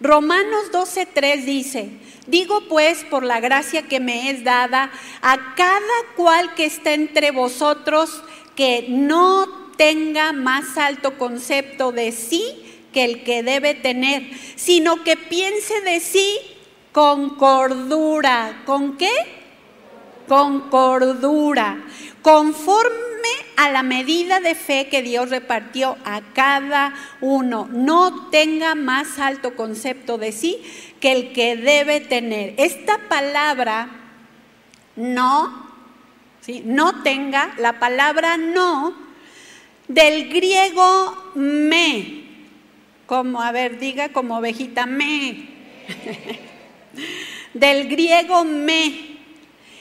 Romanos 0.00 0.70
12:3 0.72 1.44
dice, 1.44 1.90
digo 2.26 2.62
pues 2.68 3.04
por 3.04 3.22
la 3.22 3.40
gracia 3.40 3.82
que 3.82 4.00
me 4.00 4.30
es 4.30 4.44
dada 4.44 4.90
a 5.20 5.54
cada 5.54 6.14
cual 6.16 6.54
que 6.54 6.64
está 6.64 6.94
entre 6.94 7.30
vosotros 7.30 8.22
que 8.56 8.86
no 8.88 9.46
tenga 9.76 10.32
más 10.32 10.76
alto 10.78 11.18
concepto 11.18 11.92
de 11.92 12.12
sí 12.12 12.44
que 12.92 13.04
el 13.04 13.22
que 13.22 13.42
debe 13.42 13.74
tener, 13.74 14.30
sino 14.56 15.04
que 15.04 15.16
piense 15.16 15.80
de 15.82 16.00
sí 16.00 16.38
con 16.92 17.36
cordura. 17.36 18.62
¿Con 18.66 18.96
qué? 18.96 19.39
Con 20.30 20.70
cordura. 20.70 21.82
Conforme 22.22 23.00
a 23.56 23.68
la 23.68 23.82
medida 23.82 24.38
de 24.38 24.54
fe 24.54 24.86
que 24.88 25.02
Dios 25.02 25.28
repartió 25.28 25.98
a 26.04 26.20
cada 26.32 26.94
uno. 27.20 27.68
No 27.72 28.30
tenga 28.30 28.76
más 28.76 29.18
alto 29.18 29.56
concepto 29.56 30.18
de 30.18 30.30
sí 30.30 30.62
que 31.00 31.10
el 31.10 31.32
que 31.32 31.56
debe 31.56 32.00
tener. 32.00 32.54
Esta 32.58 32.98
palabra 33.08 33.90
no, 34.94 35.72
¿sí? 36.42 36.62
no 36.64 37.02
tenga, 37.02 37.52
la 37.58 37.80
palabra 37.80 38.36
no, 38.36 38.94
del 39.88 40.28
griego 40.30 41.32
me, 41.34 42.24
como, 43.06 43.42
a 43.42 43.50
ver, 43.50 43.80
diga 43.80 44.10
como 44.10 44.38
ovejita 44.38 44.86
me. 44.86 45.48
del 47.54 47.88
griego 47.88 48.44
me. 48.44 49.09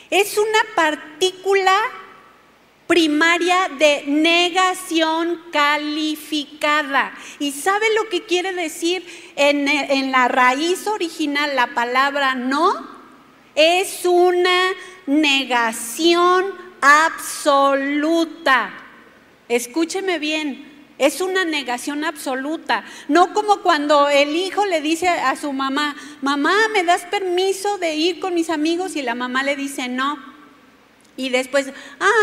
Es 0.09 0.37
una 0.37 0.59
partícula 0.75 1.75
primaria 2.87 3.69
de 3.77 4.03
negación 4.07 5.39
calificada. 5.51 7.13
¿Y 7.37 7.51
sabe 7.51 7.85
lo 7.93 8.09
que 8.09 8.23
quiere 8.23 8.53
decir 8.53 9.05
en, 9.35 9.67
en, 9.67 10.11
la 10.11 10.27
raíz 10.27 10.87
original 10.87 11.55
la 11.55 11.75
palabra 11.75 12.33
no? 12.33 12.99
Es 13.53 14.05
una 14.05 14.71
negación 15.05 16.47
absoluta. 16.81 18.73
Escúcheme 19.47 20.17
bien, 20.17 20.68
es 20.99 21.21
una 21.21 21.45
negación 21.45 22.03
absoluta. 22.03 22.83
No 23.07 23.33
como 23.33 23.61
cuando 23.61 24.09
el 24.09 24.35
hijo 24.35 24.65
le 24.65 24.81
dice 24.81 25.07
a 25.07 25.35
su 25.37 25.53
mamá, 25.53 25.95
mamá, 26.21 26.53
¿me 26.73 26.83
das 26.83 27.05
permiso 27.05 27.77
de 27.77 27.95
ir 27.95 28.19
con 28.19 28.35
mis 28.35 28.49
amigos? 28.49 28.97
Y 28.97 29.01
la 29.01 29.15
mamá 29.15 29.41
le 29.41 29.55
dice, 29.55 29.87
no. 29.87 30.19
Y 31.15 31.29
después, 31.29 31.67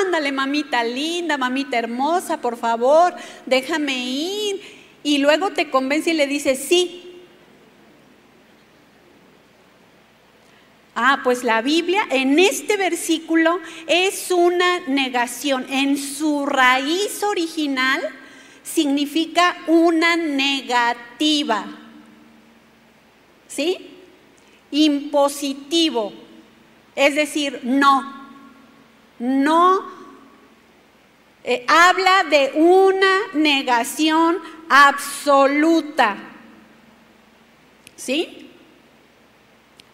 ándale, 0.04 0.30
mamita 0.30 0.84
linda, 0.84 1.38
mamita 1.38 1.78
hermosa, 1.78 2.40
por 2.40 2.58
favor, 2.58 3.14
déjame 3.46 3.98
ir. 3.98 4.60
Y 5.02 5.18
luego 5.18 5.50
te 5.50 5.70
convence 5.70 6.10
y 6.10 6.14
le 6.14 6.26
dice, 6.26 6.54
sí. 6.54 7.24
Ah, 10.94 11.20
pues 11.24 11.44
la 11.44 11.62
Biblia 11.62 12.06
en 12.10 12.38
este 12.38 12.76
versículo 12.76 13.58
es 13.86 14.30
una 14.30 14.80
negación. 14.80 15.66
En 15.70 15.96
su 15.96 16.44
raíz 16.44 17.22
original, 17.22 18.02
significa 18.66 19.56
una 19.68 20.16
negativa. 20.16 21.64
¿Sí? 23.46 23.78
Impositivo. 24.70 26.12
Es 26.94 27.14
decir, 27.14 27.60
no. 27.62 28.26
No. 29.18 29.96
Eh, 31.44 31.64
habla 31.68 32.24
de 32.24 32.52
una 32.56 33.32
negación 33.34 34.38
absoluta. 34.68 36.16
¿Sí? 37.94 38.50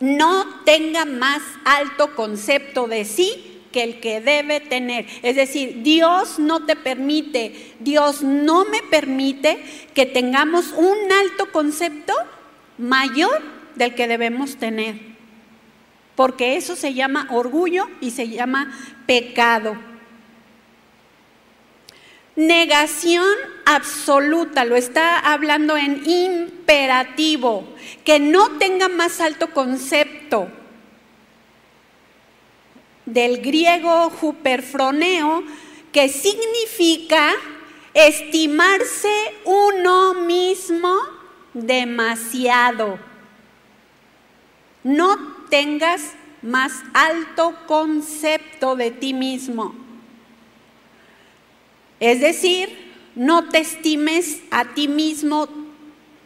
No 0.01 0.63
tenga 0.65 1.05
más 1.05 1.43
alto 1.65 2.17
concepto 2.17 2.89
de 2.89 3.05
sí 3.05 3.52
que 3.73 3.83
el 3.83 4.01
que 4.01 4.21
debe 4.21 4.61
tener. 4.61 5.07
Es 5.23 5.35
decir, 5.35 5.83
Dios 5.83 6.39
no 6.39 6.65
te 6.65 6.77
permite, 6.77 7.75
Dios 7.81 8.23
no 8.23 8.65
me 8.67 8.83
permite 8.83 9.63
que 9.95 10.07
tengamos 10.07 10.73
un 10.73 11.11
alto 11.11 11.51
concepto 11.51 12.13
mayor 12.79 13.43
del 13.75 13.95
que 13.95 14.07
debemos 14.07 14.57
tener. 14.57 15.01
Porque 16.15 16.57
eso 16.57 16.77
se 16.77 16.95
llama 16.95 17.27
orgullo 17.31 17.89
y 18.01 18.11
se 18.11 18.29
llama 18.29 18.79
pecado. 19.07 19.77
Negación 22.37 23.27
absoluta, 23.67 24.65
lo 24.65 24.77
está 24.77 25.19
hablando 25.19 25.77
en 25.77 26.03
imperativo, 26.09 27.75
que 28.05 28.21
no 28.21 28.59
tenga 28.59 28.89
más 28.89 29.21
alto 29.21 29.51
concepto 29.51 30.49
del 33.13 33.43
griego 33.43 34.13
huperfroneo, 34.21 35.43
que 35.93 36.09
significa 36.09 37.33
estimarse 37.93 39.13
uno 39.45 40.15
mismo 40.15 40.95
demasiado. 41.53 42.99
No 44.83 45.19
tengas 45.51 46.15
más 46.41 46.73
alto 46.95 47.55
concepto 47.67 48.75
de 48.75 48.91
ti 48.91 49.13
mismo. 49.13 49.75
Es 52.01 52.21
decir, 52.21 52.93
no 53.15 53.49
te 53.51 53.59
estimes 53.59 54.41
a 54.51 54.65
ti 54.75 54.89
mismo 54.89 55.49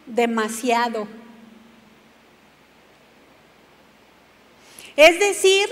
demasiado. 0.06 1.08
Es 4.96 5.18
decir, 5.18 5.68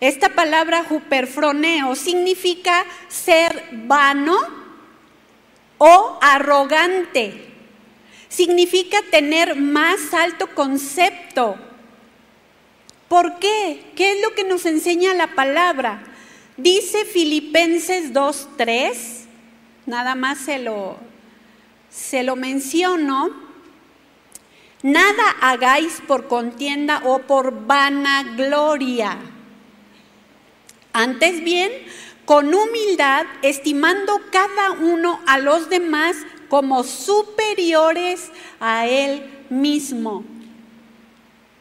esta 0.00 0.28
palabra 0.30 0.84
juperfroneo 0.84 1.94
significa 1.96 2.84
ser 3.08 3.64
vano 3.72 4.36
o 5.78 6.18
arrogante. 6.20 7.46
Significa 8.28 8.98
tener 9.10 9.56
más 9.56 10.12
alto 10.12 10.48
concepto. 10.54 11.56
¿Por 13.08 13.38
qué? 13.38 13.92
¿Qué 13.96 14.12
es 14.12 14.22
lo 14.22 14.34
que 14.34 14.44
nos 14.44 14.66
enseña 14.66 15.14
la 15.14 15.28
palabra? 15.28 16.02
Dice 16.58 17.04
Filipenses 17.06 18.12
2.3, 18.12 18.94
nada 19.86 20.14
más 20.14 20.38
se 20.38 20.58
lo, 20.58 20.98
se 21.88 22.22
lo 22.22 22.36
menciono. 22.36 23.30
Nada 24.82 25.36
hagáis 25.40 26.02
por 26.06 26.28
contienda 26.28 27.00
o 27.04 27.20
por 27.20 27.66
vanagloria 27.66 29.18
antes 30.96 31.44
bien, 31.44 31.70
con 32.24 32.54
humildad, 32.54 33.26
estimando 33.42 34.18
cada 34.32 34.70
uno 34.70 35.20
a 35.26 35.38
los 35.38 35.68
demás 35.68 36.16
como 36.48 36.84
superiores 36.84 38.30
a 38.60 38.86
él 38.86 39.30
mismo. 39.50 40.24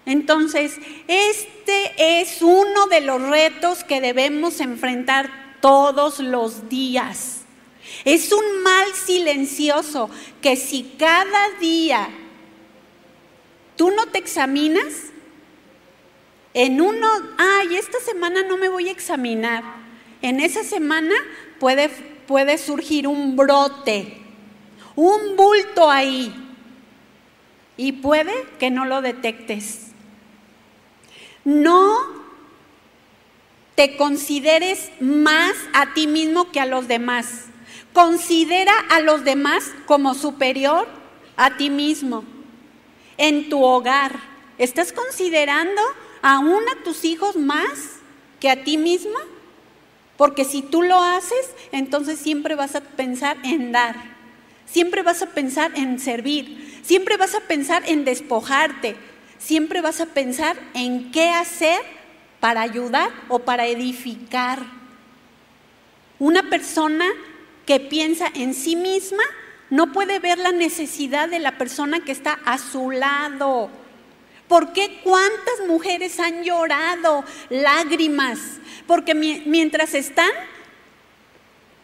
Entonces, 0.06 0.78
este 1.08 2.22
es 2.22 2.42
uno 2.42 2.88
de 2.88 3.02
los 3.02 3.22
retos 3.22 3.84
que 3.84 4.00
debemos 4.00 4.62
enfrentar 4.62 5.58
todos 5.60 6.20
los 6.20 6.70
días. 6.70 7.42
Es 8.06 8.32
un 8.32 8.64
mal 8.64 8.88
silencioso 8.94 10.10
que 10.42 10.56
si 10.56 10.94
cada 10.98 11.50
día 11.60 12.08
tú 13.76 13.92
no 13.92 14.06
te 14.06 14.18
examinas, 14.20 15.12
en 16.56 16.80
uno, 16.80 17.08
ay, 17.38 17.76
esta 17.76 18.00
semana 18.00 18.42
no 18.44 18.56
me 18.56 18.70
voy 18.70 18.88
a 18.88 18.92
examinar. 18.94 19.62
En 20.22 20.40
esa 20.40 20.64
semana 20.64 21.14
puede, 21.60 21.90
puede 21.90 22.58
surgir 22.58 23.10
un 23.10 23.36
brote, 23.36 24.18
un 24.96 25.36
bulto 25.36 25.92
ahí. 25.92 26.34
Y 27.76 27.92
puede 27.92 28.32
que 28.58 28.72
no 28.72 28.86
lo 28.86 29.02
detectes. 29.02 29.88
No 31.44 31.98
te 33.76 33.98
consideres 33.98 34.92
más 35.02 35.54
a 35.74 35.94
ti 35.94 36.08
mismo 36.08 36.54
que 36.54 36.62
a 36.62 36.66
los 36.66 36.88
demás. 36.88 37.48
Considera 37.92 38.74
a 38.90 39.02
los 39.02 39.26
demás 39.26 39.74
como 39.86 40.14
superior 40.14 40.88
a 41.36 41.58
ti 41.58 41.70
mismo. 41.70 42.24
En 43.18 43.50
tu 43.50 43.62
hogar, 43.62 44.14
¿estás 44.58 44.94
considerando 44.94 45.82
aún 46.26 46.64
a 46.70 46.84
tus 46.84 47.06
hijos 47.06 47.36
más 47.36 48.00
que 48.40 48.50
a 48.50 48.64
ti 48.64 48.78
misma, 48.78 49.20
porque 50.18 50.44
si 50.44 50.64
tú 50.64 50.82
lo 50.82 51.00
haces, 51.00 51.52
entonces 51.72 52.18
siempre 52.18 52.56
vas 52.56 52.74
a 52.74 52.82
pensar 52.82 53.38
en 53.44 53.72
dar, 53.72 53.96
siempre 54.66 55.04
vas 55.04 55.22
a 55.22 55.28
pensar 55.28 55.72
en 55.76 56.00
servir, 56.00 56.82
siempre 56.84 57.16
vas 57.18 57.36
a 57.36 57.42
pensar 57.42 57.84
en 57.86 58.06
despojarte, 58.06 58.96
siempre 59.38 59.82
vas 59.82 60.02
a 60.02 60.08
pensar 60.08 60.58
en 60.74 61.12
qué 61.12 61.30
hacer 61.30 61.80
para 62.40 62.64
ayudar 62.64 63.12
o 63.28 63.38
para 63.38 63.68
edificar. 63.68 64.64
Una 66.18 66.50
persona 66.50 67.06
que 67.68 67.80
piensa 67.80 68.32
en 68.34 68.56
sí 68.56 68.76
misma 68.76 69.24
no 69.70 69.92
puede 69.92 70.18
ver 70.18 70.40
la 70.40 70.54
necesidad 70.54 71.30
de 71.30 71.38
la 71.38 71.60
persona 71.60 72.00
que 72.00 72.12
está 72.12 72.40
a 72.46 72.58
su 72.58 72.90
lado. 72.90 73.70
¿Por 74.48 74.74
qué 74.74 75.02
cuántas 75.04 75.68
mujeres 75.68 76.20
han 76.20 76.44
llorado 76.44 77.24
lágrimas? 77.50 78.40
Porque 78.86 79.16
mientras 79.16 79.96
están 79.96 80.30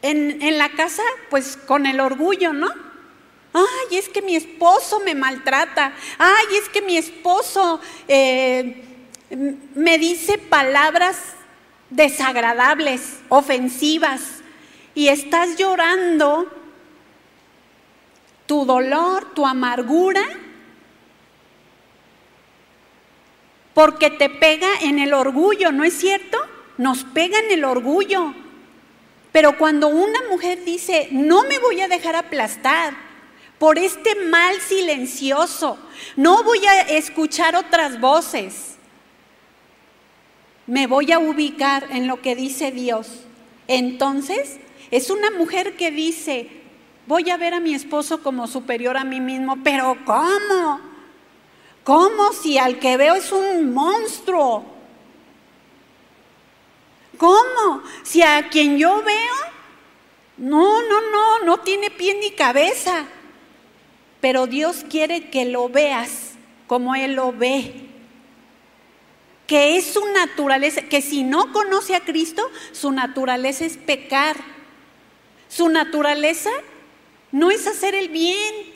en, 0.01 0.57
la 0.57 0.70
casa, 0.70 1.03
pues 1.30 1.57
con 1.57 1.86
el 1.86 1.99
orgullo, 1.99 2.53
¿no? 2.53 2.70
Ay, 3.53 3.97
es 3.97 4.09
que 4.09 4.22
mi 4.22 4.36
esposo 4.36 4.99
me 5.01 5.16
maltrata. 5.16 5.93
Ay, 6.18 6.57
es 6.62 6.70
que 6.70 6.82
mi 6.82 6.97
esposo 6.97 7.82
eh, 8.07 8.84
me 9.76 9.97
dice 9.97 10.38
palabras 10.38 11.18
desagradables, 11.89 13.20
ofensivas. 13.30 14.22
Y 14.93 15.07
estás 15.07 15.57
llorando 15.57 16.47
tu 18.45 18.66
dolor, 18.66 19.34
tu 19.34 19.45
amargura, 19.47 20.24
porque 23.74 24.09
te 24.09 24.30
pega 24.30 24.67
en 24.82 24.99
el 24.99 25.13
orgullo, 25.13 25.72
¿no 25.72 25.84
es 25.84 25.93
cierto? 25.93 26.38
Nos 26.78 27.03
pega 27.03 27.39
en 27.39 27.51
el 27.51 27.63
orgullo. 27.63 28.34
Pero 29.32 29.57
cuando 29.57 29.88
una 29.88 30.19
mujer 30.30 30.65
dice, 30.65 31.07
no 31.11 31.43
me 31.43 31.59
voy 31.59 31.80
a 31.82 31.88
dejar 31.88 32.15
aplastar 32.15 32.93
por 33.57 33.78
este 33.78 34.15
mal 34.15 34.59
silencioso, 34.59 35.78
no 36.15 36.43
voy 36.43 36.65
a 36.65 36.82
escuchar 36.82 37.55
otras 37.55 38.01
voces, 38.01 38.76
me 40.67 40.88
voy 40.88 41.11
a 41.11 41.19
ubicar 41.19 41.88
en 41.91 42.07
lo 42.07 42.22
que 42.22 42.36
dice 42.36 42.72
Dios. 42.72 43.07
Entonces, 43.67 44.57
es 44.89 45.09
una 45.09 45.32
mujer 45.32 45.78
que 45.78 45.91
dice, 45.91 46.49
voy 47.07 47.30
a 47.30 47.38
ver 47.38 47.53
a 47.53 47.59
mi 47.59 47.74
esposo 47.74 48.22
como 48.22 48.47
superior 48.47 48.97
a 48.97 49.03
mí 49.03 49.22
mismo, 49.22 49.57
pero 49.63 49.97
¿cómo? 50.05 50.91
¿Cómo 51.84 52.32
si 52.34 52.58
al 52.58 52.80
que 52.80 52.98
veo 52.98 53.16
es 53.16 53.32
un 53.32 53.74
monstruo? 53.74 54.66
¿Cómo? 57.18 57.84
Si 58.04 58.22
a 58.22 58.50
quien 58.50 58.78
yo 58.78 59.02
veo, 59.04 59.34
no, 60.38 60.82
no, 60.82 61.02
no, 61.12 61.46
no 61.46 61.60
tiene 61.60 61.92
pie 61.92 62.16
ni 62.16 62.32
cabeza. 62.32 63.06
Pero 64.20 64.48
Dios 64.48 64.86
quiere 64.90 65.30
que 65.30 65.46
lo 65.46 65.70
veas 65.70 66.32
como 66.68 66.96
Él 66.96 67.14
lo 67.14 67.32
ve. 67.32 67.90
Que 69.48 69.78
es 69.78 69.86
su 69.86 70.06
naturaleza, 70.14 70.84
que 70.84 71.02
si 71.02 71.24
no 71.24 71.52
conoce 71.52 71.96
a 71.96 72.00
Cristo, 72.00 72.50
su 72.72 72.92
naturaleza 72.92 73.66
es 73.66 73.78
pecar. 73.78 74.38
Su 75.50 75.70
naturaleza 75.70 76.50
no 77.32 77.52
es 77.52 77.68
hacer 77.68 77.96
el 77.96 78.10
bien. 78.10 78.74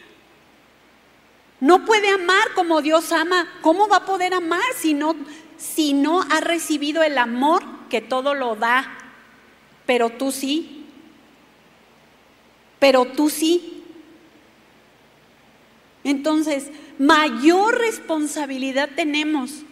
No 1.60 1.86
puede 1.86 2.10
amar 2.10 2.54
como 2.54 2.82
Dios 2.82 3.12
ama. 3.12 3.48
¿Cómo 3.62 3.88
va 3.88 3.98
a 3.98 4.06
poder 4.06 4.34
amar 4.34 4.62
si 4.78 4.94
no, 4.94 5.16
si 5.58 5.94
no 5.94 6.22
ha 6.22 6.42
recibido 6.42 7.04
el 7.04 7.18
amor 7.18 7.64
que 7.90 8.02
todo 8.02 8.34
lo 8.34 8.56
da? 8.56 8.98
Pero 9.86 10.10
tú 10.10 10.32
sí. 10.32 10.86
Pero 12.80 13.06
tú 13.06 13.30
sí. 13.30 13.84
Entonces, 16.04 16.70
mayor 17.00 17.80
responsabilidad 17.80 18.90
tenemos 18.96 19.64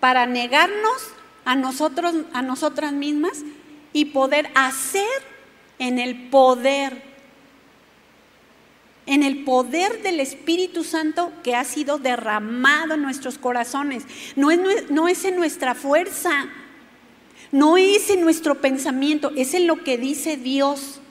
para 0.00 0.26
negarnos 0.26 1.08
a 1.44 1.56
nosotros, 1.56 2.14
a 2.32 2.42
nosotras 2.42 2.92
mismas 2.92 3.42
y 3.92 4.06
poder 4.06 4.50
hacer 4.54 5.08
en 5.78 5.98
el 5.98 6.28
poder 6.28 7.11
en 9.12 9.22
el 9.22 9.44
poder 9.44 10.02
del 10.02 10.20
Espíritu 10.20 10.84
Santo 10.84 11.30
que 11.44 11.54
ha 11.54 11.64
sido 11.64 11.98
derramado 11.98 12.94
en 12.94 13.02
nuestros 13.02 13.36
corazones. 13.36 14.04
No 14.36 14.50
es, 14.50 14.90
no 14.90 15.06
es 15.06 15.26
en 15.26 15.36
nuestra 15.36 15.74
fuerza, 15.74 16.48
no 17.50 17.76
es 17.76 18.08
en 18.08 18.22
nuestro 18.22 18.62
pensamiento, 18.62 19.30
es 19.36 19.52
en 19.52 19.66
lo 19.66 19.84
que 19.84 19.98
dice 19.98 20.38
Dios 20.38 21.02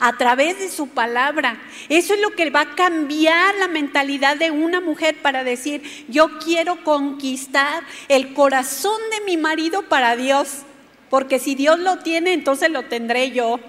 a 0.00 0.16
través 0.16 0.58
de 0.58 0.68
su 0.68 0.88
palabra. 0.88 1.60
Eso 1.88 2.14
es 2.14 2.20
lo 2.20 2.30
que 2.30 2.50
va 2.50 2.62
a 2.62 2.74
cambiar 2.74 3.54
la 3.54 3.68
mentalidad 3.68 4.36
de 4.36 4.50
una 4.50 4.80
mujer 4.80 5.16
para 5.22 5.44
decir, 5.44 5.82
yo 6.08 6.40
quiero 6.40 6.82
conquistar 6.82 7.84
el 8.08 8.34
corazón 8.34 9.00
de 9.12 9.24
mi 9.26 9.36
marido 9.36 9.82
para 9.82 10.16
Dios, 10.16 10.62
porque 11.08 11.38
si 11.38 11.54
Dios 11.54 11.78
lo 11.78 11.98
tiene, 11.98 12.32
entonces 12.32 12.68
lo 12.68 12.86
tendré 12.86 13.30
yo. 13.30 13.60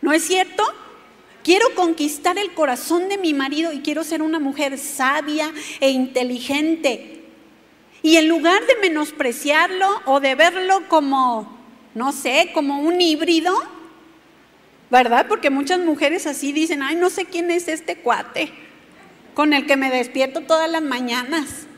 ¿No 0.00 0.14
es 0.14 0.24
cierto? 0.24 0.64
Quiero 1.46 1.76
conquistar 1.76 2.36
el 2.38 2.54
corazón 2.54 3.08
de 3.08 3.18
mi 3.18 3.32
marido 3.32 3.72
y 3.72 3.78
quiero 3.78 4.02
ser 4.02 4.20
una 4.20 4.40
mujer 4.40 4.76
sabia 4.78 5.52
e 5.78 5.90
inteligente. 5.90 7.22
Y 8.02 8.16
en 8.16 8.26
lugar 8.26 8.66
de 8.66 8.74
menospreciarlo 8.80 9.86
o 10.06 10.18
de 10.18 10.34
verlo 10.34 10.88
como, 10.88 11.56
no 11.94 12.10
sé, 12.10 12.50
como 12.52 12.80
un 12.80 13.00
híbrido, 13.00 13.56
¿verdad? 14.90 15.26
Porque 15.28 15.48
muchas 15.48 15.78
mujeres 15.78 16.26
así 16.26 16.52
dicen, 16.52 16.82
ay, 16.82 16.96
no 16.96 17.10
sé 17.10 17.26
quién 17.26 17.48
es 17.52 17.68
este 17.68 17.98
cuate 17.98 18.50
con 19.34 19.52
el 19.52 19.66
que 19.66 19.76
me 19.76 19.88
despierto 19.88 20.40
todas 20.40 20.68
las 20.68 20.82
mañanas. 20.82 21.68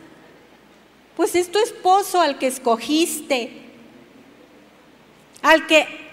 Pues 1.14 1.34
es 1.34 1.52
tu 1.52 1.58
esposo 1.58 2.22
al 2.22 2.38
que 2.38 2.46
escogiste, 2.46 3.52
al 5.42 5.66
que 5.66 6.07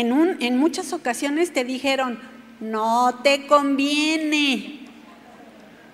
en, 0.00 0.58
muchas 0.58 0.92
ocasiones 0.92 1.52
te 1.52 1.62
dijeron, 1.64 2.18
no 2.60 3.20
te 3.22 3.46
conviene, 3.46 4.80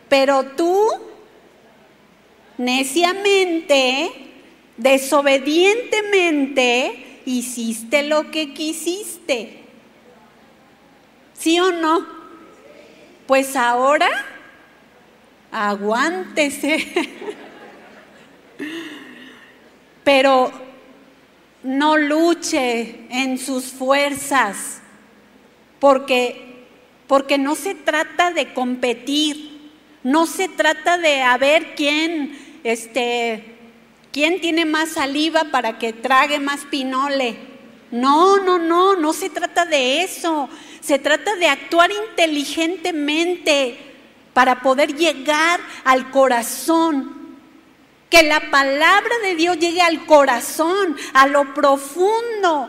pero 0.08 0.44
tú 0.44 0.88
neciamente, 2.56 4.10
desobedientemente, 4.76 7.20
hiciste 7.26 8.04
lo 8.04 8.30
que 8.30 8.54
quisiste. 8.54 9.58
¿Sí 11.34 11.60
o 11.60 11.70
no? 11.70 12.06
Pues 13.26 13.56
ahora, 13.56 14.08
aguántese. 15.52 16.86
Pero 20.04 20.69
no 21.62 21.96
luche 21.96 23.06
en 23.10 23.38
sus 23.38 23.66
fuerzas, 23.66 24.80
porque, 25.78 26.66
porque 27.06 27.38
no 27.38 27.54
se 27.54 27.74
trata 27.74 28.30
de 28.30 28.52
competir, 28.52 29.70
no 30.02 30.26
se 30.26 30.48
trata 30.48 30.98
de 30.98 31.22
a 31.22 31.36
ver 31.36 31.74
quién, 31.74 32.38
este, 32.64 33.56
quién 34.12 34.40
tiene 34.40 34.64
más 34.64 34.90
saliva 34.90 35.44
para 35.44 35.78
que 35.78 35.92
trague 35.92 36.38
más 36.38 36.60
pinole. 36.70 37.36
No, 37.90 38.38
no, 38.38 38.58
no, 38.58 38.96
no 38.96 39.12
se 39.12 39.30
trata 39.30 39.66
de 39.66 40.02
eso. 40.02 40.48
Se 40.80 40.98
trata 40.98 41.34
de 41.36 41.48
actuar 41.48 41.90
inteligentemente 41.90 43.76
para 44.32 44.62
poder 44.62 44.94
llegar 44.94 45.60
al 45.84 46.10
corazón 46.10 47.19
que 48.10 48.24
la 48.24 48.50
palabra 48.50 49.18
de 49.22 49.36
Dios 49.36 49.58
llegue 49.58 49.80
al 49.80 50.04
corazón, 50.04 50.96
a 51.14 51.28
lo 51.28 51.54
profundo 51.54 52.68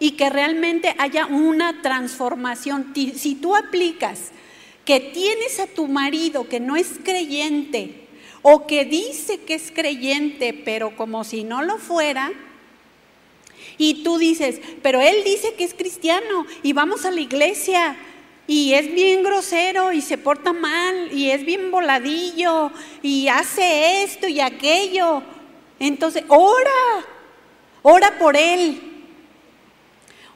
y 0.00 0.12
que 0.12 0.28
realmente 0.28 0.94
haya 0.98 1.26
una 1.26 1.80
transformación. 1.80 2.92
Si 2.94 3.36
tú 3.36 3.56
aplicas 3.56 4.32
que 4.84 5.00
tienes 5.00 5.60
a 5.60 5.66
tu 5.68 5.86
marido 5.86 6.48
que 6.48 6.60
no 6.60 6.76
es 6.76 6.98
creyente 7.04 8.08
o 8.42 8.66
que 8.66 8.84
dice 8.84 9.40
que 9.40 9.54
es 9.54 9.70
creyente, 9.70 10.52
pero 10.52 10.96
como 10.96 11.22
si 11.24 11.44
no 11.44 11.62
lo 11.62 11.78
fuera, 11.78 12.32
y 13.76 14.02
tú 14.02 14.18
dices, 14.18 14.60
pero 14.82 15.00
él 15.00 15.22
dice 15.24 15.54
que 15.54 15.64
es 15.64 15.74
cristiano 15.74 16.46
y 16.64 16.72
vamos 16.72 17.04
a 17.04 17.12
la 17.12 17.20
iglesia 17.20 17.96
y 18.48 18.72
es 18.72 18.90
bien 18.92 19.22
grosero 19.22 19.92
y 19.92 20.00
se 20.00 20.16
porta 20.16 20.54
mal 20.54 21.12
y 21.12 21.30
es 21.30 21.44
bien 21.44 21.70
voladillo 21.70 22.72
y 23.02 23.28
hace 23.28 24.02
esto 24.02 24.26
y 24.26 24.40
aquello. 24.40 25.22
Entonces, 25.78 26.24
ora, 26.28 27.04
ora 27.82 28.18
por 28.18 28.38
él. 28.38 28.80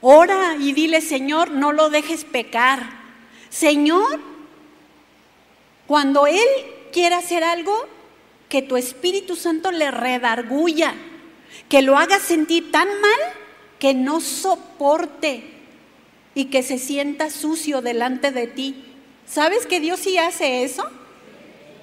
Ora 0.03 0.57
y 0.61 0.75
dile, 0.75 1.01
Señor, 1.01 1.53
no 1.53 1.73
lo 1.73 1.89
dejes 1.89 2.25
pecar. 2.25 2.83
Señor, 3.49 4.21
cuando 5.87 6.27
Él 6.27 6.49
quiera 6.93 7.19
hacer 7.19 7.45
algo, 7.45 7.87
que 8.49 8.61
tu 8.61 8.77
Espíritu 8.77 9.37
Santo 9.37 9.71
le 9.71 9.91
redarguya, 9.91 10.95
que 11.71 11.81
lo 11.81 11.97
haga 11.97 12.19
sentir 12.19 12.71
tan 12.71 12.89
mal 13.01 13.21
que 13.79 13.95
no 13.95 14.21
soporte 14.21 15.52
y 16.35 16.47
que 16.47 16.63
se 16.63 16.79
sienta 16.79 17.31
sucio 17.31 17.83
delante 17.83 18.31
de 18.31 18.47
ti. 18.47 18.85
¿Sabes 19.27 19.67
que 19.67 19.81
Dios 19.81 20.01
sí 20.01 20.19
hace 20.19 20.65
eso? 20.65 20.89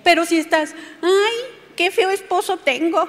Pero 0.04 0.26
si 0.26 0.38
estás, 0.38 0.76
ay, 1.02 1.36
qué 1.76 1.92
feo 1.92 2.10
esposo 2.10 2.58
tengo. 2.58 3.08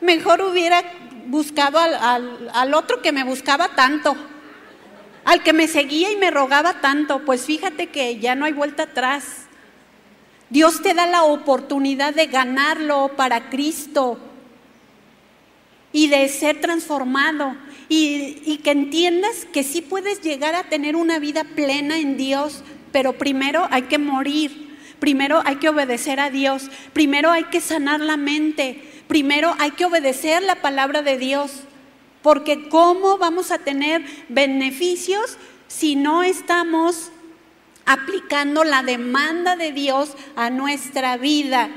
Mejor 0.00 0.42
hubiera 0.42 0.82
buscado 1.26 1.78
al, 1.78 2.74
otro 2.74 3.02
que 3.02 3.12
me 3.12 3.24
buscaba 3.24 3.68
tanto, 3.74 4.14
al 5.24 5.42
que 5.42 5.52
me 5.52 5.68
seguía 5.68 6.10
y 6.10 6.16
me 6.16 6.30
rogaba 6.30 6.80
tanto. 6.80 7.24
Pues 7.24 7.44
fíjate 7.44 7.88
que 7.88 8.18
ya 8.18 8.34
no 8.34 8.44
hay 8.44 8.52
vuelta 8.52 8.84
atrás. 8.84 9.46
Dios 10.50 10.82
te 10.82 10.94
da 10.94 11.06
la 11.06 11.24
oportunidad 11.24 12.14
de 12.14 12.26
ganarlo 12.26 13.10
para 13.16 13.50
Cristo 13.50 14.18
y 15.92 16.08
de 16.08 16.28
ser 16.28 16.60
transformado 16.60 17.56
y, 17.88 18.60
que 18.64 18.70
entiendas 18.70 19.46
que 19.52 19.62
sí 19.62 19.80
puedes 19.80 20.20
llegar 20.20 20.54
a 20.54 20.64
tener 20.64 20.96
una 20.96 21.18
vida 21.18 21.44
plena 21.44 21.98
en 21.98 22.16
Dios, 22.16 22.62
pero 22.92 23.12
primero 23.12 23.68
hay 23.70 23.82
que 23.82 23.98
morir, 23.98 24.76
primero 24.98 25.42
hay 25.44 25.56
que 25.56 25.68
obedecer 25.68 26.18
a 26.18 26.30
Dios, 26.30 26.70
primero 26.92 27.30
hay 27.30 27.44
que 27.44 27.60
sanar 27.60 28.00
la 28.00 28.16
mente, 28.16 28.82
primero 29.06 29.54
hay 29.58 29.72
que 29.72 29.84
obedecer 29.84 30.42
la 30.42 30.56
palabra 30.56 31.02
de 31.02 31.18
Dios, 31.18 31.52
porque 32.22 32.68
¿cómo 32.68 33.18
vamos 33.18 33.50
a 33.50 33.58
tener 33.58 34.04
beneficios 34.28 35.36
si 35.68 35.94
no 35.94 36.22
estamos 36.22 37.10
aplicando 37.84 38.64
la 38.64 38.82
demanda 38.82 39.54
de 39.54 39.70
Dios 39.70 40.16
a 40.34 40.50
nuestra 40.50 41.16
vida? 41.18 41.70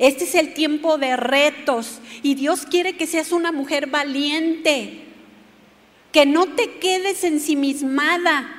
Este 0.00 0.24
es 0.24 0.34
el 0.34 0.54
tiempo 0.54 0.96
de 0.96 1.14
retos 1.16 2.00
y 2.22 2.34
Dios 2.34 2.64
quiere 2.64 2.96
que 2.96 3.06
seas 3.06 3.32
una 3.32 3.52
mujer 3.52 3.86
valiente, 3.86 5.09
que 6.12 6.26
no 6.26 6.46
te 6.46 6.78
quedes 6.78 7.24
ensimismada, 7.24 8.56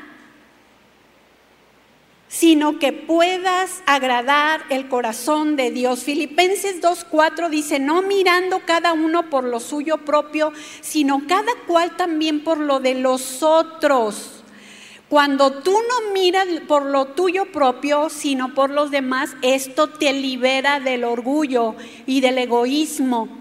sino 2.28 2.80
que 2.80 2.94
puedas 2.94 3.84
agradar 3.86 4.64
el 4.70 4.88
corazón 4.88 5.58
de 5.58 5.70
Dios. 5.70 6.04
Filipenses 6.04 6.82
2.4 6.82 7.50
dice, 7.50 7.78
no 7.80 8.02
mirando 8.04 8.62
cada 8.66 8.94
uno 8.94 9.30
por 9.30 9.44
lo 9.44 9.60
suyo 9.60 9.98
propio, 10.06 10.54
sino 10.80 11.28
cada 11.28 11.52
cual 11.68 11.98
también 11.98 12.44
por 12.44 12.58
lo 12.58 12.80
de 12.80 12.96
los 12.96 13.44
otros. 13.44 14.44
Cuando 15.10 15.52
tú 15.52 15.74
no 15.74 16.14
miras 16.14 16.48
por 16.70 16.86
lo 16.86 17.08
tuyo 17.08 17.52
propio, 17.52 18.10
sino 18.10 18.54
por 18.54 18.70
los 18.70 18.92
demás, 18.92 19.36
esto 19.42 19.90
te 19.90 20.14
libera 20.14 20.80
del 20.80 21.04
orgullo 21.04 21.76
y 22.06 22.22
del 22.22 22.38
egoísmo. 22.38 23.41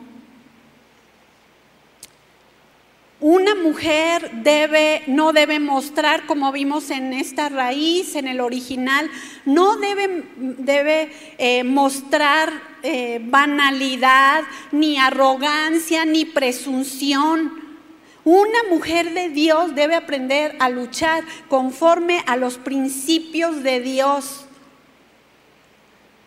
Una 3.21 3.55
mujer 3.55 4.31
debe, 4.43 5.03
no 5.07 5.35
debe 5.35 5.61
mostrar, 5.61 6.25
como 6.25 6.53
vimos 6.53 6.89
en 6.91 7.13
esta 7.13 7.51
raíz, 7.51 8.17
en 8.17 8.27
el 8.27 8.41
original, 8.41 9.11
no 9.45 9.77
debe, 9.77 10.25
debe 10.37 11.13
eh, 11.37 11.63
mostrar 11.63 12.51
eh, 12.83 13.21
banalidad, 13.23 14.45
ni 14.73 14.97
arrogancia, 14.97 16.07
ni 16.07 16.25
presunción. 16.25 17.61
Una 18.25 18.63
mujer 18.71 19.13
de 19.13 19.29
Dios 19.29 19.75
debe 19.75 19.97
aprender 19.97 20.57
a 20.59 20.71
luchar 20.71 21.23
conforme 21.49 22.25
a 22.27 22.37
los 22.37 22.57
principios 22.57 23.63
de 23.63 23.81
Dios. 23.81 24.47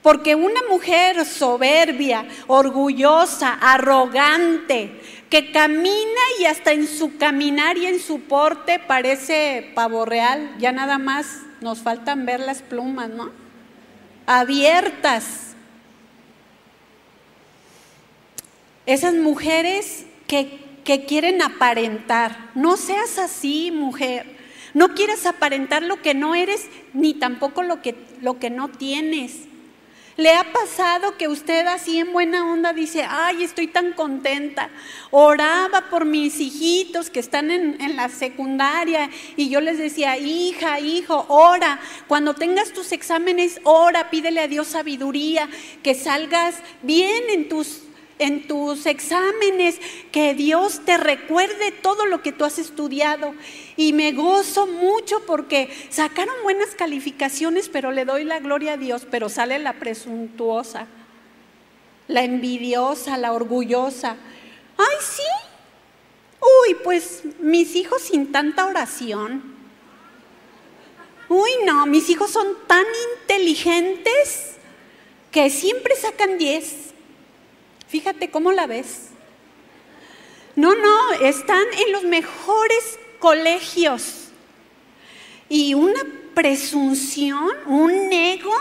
Porque 0.03 0.35
una 0.35 0.59
mujer 0.69 1.25
soberbia, 1.25 2.27
orgullosa, 2.47 3.53
arrogante, 3.53 4.99
que 5.33 5.49
camina 5.49 6.21
y 6.39 6.45
hasta 6.45 6.73
en 6.73 6.85
su 6.85 7.17
caminar 7.17 7.75
y 7.75 7.87
en 7.87 7.99
su 7.99 8.19
porte 8.19 8.77
parece 8.77 9.71
pavo 9.73 10.05
real, 10.05 10.53
ya 10.59 10.71
nada 10.71 10.99
más 10.99 11.39
nos 11.59 11.79
faltan 11.79 12.27
ver 12.27 12.39
las 12.39 12.61
plumas, 12.61 13.09
¿no? 13.09 13.31
Abiertas. 14.27 15.55
Esas 18.85 19.15
mujeres 19.15 20.05
que, 20.27 20.59
que 20.83 21.05
quieren 21.05 21.41
aparentar, 21.41 22.51
no 22.53 22.77
seas 22.77 23.17
así, 23.17 23.71
mujer. 23.71 24.37
No 24.75 24.93
quieras 24.93 25.25
aparentar 25.25 25.81
lo 25.81 25.99
que 25.99 26.13
no 26.13 26.35
eres, 26.35 26.67
ni 26.93 27.15
tampoco 27.15 27.63
lo 27.63 27.81
que, 27.81 27.95
lo 28.21 28.37
que 28.37 28.51
no 28.51 28.67
tienes. 28.67 29.47
¿Le 30.15 30.31
ha 30.31 30.43
pasado 30.53 31.17
que 31.17 31.27
usted 31.27 31.65
así 31.65 31.97
en 31.97 32.13
buena 32.13 32.51
onda 32.51 32.71
dice, 32.71 33.03
ay, 33.09 33.43
estoy 33.43 33.65
tan 33.65 33.93
contenta? 33.93 34.69
Oraba 35.09 35.89
por 35.89 36.05
mis 36.05 36.39
hijitos 36.39 37.09
que 37.09 37.19
están 37.19 37.49
en, 37.49 37.81
en, 37.81 37.95
la 37.95 38.09
secundaria 38.09 39.09
y 39.35 39.49
yo 39.49 39.59
les 39.59 39.79
decía, 39.79 40.17
hija, 40.17 40.79
hijo, 40.79 41.25
ora. 41.29 41.79
Cuando 42.07 42.35
tengas 42.35 42.73
tus 42.73 42.91
exámenes, 42.91 43.59
ora, 43.63 44.11
pídele 44.11 44.41
a 44.41 44.47
Dios 44.47 44.67
sabiduría, 44.67 45.49
que 45.81 45.95
salgas 45.95 46.57
bien 46.83 47.23
en 47.29 47.49
tus 47.49 47.81
en 48.23 48.47
tus 48.47 48.85
exámenes, 48.85 49.79
que 50.11 50.33
Dios 50.33 50.81
te 50.85 50.97
recuerde 50.97 51.71
todo 51.71 52.05
lo 52.05 52.21
que 52.21 52.31
tú 52.31 52.45
has 52.45 52.59
estudiado. 52.59 53.33
Y 53.75 53.93
me 53.93 54.11
gozo 54.11 54.67
mucho 54.67 55.25
porque 55.25 55.69
sacaron 55.89 56.35
buenas 56.43 56.75
calificaciones, 56.75 57.69
pero 57.69 57.91
le 57.91 58.05
doy 58.05 58.23
la 58.23 58.39
gloria 58.39 58.73
a 58.73 58.77
Dios, 58.77 59.05
pero 59.09 59.29
sale 59.29 59.59
la 59.59 59.73
presuntuosa, 59.73 60.87
la 62.07 62.23
envidiosa, 62.23 63.17
la 63.17 63.33
orgullosa. 63.33 64.17
Ay, 64.77 64.97
sí. 65.01 65.23
Uy, 66.39 66.75
pues 66.83 67.23
mis 67.39 67.75
hijos 67.75 68.01
sin 68.01 68.31
tanta 68.31 68.65
oración. 68.65 69.53
Uy, 71.29 71.49
no, 71.65 71.85
mis 71.85 72.09
hijos 72.09 72.31
son 72.31 72.47
tan 72.67 72.85
inteligentes 73.21 74.51
que 75.31 75.49
siempre 75.49 75.95
sacan 75.95 76.37
10. 76.37 76.92
Fíjate 77.93 78.31
cómo 78.31 78.51
la 78.51 78.65
ves. 78.65 79.09
No, 80.55 80.73
no, 80.73 81.11
están 81.21 81.61
en 81.85 81.91
los 81.91 82.03
mejores 82.03 82.97
colegios. 83.19 84.29
Y 85.47 85.75
una 85.75 86.01
presunción, 86.33 87.51
un 87.67 88.11
ego, 88.11 88.51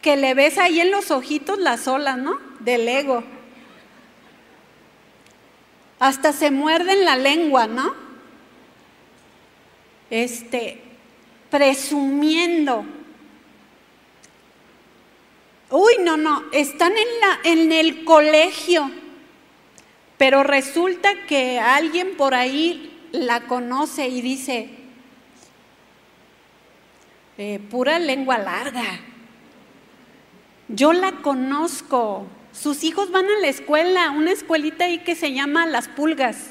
que 0.00 0.16
le 0.16 0.32
ves 0.34 0.58
ahí 0.58 0.78
en 0.78 0.92
los 0.92 1.10
ojitos 1.10 1.58
las 1.58 1.88
olas, 1.88 2.16
¿no? 2.16 2.38
Del 2.60 2.86
ego. 2.86 3.24
Hasta 5.98 6.32
se 6.32 6.52
muerden 6.52 7.04
la 7.04 7.16
lengua, 7.16 7.66
¿no? 7.66 7.96
Este, 10.08 10.80
presumiendo. 11.50 12.84
Uy, 15.76 15.94
no, 16.02 16.16
no, 16.16 16.44
están 16.52 16.92
en, 16.92 17.20
la, 17.20 17.50
en 17.50 17.72
el 17.72 18.04
colegio, 18.04 18.92
pero 20.16 20.44
resulta 20.44 21.26
que 21.26 21.58
alguien 21.58 22.16
por 22.16 22.32
ahí 22.32 23.08
la 23.10 23.48
conoce 23.48 24.06
y 24.06 24.20
dice, 24.20 24.70
eh, 27.38 27.58
pura 27.72 27.98
lengua 27.98 28.38
larga. 28.38 28.84
Yo 30.68 30.92
la 30.92 31.10
conozco. 31.22 32.24
Sus 32.52 32.84
hijos 32.84 33.10
van 33.10 33.26
a 33.26 33.40
la 33.40 33.48
escuela, 33.48 34.12
una 34.12 34.30
escuelita 34.30 34.84
ahí 34.84 35.00
que 35.00 35.16
se 35.16 35.32
llama 35.32 35.66
Las 35.66 35.88
Pulgas. 35.88 36.50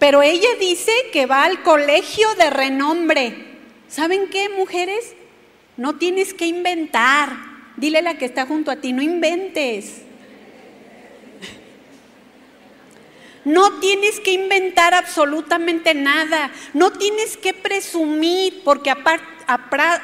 Pero 0.00 0.20
ella 0.20 0.48
dice 0.58 0.92
que 1.12 1.26
va 1.26 1.44
al 1.44 1.62
colegio 1.62 2.34
de 2.34 2.50
renombre. 2.50 3.60
¿Saben 3.86 4.28
qué, 4.30 4.48
mujeres? 4.48 5.14
No 5.76 5.96
tienes 5.96 6.34
que 6.34 6.46
inventar. 6.46 7.36
Dile 7.76 7.98
a 7.98 8.02
la 8.02 8.18
que 8.18 8.26
está 8.26 8.46
junto 8.46 8.70
a 8.70 8.76
ti, 8.76 8.92
no 8.92 9.02
inventes. 9.02 10.02
No 13.44 13.80
tienes 13.80 14.20
que 14.20 14.32
inventar 14.32 14.94
absolutamente 14.94 15.94
nada. 15.94 16.52
No 16.74 16.92
tienes 16.92 17.36
que 17.36 17.54
presumir, 17.54 18.62
porque 18.64 18.90
aparte, 18.90 19.26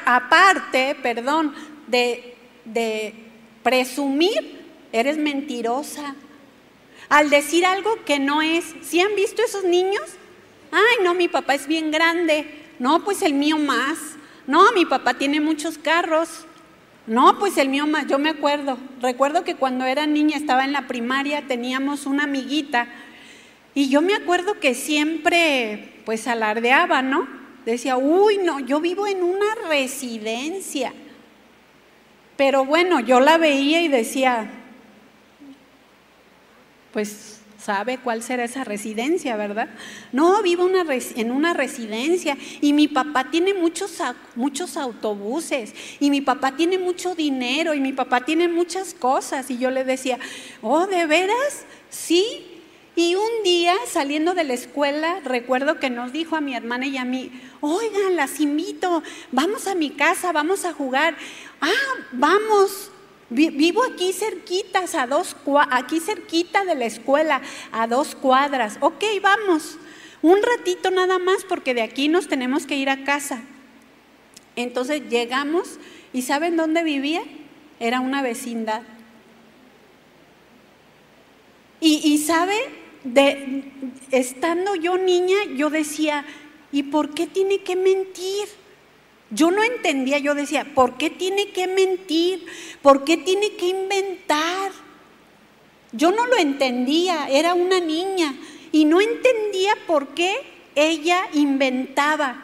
aparte 0.05 0.95
perdón, 1.01 1.55
de, 1.87 2.35
de 2.65 3.13
presumir, 3.63 4.59
eres 4.91 5.17
mentirosa. 5.17 6.15
Al 7.07 7.29
decir 7.29 7.65
algo 7.65 8.03
que 8.05 8.19
no 8.19 8.41
es. 8.41 8.65
¿Sí 8.81 8.99
han 8.99 9.15
visto 9.15 9.41
esos 9.41 9.63
niños? 9.63 10.03
Ay, 10.71 11.03
no, 11.03 11.13
mi 11.13 11.27
papá 11.27 11.55
es 11.55 11.65
bien 11.65 11.91
grande. 11.91 12.45
No, 12.77 13.03
pues 13.03 13.21
el 13.21 13.33
mío 13.33 13.57
más. 13.57 13.97
No, 14.49 14.71
mi 14.71 14.83
papá 14.83 15.13
tiene 15.13 15.39
muchos 15.39 15.77
carros. 15.77 16.47
No, 17.05 17.37
pues 17.37 17.55
el 17.59 17.69
mío 17.69 17.85
más, 17.85 18.07
yo 18.07 18.17
me 18.17 18.29
acuerdo. 18.29 18.79
Recuerdo 18.99 19.43
que 19.43 19.53
cuando 19.53 19.85
era 19.85 20.07
niña, 20.07 20.37
estaba 20.37 20.65
en 20.65 20.71
la 20.71 20.87
primaria, 20.87 21.45
teníamos 21.47 22.07
una 22.07 22.23
amiguita 22.23 22.87
y 23.75 23.89
yo 23.89 24.01
me 24.01 24.15
acuerdo 24.15 24.59
que 24.59 24.73
siempre 24.73 26.01
pues 26.03 26.27
alardeaba, 26.27 27.03
¿no? 27.03 27.27
Decía, 27.63 27.97
uy, 27.97 28.39
no, 28.39 28.59
yo 28.59 28.79
vivo 28.79 29.05
en 29.05 29.21
una 29.21 29.53
residencia. 29.67 30.93
Pero 32.35 32.65
bueno, 32.65 33.01
yo 33.01 33.19
la 33.19 33.37
veía 33.37 33.83
y 33.83 33.87
decía, 33.87 34.49
pues 36.91 37.38
sabe 37.69 37.99
cuál 37.99 38.23
será 38.23 38.45
esa 38.45 38.63
residencia, 38.63 39.35
¿verdad? 39.35 39.69
No, 40.11 40.41
vivo 40.41 40.67
en 40.67 41.31
una 41.31 41.53
residencia 41.53 42.35
y 42.61 42.73
mi 42.73 42.87
papá 42.87 43.29
tiene 43.29 43.53
muchos, 43.53 44.01
muchos 44.33 44.75
autobuses 44.75 45.75
y 45.99 46.09
mi 46.09 46.19
papá 46.21 46.55
tiene 46.55 46.79
mucho 46.79 47.13
dinero 47.13 47.75
y 47.75 47.79
mi 47.79 47.93
papá 47.93 48.25
tiene 48.25 48.47
muchas 48.47 48.95
cosas. 48.95 49.51
Y 49.51 49.59
yo 49.59 49.69
le 49.69 49.83
decía, 49.83 50.17
oh, 50.63 50.87
¿de 50.87 51.05
veras? 51.05 51.65
Sí. 51.91 52.43
Y 52.95 53.13
un 53.13 53.43
día 53.43 53.75
saliendo 53.85 54.33
de 54.33 54.45
la 54.45 54.55
escuela, 54.55 55.19
recuerdo 55.23 55.79
que 55.79 55.91
nos 55.91 56.11
dijo 56.11 56.35
a 56.35 56.41
mi 56.41 56.55
hermana 56.55 56.87
y 56.87 56.97
a 56.97 57.05
mí, 57.05 57.29
oigan, 57.61 58.15
las 58.15 58.39
invito, 58.39 59.03
vamos 59.31 59.67
a 59.67 59.75
mi 59.75 59.91
casa, 59.91 60.31
vamos 60.31 60.65
a 60.65 60.73
jugar. 60.73 61.15
Ah, 61.61 62.03
vamos. 62.13 62.88
Vivo 63.29 63.83
aquí 63.83 64.11
cerquitas, 64.11 64.95
a 64.95 65.05
dos, 65.05 65.35
aquí 65.69 65.99
cerquita 65.99 66.65
de 66.65 66.73
la 66.73 66.85
escuela, 66.85 67.41
a 67.71 67.85
dos 67.85 68.15
cuadras. 68.15 68.77
Ok, 68.81 69.03
vamos. 69.21 69.77
Un 70.21 70.41
ratito 70.41 70.89
nada 70.89 71.19
más 71.19 71.43
porque 71.45 71.73
de 71.73 71.83
aquí 71.83 72.07
nos 72.07 72.27
tenemos 72.27 72.65
que 72.65 72.75
ir 72.75 72.89
a 72.89 73.03
casa. 73.03 73.41
Entonces 74.55 75.03
llegamos 75.09 75.79
y 76.11 76.23
¿saben 76.23 76.57
dónde 76.57 76.83
vivía? 76.83 77.21
Era 77.79 77.99
una 77.99 78.21
vecindad. 78.21 78.81
Y, 81.79 82.01
y 82.03 82.17
sabe, 82.17 82.57
de, 83.03 83.71
estando 84.11 84.75
yo 84.75 84.97
niña, 84.97 85.37
yo 85.55 85.69
decía, 85.69 86.25
¿y 86.71 86.83
por 86.83 87.13
qué 87.13 87.27
tiene 87.27 87.59
que 87.59 87.75
mentir? 87.75 88.47
Yo 89.31 89.51
no 89.51 89.63
entendía, 89.63 90.17
yo 90.17 90.33
decía, 90.33 90.65
¿por 90.73 90.97
qué 90.97 91.09
tiene 91.09 91.49
que 91.49 91.67
mentir? 91.67 92.45
¿Por 92.81 93.03
qué 93.03 93.17
tiene 93.17 93.51
que 93.53 93.67
inventar? 93.67 94.71
Yo 95.91 96.11
no 96.11 96.25
lo 96.25 96.37
entendía, 96.37 97.27
era 97.29 97.53
una 97.53 97.79
niña 97.79 98.33
y 98.71 98.85
no 98.85 99.01
entendía 99.01 99.73
por 99.85 100.09
qué 100.09 100.35
ella 100.75 101.27
inventaba. 101.33 102.43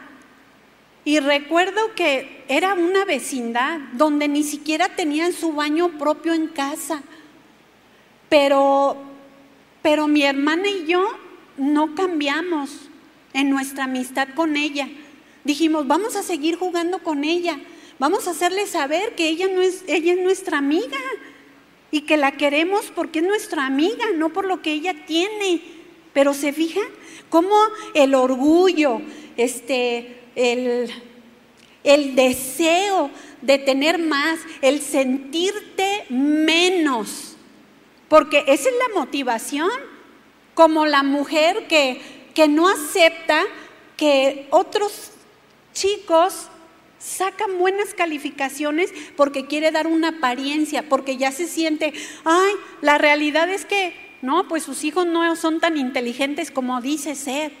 Y 1.04 1.20
recuerdo 1.20 1.94
que 1.94 2.44
era 2.48 2.74
una 2.74 3.04
vecindad 3.04 3.78
donde 3.92 4.28
ni 4.28 4.42
siquiera 4.42 4.88
tenían 4.88 5.32
su 5.32 5.52
baño 5.52 5.98
propio 5.98 6.34
en 6.34 6.48
casa. 6.48 7.02
Pero, 8.28 8.96
pero 9.82 10.08
mi 10.08 10.22
hermana 10.22 10.68
y 10.68 10.86
yo 10.86 11.04
no 11.56 11.94
cambiamos 11.94 12.70
en 13.32 13.50
nuestra 13.50 13.84
amistad 13.84 14.28
con 14.34 14.56
ella 14.56 14.88
dijimos, 15.46 15.86
vamos 15.86 16.16
a 16.16 16.22
seguir 16.22 16.56
jugando 16.56 16.98
con 16.98 17.24
ella, 17.24 17.58
vamos 17.98 18.26
a 18.26 18.32
hacerle 18.32 18.66
saber 18.66 19.14
que 19.14 19.28
ella, 19.28 19.46
no 19.48 19.62
es, 19.62 19.84
ella 19.86 20.12
es 20.12 20.18
nuestra 20.18 20.58
amiga 20.58 20.98
y 21.90 22.02
que 22.02 22.16
la 22.16 22.32
queremos 22.32 22.92
porque 22.94 23.20
es 23.20 23.24
nuestra 23.24 23.64
amiga, 23.64 24.04
no 24.14 24.32
por 24.32 24.44
lo 24.44 24.60
que 24.60 24.72
ella 24.72 25.06
tiene. 25.06 25.62
Pero 26.12 26.34
se 26.34 26.52
fija 26.52 26.80
cómo 27.30 27.54
el 27.94 28.14
orgullo, 28.14 29.00
este, 29.36 30.18
el, 30.34 30.90
el 31.84 32.16
deseo 32.16 33.10
de 33.40 33.58
tener 33.58 33.98
más, 33.98 34.40
el 34.62 34.80
sentirte 34.80 36.06
menos, 36.08 37.36
porque 38.08 38.44
esa 38.48 38.68
es 38.68 38.74
la 38.88 38.98
motivación, 38.98 39.70
como 40.54 40.86
la 40.86 41.02
mujer 41.02 41.66
que, 41.68 42.00
que 42.34 42.48
no 42.48 42.68
acepta 42.68 43.42
que 43.96 44.48
otros 44.50 45.12
chicos 45.76 46.48
sacan 46.98 47.58
buenas 47.58 47.92
calificaciones 47.94 48.92
porque 49.16 49.46
quiere 49.46 49.70
dar 49.70 49.86
una 49.86 50.08
apariencia, 50.08 50.88
porque 50.88 51.18
ya 51.18 51.30
se 51.30 51.46
siente, 51.46 51.92
ay, 52.24 52.52
la 52.80 52.98
realidad 52.98 53.48
es 53.50 53.64
que, 53.64 53.94
no, 54.22 54.48
pues 54.48 54.62
sus 54.62 54.82
hijos 54.82 55.06
no 55.06 55.36
son 55.36 55.60
tan 55.60 55.76
inteligentes 55.76 56.50
como 56.50 56.80
dice 56.80 57.14
ser. 57.14 57.52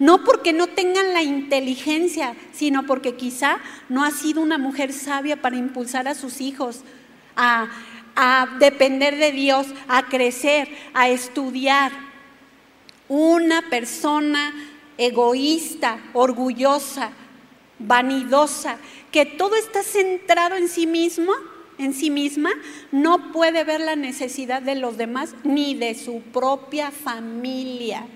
No 0.00 0.22
porque 0.24 0.52
no 0.52 0.66
tengan 0.66 1.12
la 1.12 1.22
inteligencia, 1.22 2.34
sino 2.52 2.86
porque 2.86 3.14
quizá 3.14 3.58
no 3.88 4.04
ha 4.04 4.10
sido 4.10 4.40
una 4.40 4.58
mujer 4.58 4.92
sabia 4.92 5.40
para 5.40 5.56
impulsar 5.56 6.06
a 6.06 6.14
sus 6.14 6.40
hijos 6.40 6.82
a, 7.36 7.68
a 8.14 8.48
depender 8.58 9.16
de 9.16 9.32
Dios, 9.32 9.66
a 9.88 10.08
crecer, 10.08 10.68
a 10.94 11.08
estudiar. 11.08 11.92
Una 13.08 13.62
persona 13.70 14.52
egoísta, 14.98 15.98
orgullosa, 16.12 17.10
vanidosa, 17.78 18.78
que 19.12 19.24
todo 19.26 19.56
está 19.56 19.82
centrado 19.82 20.56
en 20.56 20.68
sí 20.68 20.86
mismo, 20.86 21.32
en 21.78 21.94
sí 21.94 22.10
misma, 22.10 22.50
no 22.90 23.32
puede 23.32 23.64
ver 23.64 23.80
la 23.80 23.96
necesidad 23.96 24.62
de 24.62 24.74
los 24.74 24.96
demás 24.96 25.34
ni 25.44 25.74
de 25.74 25.94
su 25.94 26.20
propia 26.20 26.90
familia. 26.90 28.06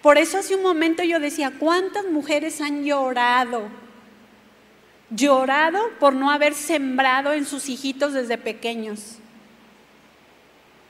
Por 0.00 0.18
eso 0.18 0.38
hace 0.38 0.56
un 0.56 0.62
momento 0.62 1.02
yo 1.04 1.20
decía, 1.20 1.52
¿cuántas 1.58 2.06
mujeres 2.06 2.60
han 2.60 2.84
llorado? 2.84 3.68
Llorado 5.10 5.78
por 6.00 6.14
no 6.14 6.30
haber 6.30 6.54
sembrado 6.54 7.32
en 7.34 7.44
sus 7.44 7.68
hijitos 7.68 8.14
desde 8.14 8.38
pequeños. 8.38 9.18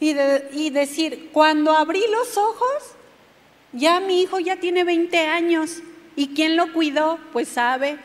Y, 0.01 0.14
y 0.53 0.70
decir, 0.70 1.30
cuando 1.32 1.72
abrí 1.76 2.03
los 2.11 2.38
ojos, 2.38 2.95
ya 3.72 4.01
mi 4.01 4.22
hijo 4.22 4.38
ya 4.38 4.57
tiene 4.57 4.84
20 4.84 5.18
años 5.26 5.82
¿Y 6.16 6.28
quién 6.28 6.56
lo 6.56 6.72
cuidó? 6.72 7.18
Pues 7.32 7.48
sabe, 7.48 7.98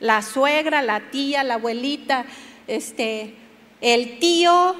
la 0.00 0.22
suegra, 0.22 0.82
la 0.82 1.10
tía, 1.10 1.44
la 1.44 1.54
abuelita, 1.54 2.24
este, 2.66 3.34
el 3.80 4.18
tío, 4.18 4.76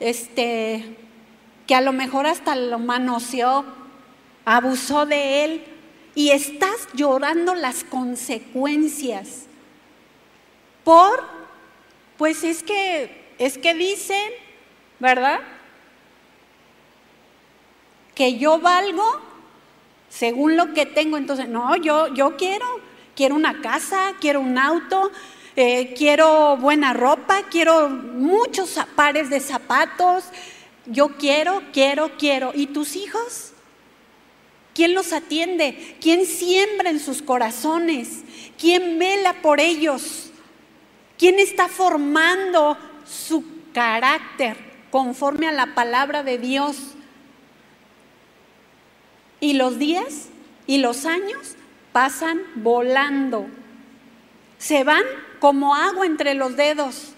este, 0.00 0.96
que 1.66 1.74
a 1.74 1.80
lo 1.80 1.92
mejor 1.92 2.26
hasta 2.26 2.56
lo 2.56 2.78
manoseó, 2.78 3.64
abusó 4.44 5.06
de 5.06 5.44
él, 5.44 5.64
y 6.14 6.30
estás 6.30 6.88
llorando 6.94 7.54
las 7.54 7.84
consecuencias. 7.84 9.46
Por, 10.84 11.24
pues 12.18 12.44
es 12.44 12.62
que, 12.62 13.34
es 13.38 13.56
que 13.56 13.74
dicen, 13.74 14.30
¿verdad? 14.98 15.40
Que 18.14 18.38
yo 18.38 18.58
valgo 18.58 19.31
según 20.12 20.56
lo 20.56 20.74
que 20.74 20.86
tengo. 20.86 21.16
Entonces, 21.16 21.48
no, 21.48 21.74
yo, 21.76 22.12
yo 22.14 22.36
quiero, 22.36 22.66
quiero 23.16 23.34
una 23.34 23.60
casa, 23.60 24.14
quiero 24.20 24.40
un 24.40 24.58
auto, 24.58 25.10
eh, 25.56 25.94
quiero 25.96 26.56
buena 26.58 26.92
ropa, 26.92 27.42
quiero 27.50 27.88
muchos 27.88 28.78
pares 28.94 29.30
de 29.30 29.40
zapatos. 29.40 30.24
Yo 30.86 31.16
quiero, 31.16 31.62
quiero, 31.72 32.16
quiero. 32.18 32.52
¿Y 32.54 32.66
tus 32.66 32.96
hijos? 32.96 33.52
¿Quién 34.74 34.94
los 34.94 35.12
atiende? 35.12 35.96
¿Quién 36.00 36.26
siembra 36.26 36.90
en 36.90 37.00
sus 37.00 37.22
corazones? 37.22 38.22
¿Quién 38.58 38.98
vela 38.98 39.34
por 39.42 39.60
ellos? 39.60 40.30
¿Quién 41.18 41.38
está 41.38 41.68
formando 41.68 42.76
su 43.04 43.44
carácter 43.72 44.56
conforme 44.90 45.46
a 45.48 45.52
la 45.52 45.74
palabra 45.74 46.22
de 46.22 46.38
Dios? 46.38 46.94
Y 49.42 49.54
los 49.54 49.76
días 49.76 50.28
y 50.68 50.78
los 50.78 51.04
años 51.04 51.56
pasan 51.90 52.40
volando. 52.54 53.48
Se 54.58 54.84
van 54.84 55.02
como 55.40 55.74
agua 55.74 56.06
entre 56.06 56.34
los 56.34 56.54
dedos. 56.54 57.14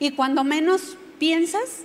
Y 0.00 0.10
cuando 0.10 0.42
menos 0.42 0.98
piensas, 1.20 1.84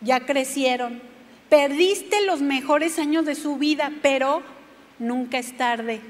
ya 0.00 0.20
crecieron. 0.20 1.02
Perdiste 1.48 2.24
los 2.24 2.40
mejores 2.40 3.00
años 3.00 3.26
de 3.26 3.34
su 3.34 3.56
vida, 3.56 3.90
pero 4.00 4.44
nunca 5.00 5.38
es 5.38 5.56
tarde. 5.56 6.00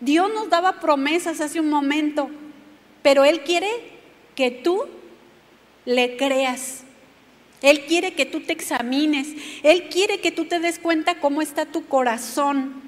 Dios 0.00 0.28
nos 0.34 0.50
daba 0.50 0.80
promesas 0.80 1.40
hace 1.40 1.60
un 1.60 1.70
momento, 1.70 2.28
pero 3.02 3.24
Él 3.24 3.42
quiere 3.44 3.70
que 4.34 4.50
tú 4.50 4.82
le 5.84 6.16
creas. 6.16 6.85
Él 7.66 7.84
quiere 7.86 8.14
que 8.14 8.26
tú 8.26 8.42
te 8.42 8.52
examines, 8.52 9.26
Él 9.64 9.88
quiere 9.88 10.20
que 10.20 10.30
tú 10.30 10.44
te 10.44 10.60
des 10.60 10.78
cuenta 10.78 11.18
cómo 11.18 11.42
está 11.42 11.66
tu 11.66 11.86
corazón 11.86 12.80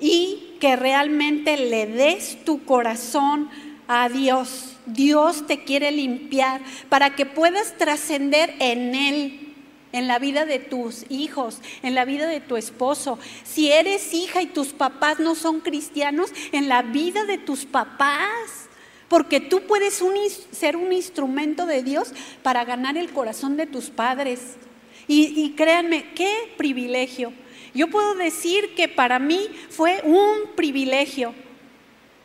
y 0.00 0.56
que 0.58 0.74
realmente 0.74 1.56
le 1.56 1.86
des 1.86 2.44
tu 2.44 2.64
corazón 2.64 3.48
a 3.86 4.08
Dios. 4.08 4.76
Dios 4.86 5.46
te 5.46 5.62
quiere 5.62 5.92
limpiar 5.92 6.60
para 6.88 7.14
que 7.14 7.24
puedas 7.24 7.78
trascender 7.78 8.52
en 8.58 8.96
Él, 8.96 9.54
en 9.92 10.08
la 10.08 10.18
vida 10.18 10.44
de 10.44 10.58
tus 10.58 11.04
hijos, 11.08 11.60
en 11.84 11.94
la 11.94 12.04
vida 12.04 12.26
de 12.26 12.40
tu 12.40 12.56
esposo. 12.56 13.20
Si 13.44 13.70
eres 13.70 14.12
hija 14.12 14.42
y 14.42 14.46
tus 14.46 14.68
papás 14.68 15.20
no 15.20 15.36
son 15.36 15.60
cristianos, 15.60 16.32
en 16.50 16.68
la 16.68 16.82
vida 16.82 17.26
de 17.26 17.38
tus 17.38 17.64
papás. 17.64 18.67
Porque 19.08 19.40
tú 19.40 19.62
puedes 19.62 20.02
ser 20.52 20.76
un 20.76 20.92
instrumento 20.92 21.66
de 21.66 21.82
Dios 21.82 22.12
para 22.42 22.64
ganar 22.64 22.96
el 22.96 23.10
corazón 23.10 23.56
de 23.56 23.66
tus 23.66 23.90
padres. 23.90 24.56
Y, 25.06 25.54
créanme, 25.56 26.12
qué 26.14 26.52
privilegio. 26.58 27.32
Yo 27.74 27.88
puedo 27.88 28.14
decir 28.14 28.74
que 28.74 28.88
para 28.88 29.18
mí 29.18 29.48
fue 29.70 30.02
un 30.04 30.54
privilegio 30.54 31.34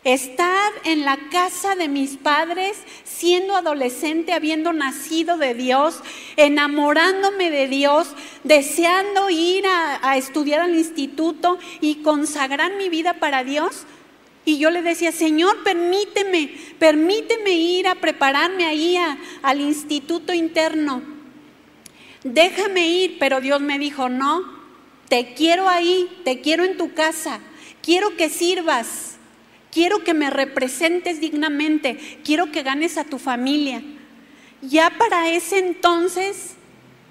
estar 0.04 0.74
en 0.84 1.06
la 1.06 1.18
casa 1.32 1.76
de 1.76 1.88
mis 1.88 2.18
padres, 2.18 2.78
siendo 3.04 3.56
adolescente, 3.56 4.34
habiendo 4.34 4.74
nacido 4.74 5.38
de 5.38 5.54
Dios, 5.54 6.02
enamorándome 6.36 7.50
de 7.50 7.68
Dios, 7.68 8.10
deseando 8.44 9.30
ir 9.30 9.66
a, 9.66 10.18
estudiar 10.18 10.62
al 10.62 10.76
instituto 10.76 11.58
y 11.80 11.96
consagrar 11.96 12.76
mi 12.76 12.90
vida 12.90 13.16
para 13.16 13.44
Dios. 13.44 13.86
Y 14.46 14.58
yo 14.58 14.70
le 14.70 14.82
decía, 14.82 15.12
Señor, 15.12 15.64
permíteme, 15.64 16.54
permíteme 16.80 17.52
ir 17.52 17.88
a 17.88 17.96
prepararme 17.96 18.66
ahí 18.66 18.98
al 19.41 19.62
instituto 19.62 20.34
interno. 20.34 21.02
Déjame 22.24 22.88
ir, 22.88 23.18
pero 23.20 23.41
Dios 23.41 23.62
me 23.62 23.80
dijo, 23.80 24.10
no, 24.10 24.44
te 25.08 25.34
quiero 25.34 25.70
ahí, 25.70 26.10
te 26.24 26.41
quiero 26.41 26.64
en 26.64 26.78
tu 26.78 26.94
casa, 26.94 27.39
quiero 27.82 28.16
que 28.18 28.30
sirvas 28.30 29.14
quiero 29.74 30.04
que 30.04 30.14
me 30.14 30.30
representes 30.30 31.20
dignamente, 31.20 31.98
quiero 32.24 32.52
que 32.52 32.64
ganes 32.64 32.98
a 32.98 33.04
tu 33.04 33.18
familia. 33.18 33.82
Ya 34.62 34.91
para 34.91 35.30
ese 35.30 35.58
entonces, 35.58 36.54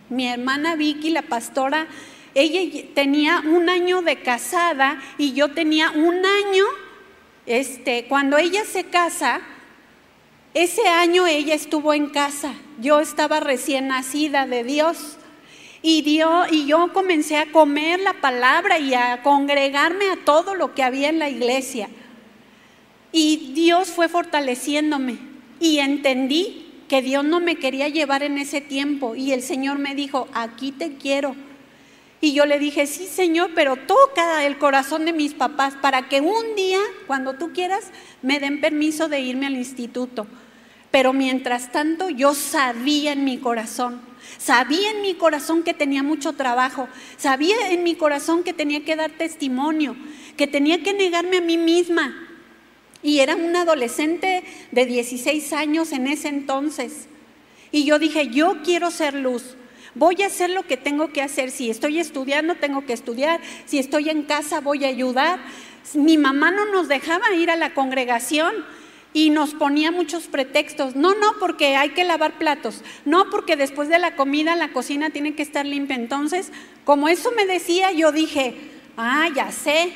mi 0.08 0.28
hermana 0.28 0.76
Vicky, 0.76 1.10
la 1.10 1.22
pastora, 1.22 1.88
ella 2.34 2.84
tenía 2.94 3.42
un 3.44 3.68
año 3.68 4.00
de 4.00 4.22
casada 4.22 5.02
y 5.18 5.32
yo 5.32 5.50
tenía 5.50 5.90
un 5.90 6.24
año, 6.24 6.64
este, 7.46 8.04
cuando 8.04 8.38
ella 8.38 8.64
se 8.64 8.84
casa, 8.84 9.40
ese 10.54 10.86
año 10.86 11.26
ella 11.26 11.54
estuvo 11.54 11.94
en 11.94 12.08
casa, 12.08 12.54
yo 12.78 13.00
estaba 13.00 13.40
recién 13.40 13.88
nacida 13.88 14.46
de 14.46 14.64
Dios. 14.64 15.16
Y, 15.84 16.04
y 16.50 16.66
yo 16.66 16.92
comencé 16.92 17.38
a 17.38 17.50
comer 17.50 17.98
la 18.00 18.14
palabra 18.14 18.78
y 18.78 18.94
a 18.94 19.22
congregarme 19.22 20.10
a 20.10 20.24
todo 20.24 20.54
lo 20.54 20.74
que 20.74 20.84
había 20.84 21.08
en 21.08 21.18
la 21.18 21.28
iglesia. 21.28 21.88
Y 23.10 23.52
Dios 23.52 23.88
fue 23.88 24.08
fortaleciéndome 24.08 25.18
y 25.58 25.78
entendí 25.78 26.70
que 26.88 27.02
Dios 27.02 27.24
no 27.24 27.40
me 27.40 27.56
quería 27.56 27.88
llevar 27.88 28.22
en 28.22 28.38
ese 28.38 28.60
tiempo 28.60 29.16
y 29.16 29.32
el 29.32 29.42
Señor 29.42 29.78
me 29.78 29.94
dijo, 29.94 30.28
aquí 30.34 30.72
te 30.72 30.96
quiero. 30.96 31.34
Y 32.24 32.34
yo 32.34 32.46
le 32.46 32.60
dije, 32.60 32.86
sí 32.86 33.08
Señor, 33.08 33.50
pero 33.52 33.74
toca 33.74 34.46
el 34.46 34.56
corazón 34.56 35.04
de 35.04 35.12
mis 35.12 35.34
papás 35.34 35.74
para 35.82 36.08
que 36.08 36.20
un 36.20 36.54
día, 36.54 36.78
cuando 37.08 37.34
tú 37.34 37.52
quieras, 37.52 37.90
me 38.22 38.38
den 38.38 38.60
permiso 38.60 39.08
de 39.08 39.20
irme 39.20 39.46
al 39.46 39.56
instituto. 39.56 40.28
Pero 40.92 41.12
mientras 41.12 41.72
tanto 41.72 42.10
yo 42.10 42.32
sabía 42.34 43.10
en 43.10 43.24
mi 43.24 43.38
corazón, 43.38 44.00
sabía 44.38 44.92
en 44.92 45.02
mi 45.02 45.14
corazón 45.14 45.64
que 45.64 45.74
tenía 45.74 46.04
mucho 46.04 46.34
trabajo, 46.34 46.88
sabía 47.16 47.72
en 47.72 47.82
mi 47.82 47.96
corazón 47.96 48.44
que 48.44 48.52
tenía 48.52 48.84
que 48.84 48.94
dar 48.94 49.10
testimonio, 49.10 49.96
que 50.36 50.46
tenía 50.46 50.80
que 50.80 50.92
negarme 50.92 51.38
a 51.38 51.40
mí 51.40 51.58
misma, 51.58 52.14
y 53.02 53.18
era 53.18 53.34
una 53.34 53.62
adolescente 53.62 54.44
de 54.70 54.86
16 54.86 55.52
años 55.54 55.90
en 55.90 56.06
ese 56.06 56.28
entonces. 56.28 57.08
Y 57.72 57.82
yo 57.82 57.98
dije, 57.98 58.28
yo 58.28 58.62
quiero 58.62 58.92
ser 58.92 59.14
luz. 59.14 59.56
Voy 59.94 60.22
a 60.22 60.26
hacer 60.26 60.50
lo 60.50 60.62
que 60.62 60.76
tengo 60.76 61.08
que 61.08 61.22
hacer. 61.22 61.50
Si 61.50 61.70
estoy 61.70 61.98
estudiando, 61.98 62.54
tengo 62.54 62.86
que 62.86 62.92
estudiar. 62.92 63.40
Si 63.66 63.78
estoy 63.78 64.08
en 64.08 64.22
casa, 64.22 64.60
voy 64.60 64.84
a 64.84 64.88
ayudar. 64.88 65.40
Mi 65.94 66.16
mamá 66.16 66.50
no 66.50 66.66
nos 66.66 66.88
dejaba 66.88 67.32
ir 67.34 67.50
a 67.50 67.56
la 67.56 67.74
congregación 67.74 68.52
y 69.12 69.30
nos 69.30 69.54
ponía 69.54 69.90
muchos 69.90 70.28
pretextos. 70.28 70.96
No, 70.96 71.14
no, 71.14 71.34
porque 71.38 71.76
hay 71.76 71.90
que 71.90 72.04
lavar 72.04 72.38
platos. 72.38 72.82
No, 73.04 73.28
porque 73.30 73.56
después 73.56 73.88
de 73.88 73.98
la 73.98 74.16
comida 74.16 74.56
la 74.56 74.72
cocina 74.72 75.10
tiene 75.10 75.34
que 75.34 75.42
estar 75.42 75.66
limpia. 75.66 75.96
Entonces, 75.96 76.50
como 76.84 77.08
eso 77.08 77.30
me 77.32 77.46
decía, 77.46 77.92
yo 77.92 78.12
dije, 78.12 78.54
ah, 78.96 79.28
ya 79.34 79.52
sé, 79.52 79.92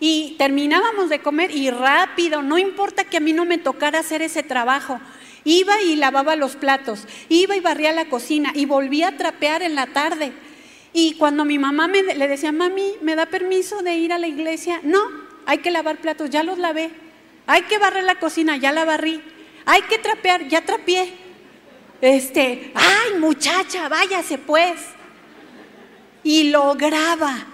y 0.00 0.36
terminábamos 0.38 1.08
de 1.08 1.20
comer 1.20 1.50
y 1.50 1.70
rápido, 1.70 2.42
no 2.42 2.56
importa 2.56 3.04
que 3.04 3.16
a 3.16 3.20
mí 3.20 3.32
no 3.32 3.44
me 3.44 3.58
tocara 3.58 3.98
hacer 3.98 4.22
ese 4.22 4.42
trabajo. 4.42 5.00
Iba 5.44 5.80
y 5.82 5.96
lavaba 5.96 6.36
los 6.36 6.56
platos, 6.56 7.06
iba 7.28 7.56
y 7.56 7.60
barría 7.60 7.92
la 7.92 8.06
cocina 8.06 8.52
y 8.54 8.66
volvía 8.66 9.08
a 9.08 9.16
trapear 9.16 9.62
en 9.62 9.74
la 9.74 9.86
tarde. 9.86 10.32
Y 10.92 11.14
cuando 11.14 11.44
mi 11.44 11.58
mamá 11.58 11.88
me, 11.88 12.02
le 12.02 12.28
decía, 12.28 12.52
mami, 12.52 12.94
¿me 13.02 13.14
da 13.14 13.26
permiso 13.26 13.82
de 13.82 13.96
ir 13.96 14.12
a 14.12 14.18
la 14.18 14.26
iglesia? 14.26 14.80
No, 14.82 15.00
hay 15.46 15.58
que 15.58 15.70
lavar 15.70 15.98
platos, 15.98 16.30
ya 16.30 16.42
los 16.42 16.58
lavé. 16.58 16.90
Hay 17.46 17.62
que 17.62 17.78
barrer 17.78 18.04
la 18.04 18.16
cocina, 18.16 18.56
ya 18.56 18.72
la 18.72 18.84
barrí. 18.84 19.22
Hay 19.64 19.82
que 19.82 19.98
trapear, 19.98 20.48
ya 20.48 20.64
trapeé. 20.64 21.12
Este, 22.00 22.72
ay 22.74 23.18
muchacha, 23.18 23.88
váyase 23.88 24.38
pues. 24.38 24.80
Y 26.22 26.50
lograba, 26.50 27.46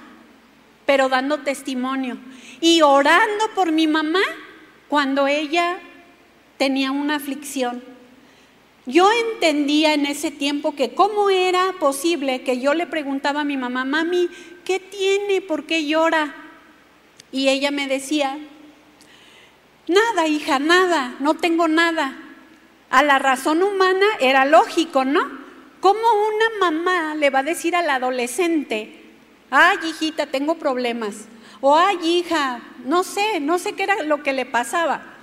pero 0.86 1.08
dando 1.08 1.40
testimonio 1.40 2.18
y 2.60 2.82
orando 2.82 3.50
por 3.54 3.72
mi 3.72 3.86
mamá 3.86 4.22
cuando 4.88 5.26
ella 5.26 5.78
tenía 6.64 6.92
una 6.92 7.16
aflicción. 7.16 7.82
Yo 8.86 9.06
entendía 9.12 9.92
en 9.92 10.06
ese 10.06 10.30
tiempo 10.30 10.74
que 10.74 10.94
cómo 10.94 11.28
era 11.28 11.74
posible 11.78 12.40
que 12.40 12.58
yo 12.58 12.72
le 12.72 12.86
preguntaba 12.86 13.42
a 13.42 13.44
mi 13.44 13.58
mamá, 13.58 13.84
mami, 13.84 14.30
¿qué 14.64 14.80
tiene? 14.80 15.42
¿Por 15.42 15.66
qué 15.66 15.84
llora? 15.84 16.34
Y 17.30 17.50
ella 17.50 17.70
me 17.70 17.86
decía, 17.86 18.38
nada, 19.86 20.26
hija, 20.26 20.58
nada, 20.58 21.16
no 21.20 21.34
tengo 21.34 21.68
nada. 21.68 22.16
A 22.88 23.02
la 23.02 23.18
razón 23.18 23.62
humana 23.62 24.06
era 24.18 24.46
lógico, 24.46 25.04
¿no? 25.04 25.20
¿Cómo 25.80 26.00
una 26.00 26.70
mamá 26.70 27.14
le 27.14 27.28
va 27.28 27.40
a 27.40 27.42
decir 27.42 27.76
al 27.76 27.90
adolescente, 27.90 29.02
ay, 29.50 29.76
hijita, 29.86 30.28
tengo 30.28 30.54
problemas? 30.54 31.26
O 31.60 31.76
ay, 31.76 31.98
hija, 32.02 32.62
no 32.86 33.04
sé, 33.04 33.38
no 33.40 33.58
sé 33.58 33.74
qué 33.74 33.82
era 33.82 34.02
lo 34.02 34.22
que 34.22 34.32
le 34.32 34.46
pasaba. 34.46 35.13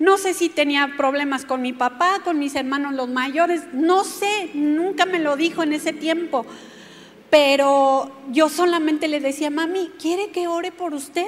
No 0.00 0.18
sé 0.18 0.34
si 0.34 0.48
tenía 0.48 0.94
problemas 0.96 1.44
con 1.44 1.62
mi 1.62 1.72
papá, 1.72 2.22
con 2.24 2.38
mis 2.38 2.56
hermanos 2.56 2.94
los 2.94 3.08
mayores, 3.08 3.62
no 3.72 4.02
sé, 4.02 4.50
nunca 4.54 5.06
me 5.06 5.20
lo 5.20 5.36
dijo 5.36 5.62
en 5.62 5.72
ese 5.72 5.92
tiempo. 5.92 6.44
Pero 7.30 8.10
yo 8.32 8.48
solamente 8.48 9.06
le 9.06 9.20
decía, 9.20 9.50
mami, 9.50 9.90
¿quiere 10.00 10.30
que 10.30 10.48
ore 10.48 10.72
por 10.72 10.94
usted? 10.94 11.26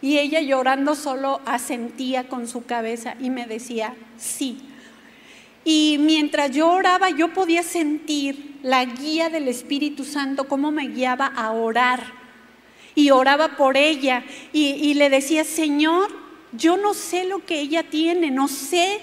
Y 0.00 0.18
ella 0.18 0.40
llorando 0.40 0.94
solo 0.94 1.40
asentía 1.46 2.28
con 2.28 2.46
su 2.46 2.64
cabeza 2.64 3.16
y 3.18 3.30
me 3.30 3.46
decía, 3.46 3.94
sí. 4.16 4.60
Y 5.64 5.96
mientras 5.98 6.50
yo 6.50 6.70
oraba, 6.70 7.10
yo 7.10 7.32
podía 7.32 7.62
sentir 7.62 8.58
la 8.62 8.84
guía 8.84 9.30
del 9.30 9.48
Espíritu 9.48 10.04
Santo, 10.04 10.48
cómo 10.48 10.70
me 10.70 10.88
guiaba 10.88 11.26
a 11.26 11.50
orar 11.52 12.22
y 12.94 13.10
oraba 13.10 13.56
por 13.56 13.76
ella 13.76 14.24
y, 14.52 14.94
le 14.94 15.08
decía, 15.08 15.44
Señor, 15.44 16.21
yo 16.52 16.76
no 16.76 16.94
sé 16.94 17.24
lo 17.24 17.44
que 17.44 17.60
ella 17.60 17.84
tiene, 17.84 18.30
no 18.30 18.48
sé 18.48 19.00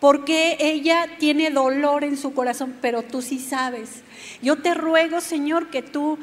por 0.00 0.24
qué 0.24 0.56
ella 0.60 1.08
tiene 1.18 1.50
dolor 1.50 2.04
en 2.04 2.16
su 2.16 2.32
corazón, 2.34 2.76
pero 2.80 3.02
tú 3.02 3.22
sí 3.22 3.38
sabes. 3.38 4.02
Yo 4.42 4.56
te 4.56 4.74
ruego, 4.74 5.20
Señor, 5.20 5.70
que 5.70 5.82
tú 5.82 6.18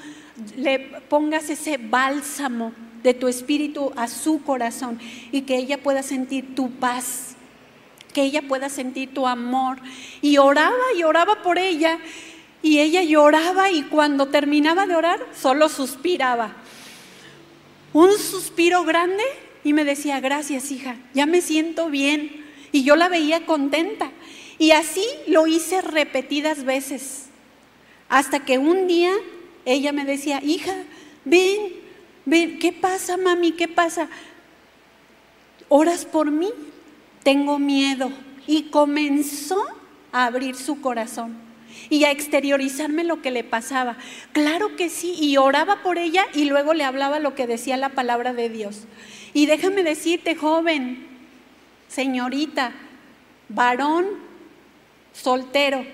le 0.55 0.79
pongas 0.79 1.49
ese 1.49 1.77
bálsamo 1.77 2.73
de 3.03 3.13
tu 3.13 3.27
espíritu 3.27 3.91
a 3.95 4.07
su 4.07 4.43
corazón 4.43 4.99
y 5.31 5.41
que 5.41 5.57
ella 5.57 5.81
pueda 5.81 6.03
sentir 6.03 6.55
tu 6.55 6.71
paz, 6.71 7.35
que 8.13 8.23
ella 8.23 8.41
pueda 8.41 8.69
sentir 8.69 9.13
tu 9.13 9.27
amor. 9.27 9.77
Y 10.21 10.37
oraba 10.37 10.75
y 10.97 11.03
oraba 11.03 11.41
por 11.43 11.57
ella 11.57 11.99
y 12.61 12.79
ella 12.79 13.03
lloraba 13.03 13.69
y 13.69 13.83
cuando 13.83 14.27
terminaba 14.27 14.87
de 14.87 14.95
orar 14.95 15.19
solo 15.39 15.69
suspiraba 15.69 16.55
un 17.93 18.17
suspiro 18.17 18.83
grande 18.83 19.23
y 19.65 19.73
me 19.73 19.83
decía, 19.83 20.19
gracias 20.19 20.71
hija, 20.71 20.95
ya 21.15 21.25
me 21.25 21.41
siento 21.41 21.89
bien. 21.89 22.45
Y 22.71 22.83
yo 22.83 22.95
la 22.95 23.09
veía 23.09 23.47
contenta. 23.47 24.11
Y 24.59 24.71
así 24.71 25.03
lo 25.25 25.47
hice 25.47 25.81
repetidas 25.81 26.63
veces. 26.63 27.25
Hasta 28.07 28.45
que 28.45 28.59
un 28.59 28.87
día 28.87 29.11
ella 29.65 29.91
me 29.91 30.05
decía, 30.05 30.39
hija, 30.43 30.75
ven, 31.25 31.73
ven, 32.25 32.59
¿qué 32.59 32.73
pasa, 32.73 33.17
mami? 33.17 33.53
¿Qué 33.53 33.67
pasa? 33.67 34.07
¿Oras 35.67 36.05
por 36.05 36.29
mí? 36.29 36.51
Tengo 37.23 37.57
miedo. 37.57 38.11
Y 38.45 38.65
comenzó 38.65 39.65
a 40.11 40.27
abrir 40.27 40.55
su 40.55 40.79
corazón 40.79 41.37
y 41.89 42.03
a 42.03 42.11
exteriorizarme 42.11 43.03
lo 43.03 43.23
que 43.23 43.31
le 43.31 43.43
pasaba. 43.43 43.97
Claro 44.31 44.75
que 44.75 44.91
sí, 44.91 45.15
y 45.19 45.37
oraba 45.37 45.81
por 45.81 45.97
ella 45.97 46.27
y 46.35 46.45
luego 46.45 46.75
le 46.75 46.83
hablaba 46.83 47.17
lo 47.17 47.33
que 47.33 47.47
decía 47.47 47.77
la 47.77 47.89
palabra 47.89 48.31
de 48.31 48.49
Dios. 48.49 48.85
Y 49.35 49.47
déjame 49.47 49.83
decirte, 49.83 50.37
joven, 50.37 51.05
señorita, 51.89 52.71
varón, 53.49 54.05
soltero, 55.11 55.85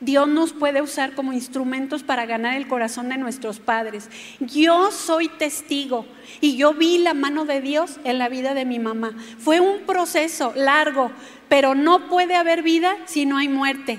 Dios 0.00 0.28
nos 0.28 0.52
puede 0.52 0.82
usar 0.82 1.14
como 1.14 1.32
instrumentos 1.32 2.02
para 2.02 2.26
ganar 2.26 2.54
el 2.58 2.68
corazón 2.68 3.08
de 3.08 3.16
nuestros 3.16 3.60
padres. 3.60 4.10
Yo 4.40 4.90
soy 4.92 5.28
testigo 5.28 6.04
y 6.42 6.56
yo 6.56 6.74
vi 6.74 6.98
la 6.98 7.14
mano 7.14 7.46
de 7.46 7.62
Dios 7.62 7.98
en 8.04 8.18
la 8.18 8.28
vida 8.28 8.52
de 8.52 8.66
mi 8.66 8.78
mamá. 8.78 9.16
Fue 9.38 9.60
un 9.60 9.86
proceso 9.86 10.52
largo, 10.54 11.10
pero 11.48 11.74
no 11.74 12.10
puede 12.10 12.34
haber 12.34 12.62
vida 12.62 12.94
si 13.06 13.24
no 13.24 13.38
hay 13.38 13.48
muerte. 13.48 13.98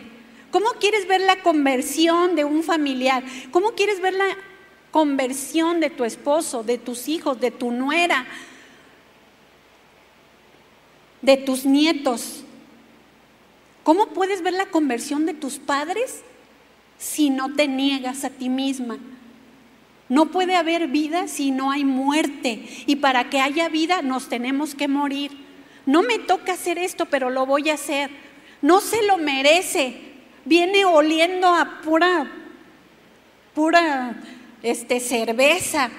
¿Cómo 0.51 0.69
quieres 0.79 1.07
ver 1.07 1.21
la 1.21 1.41
conversión 1.41 2.35
de 2.35 2.45
un 2.45 2.61
familiar? 2.61 3.23
¿Cómo 3.49 3.71
quieres 3.71 3.99
ver 4.01 4.13
la 4.13 4.27
conversión 4.91 5.79
de 5.79 5.89
tu 5.89 6.03
esposo, 6.03 6.63
de 6.63 6.77
tus 6.77 7.07
hijos, 7.07 7.39
de 7.39 7.51
tu 7.51 7.71
nuera? 7.71 8.25
de 11.21 11.37
tus 11.37 11.65
nietos. 11.65 12.43
¿Cómo 13.83 14.07
puedes 14.07 14.41
ver 14.41 14.53
la 14.53 14.67
conversión 14.67 15.25
de 15.25 15.33
tus 15.33 15.59
padres 15.59 16.21
si 16.97 17.29
no 17.29 17.53
te 17.53 17.67
niegas 17.67 18.23
a 18.23 18.29
ti 18.29 18.49
misma? 18.49 18.97
No 20.09 20.27
puede 20.27 20.55
haber 20.55 20.87
vida 20.87 21.27
si 21.27 21.51
no 21.51 21.71
hay 21.71 21.83
muerte. 21.83 22.65
Y 22.85 22.97
para 22.97 23.29
que 23.29 23.41
haya 23.41 23.69
vida 23.69 24.01
nos 24.01 24.29
tenemos 24.29 24.73
que 24.75 24.87
morir. 24.87 25.31
No 25.85 26.01
me 26.01 26.19
toca 26.19 26.53
hacer 26.53 26.77
esto, 26.77 27.05
pero 27.07 27.29
lo 27.29 27.45
voy 27.45 27.69
a 27.69 27.73
hacer. 27.73 28.09
No 28.61 28.79
se 28.79 29.05
lo 29.05 29.17
merece. 29.17 29.97
Viene 30.45 30.85
oliendo 30.85 31.47
a 31.47 31.81
pura, 31.81 32.31
pura 33.53 34.15
este, 34.63 34.99
cerveza. 34.99 35.89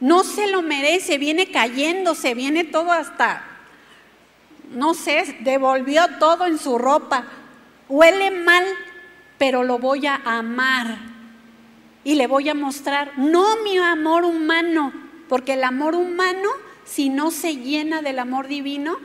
No 0.00 0.24
se 0.24 0.46
lo 0.46 0.62
merece. 0.62 1.18
Viene 1.18 1.50
cayéndose. 1.50 2.34
Viene 2.34 2.64
todo 2.64 2.92
hasta, 2.92 3.44
no 4.70 4.94
sé, 4.94 5.36
devolvió 5.40 6.02
todo 6.18 6.46
en 6.46 6.58
su 6.58 6.78
ropa. 6.78 7.24
Huele 7.88 8.30
mal, 8.30 8.64
pero 9.38 9.62
lo 9.64 9.78
voy 9.78 10.06
a 10.06 10.16
amar 10.24 11.16
y 12.06 12.14
le 12.14 12.28
voy 12.28 12.48
a 12.48 12.54
mostrar, 12.54 13.18
no 13.18 13.56
mi 13.64 13.78
amor 13.78 14.24
humano, 14.24 14.92
porque 15.28 15.54
el 15.54 15.64
amor 15.64 15.96
humano, 15.96 16.48
si 16.84 17.08
no 17.08 17.32
se 17.32 17.56
llena 17.56 18.00
del 18.00 18.20
amor 18.20 18.46
divino, 18.46 18.96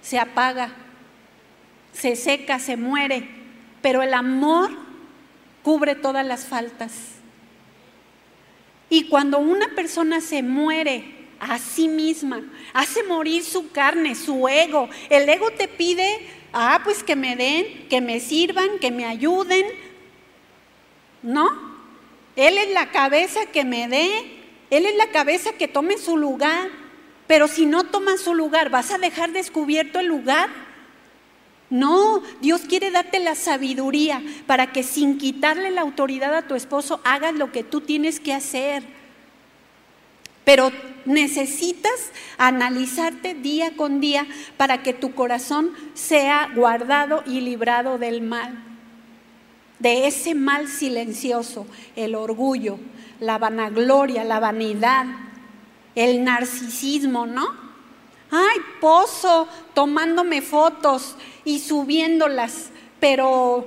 se 0.00 0.18
apaga, 0.18 0.70
se 1.92 2.16
seca, 2.16 2.58
se 2.58 2.78
muere, 2.78 3.28
pero 3.82 4.00
el 4.00 4.14
amor 4.14 4.70
cubre 5.62 5.94
todas 5.94 6.24
las 6.24 6.46
faltas. 6.46 7.11
Y 8.92 9.04
cuando 9.04 9.38
una 9.38 9.68
persona 9.68 10.20
se 10.20 10.42
muere 10.42 11.02
a 11.40 11.58
sí 11.58 11.88
misma, 11.88 12.42
hace 12.74 13.02
morir 13.02 13.42
su 13.42 13.70
carne, 13.70 14.14
su 14.14 14.46
ego, 14.46 14.90
el 15.08 15.26
ego 15.30 15.50
te 15.50 15.66
pide, 15.66 16.28
ah, 16.52 16.78
pues 16.84 17.02
que 17.02 17.16
me 17.16 17.34
den, 17.34 17.88
que 17.88 18.02
me 18.02 18.20
sirvan, 18.20 18.78
que 18.82 18.90
me 18.90 19.06
ayuden, 19.06 19.64
¿no? 21.22 21.48
Él 22.36 22.58
es 22.58 22.68
la 22.74 22.90
cabeza 22.90 23.46
que 23.46 23.64
me 23.64 23.88
dé, 23.88 24.10
Él 24.68 24.84
es 24.84 24.94
la 24.96 25.06
cabeza 25.06 25.54
que 25.54 25.68
tome 25.68 25.96
su 25.96 26.18
lugar. 26.18 26.68
Pero 27.26 27.48
si 27.48 27.64
no 27.64 27.84
toma 27.84 28.18
su 28.18 28.34
lugar, 28.34 28.68
¿vas 28.68 28.90
a 28.90 28.98
dejar 28.98 29.32
descubierto 29.32 30.00
el 30.00 30.06
lugar? 30.08 30.50
No, 31.72 32.22
Dios 32.42 32.60
quiere 32.68 32.90
darte 32.90 33.18
la 33.18 33.34
sabiduría 33.34 34.22
para 34.46 34.72
que 34.72 34.82
sin 34.82 35.16
quitarle 35.16 35.70
la 35.70 35.80
autoridad 35.80 36.34
a 36.34 36.46
tu 36.46 36.54
esposo 36.54 37.00
hagas 37.02 37.34
lo 37.34 37.50
que 37.50 37.64
tú 37.64 37.80
tienes 37.80 38.20
que 38.20 38.34
hacer. 38.34 38.82
Pero 40.44 40.70
necesitas 41.06 42.12
analizarte 42.36 43.32
día 43.32 43.74
con 43.74 44.00
día 44.00 44.26
para 44.58 44.82
que 44.82 44.92
tu 44.92 45.14
corazón 45.14 45.70
sea 45.94 46.50
guardado 46.54 47.22
y 47.24 47.40
librado 47.40 47.96
del 47.96 48.20
mal 48.20 48.72
de 49.78 50.06
ese 50.06 50.36
mal 50.36 50.68
silencioso, 50.68 51.66
el 51.96 52.14
orgullo, 52.14 52.78
la 53.18 53.38
vanagloria, 53.38 54.22
la 54.22 54.38
vanidad, 54.38 55.06
el 55.96 56.22
narcisismo, 56.22 57.26
¿no? 57.26 57.61
Ay, 58.34 58.60
pozo, 58.80 59.46
tomándome 59.74 60.40
fotos 60.40 61.16
y 61.44 61.58
subiéndolas, 61.58 62.70
pero 62.98 63.66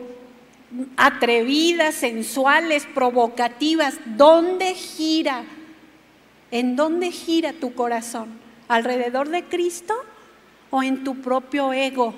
atrevidas, 0.98 1.94
sensuales, 1.94 2.88
provocativas. 2.88 3.94
¿Dónde 4.18 4.74
gira? 4.74 5.44
¿En 6.50 6.76
dónde 6.76 7.12
gira 7.12 7.54
tu 7.54 7.76
corazón? 7.76 8.40
¿Alrededor 8.68 9.30
de 9.30 9.44
Cristo 9.44 9.94
o 10.72 10.82
en 10.82 11.04
tu 11.04 11.22
propio 11.22 11.72
ego? 11.72 12.16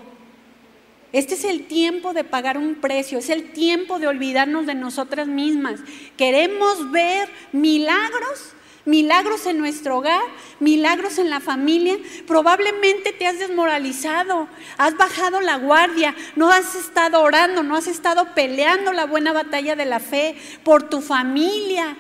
Este 1.11 1.35
es 1.35 1.43
el 1.43 1.67
tiempo 1.67 2.13
de 2.13 2.23
pagar 2.23 2.57
un 2.57 2.75
precio, 2.75 3.19
es 3.19 3.29
el 3.29 3.51
tiempo 3.51 3.99
de 3.99 4.07
olvidarnos 4.07 4.65
de 4.65 4.75
nosotras 4.75 5.27
mismas. 5.27 5.81
Queremos 6.15 6.91
ver 6.91 7.29
milagros, 7.51 8.53
milagros 8.87 9.45
en 9.45 9.59
nuestro 9.59 9.97
hogar, 9.99 10.23
milagros 10.59 11.19
en 11.19 11.29
la 11.29 11.39
familia. 11.39 11.95
Probablemente 12.25 13.13
te 13.13 13.27
has 13.27 13.37
desmoralizado, 13.37 14.47
has 14.79 14.97
bajado 14.97 15.41
la 15.41 15.57
guardia, 15.57 16.15
no 16.35 16.49
has 16.51 16.73
estado 16.73 17.21
orando, 17.21 17.61
no 17.61 17.75
has 17.75 17.85
estado 17.85 18.33
peleando 18.33 18.91
la 18.93 19.05
buena 19.05 19.31
batalla 19.31 19.75
de 19.75 19.85
la 19.85 19.99
fe 19.99 20.35
por 20.63 20.89
tu 20.89 21.01
familia, 21.01 21.95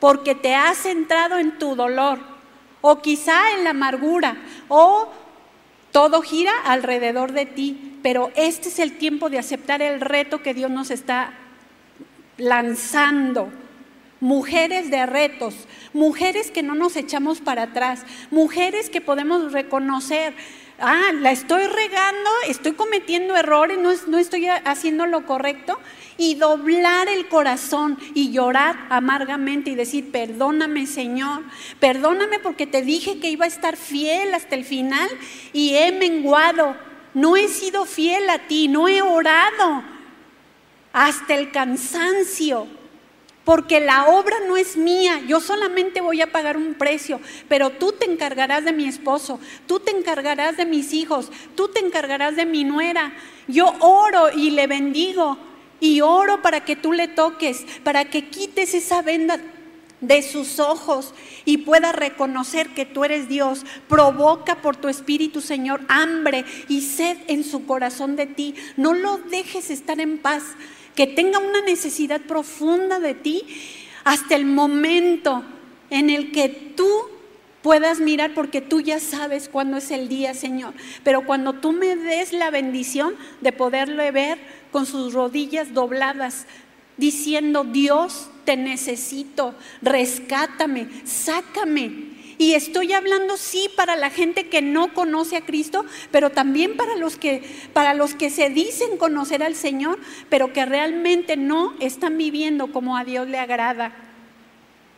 porque 0.00 0.34
te 0.34 0.56
has 0.56 0.78
centrado 0.78 1.38
en 1.38 1.56
tu 1.58 1.76
dolor, 1.76 2.18
o 2.80 3.00
quizá 3.00 3.52
en 3.52 3.62
la 3.62 3.70
amargura, 3.70 4.36
o 4.66 5.08
todo 5.92 6.22
gira 6.22 6.52
alrededor 6.64 7.30
de 7.30 7.46
ti 7.46 7.90
pero 8.02 8.30
este 8.34 8.68
es 8.68 8.78
el 8.78 8.96
tiempo 8.96 9.30
de 9.30 9.38
aceptar 9.38 9.82
el 9.82 10.00
reto 10.00 10.42
que 10.42 10.54
Dios 10.54 10.70
nos 10.70 10.90
está 10.90 11.32
lanzando. 12.38 13.50
Mujeres 14.20 14.90
de 14.90 15.06
retos, 15.06 15.54
mujeres 15.92 16.50
que 16.50 16.62
no 16.62 16.74
nos 16.74 16.96
echamos 16.96 17.40
para 17.40 17.64
atrás, 17.64 18.04
mujeres 18.30 18.90
que 18.90 19.00
podemos 19.00 19.52
reconocer, 19.52 20.34
ah, 20.78 21.10
la 21.14 21.32
estoy 21.32 21.66
regando, 21.66 22.30
estoy 22.46 22.72
cometiendo 22.72 23.34
errores, 23.36 23.78
no, 23.78 23.90
no 24.08 24.18
estoy 24.18 24.46
haciendo 24.46 25.06
lo 25.06 25.24
correcto, 25.24 25.78
y 26.18 26.34
doblar 26.34 27.08
el 27.08 27.28
corazón 27.28 27.98
y 28.14 28.30
llorar 28.30 28.76
amargamente 28.90 29.70
y 29.70 29.74
decir, 29.74 30.12
perdóname 30.12 30.86
Señor, 30.86 31.42
perdóname 31.78 32.38
porque 32.40 32.66
te 32.66 32.82
dije 32.82 33.20
que 33.20 33.30
iba 33.30 33.46
a 33.46 33.48
estar 33.48 33.76
fiel 33.76 34.34
hasta 34.34 34.54
el 34.54 34.64
final 34.66 35.08
y 35.54 35.76
he 35.76 35.92
menguado 35.92 36.76
no 37.14 37.36
he 37.36 37.48
sido 37.48 37.84
fiel 37.86 38.28
a 38.30 38.38
ti, 38.38 38.68
no 38.68 38.88
he 38.88 39.02
orado 39.02 39.82
hasta 40.92 41.34
el 41.34 41.50
cansancio, 41.50 42.66
porque 43.50 43.80
la 43.80 44.06
obra 44.06 44.36
no 44.46 44.56
es 44.56 44.76
mía, 44.76 45.22
yo 45.26 45.40
solamente 45.40 46.00
voy 46.00 46.20
a 46.20 46.30
pagar 46.30 46.56
un 46.56 46.74
precio, 46.74 47.18
pero 47.48 47.70
tú 47.70 47.90
te 47.90 48.08
encargarás 48.08 48.64
de 48.64 48.72
mi 48.72 48.84
esposo, 48.84 49.40
tú 49.66 49.80
te 49.80 49.90
encargarás 49.90 50.56
de 50.56 50.66
mis 50.66 50.92
hijos, 50.92 51.32
tú 51.56 51.66
te 51.66 51.84
encargarás 51.84 52.36
de 52.36 52.46
mi 52.46 52.62
nuera. 52.62 53.12
Yo 53.48 53.74
oro 53.80 54.30
y 54.30 54.50
le 54.50 54.68
bendigo 54.68 55.36
y 55.80 56.00
oro 56.00 56.42
para 56.42 56.64
que 56.64 56.76
tú 56.76 56.92
le 56.92 57.08
toques, 57.08 57.66
para 57.82 58.04
que 58.04 58.28
quites 58.28 58.72
esa 58.72 59.02
venda 59.02 59.40
de 60.00 60.22
sus 60.22 60.60
ojos 60.60 61.12
y 61.44 61.58
pueda 61.58 61.90
reconocer 61.90 62.68
que 62.68 62.86
tú 62.86 63.04
eres 63.04 63.28
Dios. 63.28 63.66
Provoca 63.88 64.62
por 64.62 64.76
tu 64.76 64.88
Espíritu, 64.88 65.40
Señor, 65.40 65.80
hambre 65.88 66.44
y 66.68 66.82
sed 66.82 67.18
en 67.26 67.42
su 67.42 67.66
corazón 67.66 68.14
de 68.14 68.26
ti. 68.26 68.54
No 68.76 68.94
lo 68.94 69.18
dejes 69.18 69.70
estar 69.70 69.98
en 69.98 70.18
paz, 70.18 70.44
que 70.94 71.06
tenga 71.06 71.38
una 71.38 71.60
necesidad 71.62 72.20
profunda 72.22 73.00
de 73.00 73.14
ti 73.14 73.44
hasta 74.04 74.34
el 74.36 74.44
momento 74.44 75.42
en 75.90 76.10
el 76.10 76.32
que 76.32 76.48
tú 76.48 76.88
puedas 77.62 78.00
mirar, 78.00 78.32
porque 78.34 78.60
tú 78.60 78.80
ya 78.80 79.00
sabes 79.00 79.48
cuándo 79.48 79.76
es 79.76 79.90
el 79.90 80.08
día, 80.08 80.34
Señor. 80.34 80.72
Pero 81.04 81.26
cuando 81.26 81.54
tú 81.54 81.72
me 81.72 81.96
des 81.96 82.32
la 82.32 82.50
bendición 82.50 83.14
de 83.40 83.52
poderle 83.52 84.10
ver 84.12 84.38
con 84.72 84.86
sus 84.86 85.12
rodillas 85.12 85.74
dobladas, 85.74 86.46
diciendo, 86.96 87.64
Dios, 87.64 88.28
te 88.44 88.56
necesito, 88.56 89.54
rescátame, 89.82 90.88
sácame. 91.04 92.09
Y 92.40 92.54
estoy 92.54 92.94
hablando 92.94 93.36
sí 93.36 93.68
para 93.76 93.96
la 93.96 94.08
gente 94.08 94.48
que 94.48 94.62
no 94.62 94.94
conoce 94.94 95.36
a 95.36 95.44
Cristo, 95.44 95.84
pero 96.10 96.30
también 96.30 96.74
para 96.74 96.96
los 96.96 97.18
que 97.18 97.42
para 97.74 97.92
los 97.92 98.14
que 98.14 98.30
se 98.30 98.48
dicen 98.48 98.96
conocer 98.96 99.42
al 99.42 99.54
Señor, 99.54 99.98
pero 100.30 100.50
que 100.54 100.64
realmente 100.64 101.36
no 101.36 101.74
están 101.80 102.16
viviendo 102.16 102.72
como 102.72 102.96
a 102.96 103.04
Dios 103.04 103.28
le 103.28 103.38
agrada. 103.38 103.92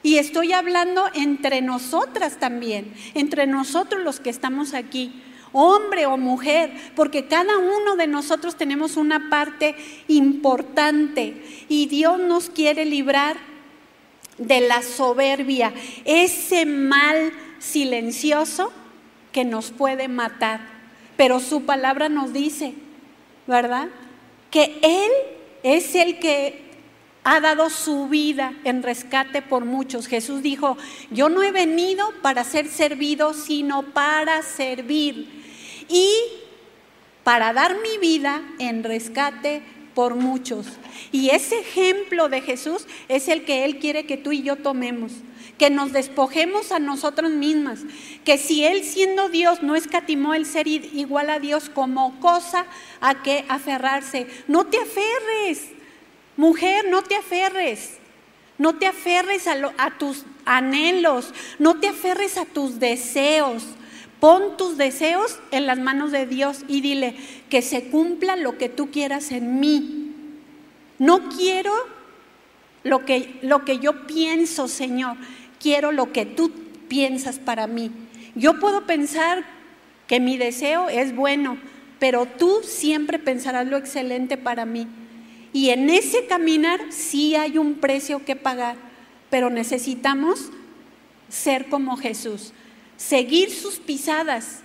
Y 0.04 0.18
estoy 0.18 0.52
hablando 0.52 1.04
entre 1.14 1.62
nosotras 1.62 2.38
también, 2.38 2.94
entre 3.14 3.48
nosotros 3.48 4.04
los 4.04 4.20
que 4.20 4.30
estamos 4.30 4.72
aquí 4.72 5.20
hombre 5.50 6.06
o 6.06 6.16
mujer, 6.16 6.72
porque 6.94 7.26
cada 7.26 7.58
uno 7.58 7.96
de 7.96 8.06
nosotros 8.06 8.54
tenemos 8.54 8.96
una 8.96 9.30
parte 9.30 9.74
importante 10.06 11.42
y 11.68 11.86
Dios 11.86 12.20
nos 12.20 12.50
quiere 12.50 12.84
librar 12.84 13.51
de 14.38 14.60
la 14.60 14.82
soberbia, 14.82 15.72
ese 16.04 16.66
mal 16.66 17.32
silencioso 17.58 18.72
que 19.32 19.44
nos 19.44 19.70
puede 19.70 20.08
matar. 20.08 20.60
Pero 21.16 21.40
su 21.40 21.64
palabra 21.64 22.08
nos 22.08 22.32
dice, 22.32 22.74
¿verdad? 23.46 23.88
Que 24.50 24.78
Él 24.82 25.10
es 25.62 25.94
el 25.94 26.18
que 26.18 26.62
ha 27.24 27.40
dado 27.40 27.70
su 27.70 28.08
vida 28.08 28.52
en 28.64 28.82
rescate 28.82 29.42
por 29.42 29.64
muchos. 29.64 30.08
Jesús 30.08 30.42
dijo, 30.42 30.76
yo 31.10 31.28
no 31.28 31.42
he 31.42 31.52
venido 31.52 32.12
para 32.20 32.44
ser 32.44 32.68
servido, 32.68 33.32
sino 33.32 33.82
para 33.82 34.42
servir 34.42 35.42
y 35.88 36.12
para 37.22 37.52
dar 37.52 37.76
mi 37.80 37.98
vida 37.98 38.42
en 38.58 38.82
rescate 38.82 39.62
por 39.94 40.14
muchos. 40.14 40.66
Y 41.10 41.30
ese 41.30 41.60
ejemplo 41.60 42.28
de 42.28 42.40
Jesús 42.40 42.86
es 43.08 43.28
el 43.28 43.44
que 43.44 43.64
Él 43.64 43.78
quiere 43.78 44.06
que 44.06 44.16
tú 44.16 44.32
y 44.32 44.42
yo 44.42 44.56
tomemos, 44.56 45.12
que 45.58 45.70
nos 45.70 45.92
despojemos 45.92 46.72
a 46.72 46.78
nosotros 46.78 47.30
mismas, 47.30 47.80
que 48.24 48.38
si 48.38 48.64
Él 48.64 48.84
siendo 48.84 49.28
Dios 49.28 49.62
no 49.62 49.76
escatimó 49.76 50.34
el 50.34 50.46
ser 50.46 50.66
igual 50.66 51.30
a 51.30 51.38
Dios 51.38 51.68
como 51.68 52.18
cosa 52.20 52.66
a 53.00 53.22
que 53.22 53.44
aferrarse, 53.48 54.26
no 54.48 54.66
te 54.66 54.78
aferres, 54.78 55.70
mujer, 56.36 56.86
no 56.88 57.02
te 57.02 57.16
aferres. 57.16 57.98
No 58.58 58.76
te 58.76 58.86
aferres 58.86 59.48
a, 59.48 59.56
a, 59.78 59.98
tus 59.98 60.24
anhelos, 60.44 61.32
no 61.58 61.80
te 61.80 61.88
aferres 61.88 62.36
a 62.36 62.44
tus 62.44 62.78
deseos. 62.78 63.64
Pon 64.22 64.56
tus 64.56 64.76
deseos 64.76 65.40
en 65.50 65.66
las 65.66 65.80
manos 65.80 66.12
de 66.12 66.26
Dios 66.26 66.60
y 66.68 66.80
dile 66.80 67.16
que 67.50 67.60
se 67.60 67.86
cumpla 67.86 68.36
lo 68.36 68.56
que 68.56 68.68
tú 68.68 68.92
quieras 68.92 69.32
en 69.32 69.58
mí. 69.58 70.12
No 71.00 71.28
quiero 71.28 71.72
lo 72.84 73.04
que, 73.04 73.40
lo 73.42 73.64
que 73.64 73.80
yo 73.80 74.06
pienso, 74.06 74.68
Señor, 74.68 75.16
quiero 75.58 75.90
lo 75.90 76.12
que 76.12 76.24
tú 76.24 76.52
piensas 76.86 77.40
para 77.40 77.66
mí. 77.66 77.90
Yo 78.36 78.60
puedo 78.60 78.86
pensar 78.86 79.42
que 80.06 80.20
mi 80.20 80.36
deseo 80.36 80.88
es 80.88 81.16
bueno, 81.16 81.58
pero 81.98 82.26
tú 82.26 82.60
siempre 82.62 83.18
pensarás 83.18 83.66
lo 83.66 83.76
excelente 83.76 84.36
para 84.36 84.64
mí. 84.64 84.86
Y 85.52 85.70
en 85.70 85.90
ese 85.90 86.26
caminar 86.26 86.80
sí 86.90 87.34
hay 87.34 87.58
un 87.58 87.74
precio 87.74 88.24
que 88.24 88.36
pagar, 88.36 88.76
pero 89.30 89.50
necesitamos 89.50 90.52
ser 91.28 91.68
como 91.68 91.96
Jesús 91.96 92.52
seguir 93.08 93.50
sus 93.50 93.76
pisadas. 93.76 94.60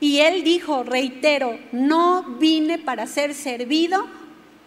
Y 0.00 0.18
él 0.20 0.44
dijo, 0.44 0.82
reitero, 0.82 1.58
no 1.72 2.22
vine 2.38 2.78
para 2.78 3.06
ser 3.06 3.34
servido, 3.34 4.06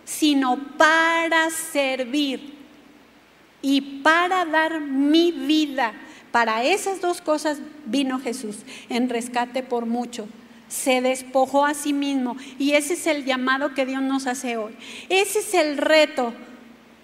sino 0.06 0.78
para 0.78 1.50
servir 1.50 2.54
y 3.62 3.82
para 4.04 4.46
dar 4.46 4.82
mi 4.82 5.32
vida. 5.32 5.94
Para 6.32 6.64
esas 6.64 7.02
dos 7.02 7.22
cosas 7.22 7.60
vino 7.86 8.20
Jesús, 8.20 8.58
en 8.90 9.10
rescate 9.10 9.64
por 9.64 9.86
mucho. 9.86 10.28
Se 10.68 11.02
despojó 11.02 11.66
a 11.66 11.74
sí 11.74 11.94
mismo 11.94 12.36
y 12.60 12.74
ese 12.74 12.94
es 12.94 13.08
el 13.08 13.26
llamado 13.26 13.74
que 13.74 13.86
Dios 13.86 14.02
nos 14.02 14.28
hace 14.28 14.58
hoy. 14.58 14.74
Ese 15.10 15.40
es 15.40 15.54
el 15.54 15.78
reto 15.78 16.34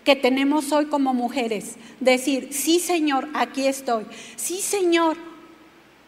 que 0.03 0.15
tenemos 0.15 0.71
hoy 0.71 0.85
como 0.87 1.13
mujeres. 1.13 1.75
Decir, 1.99 2.49
sí 2.51 2.79
Señor, 2.79 3.29
aquí 3.33 3.67
estoy. 3.67 4.05
Sí 4.35 4.57
Señor, 4.57 5.17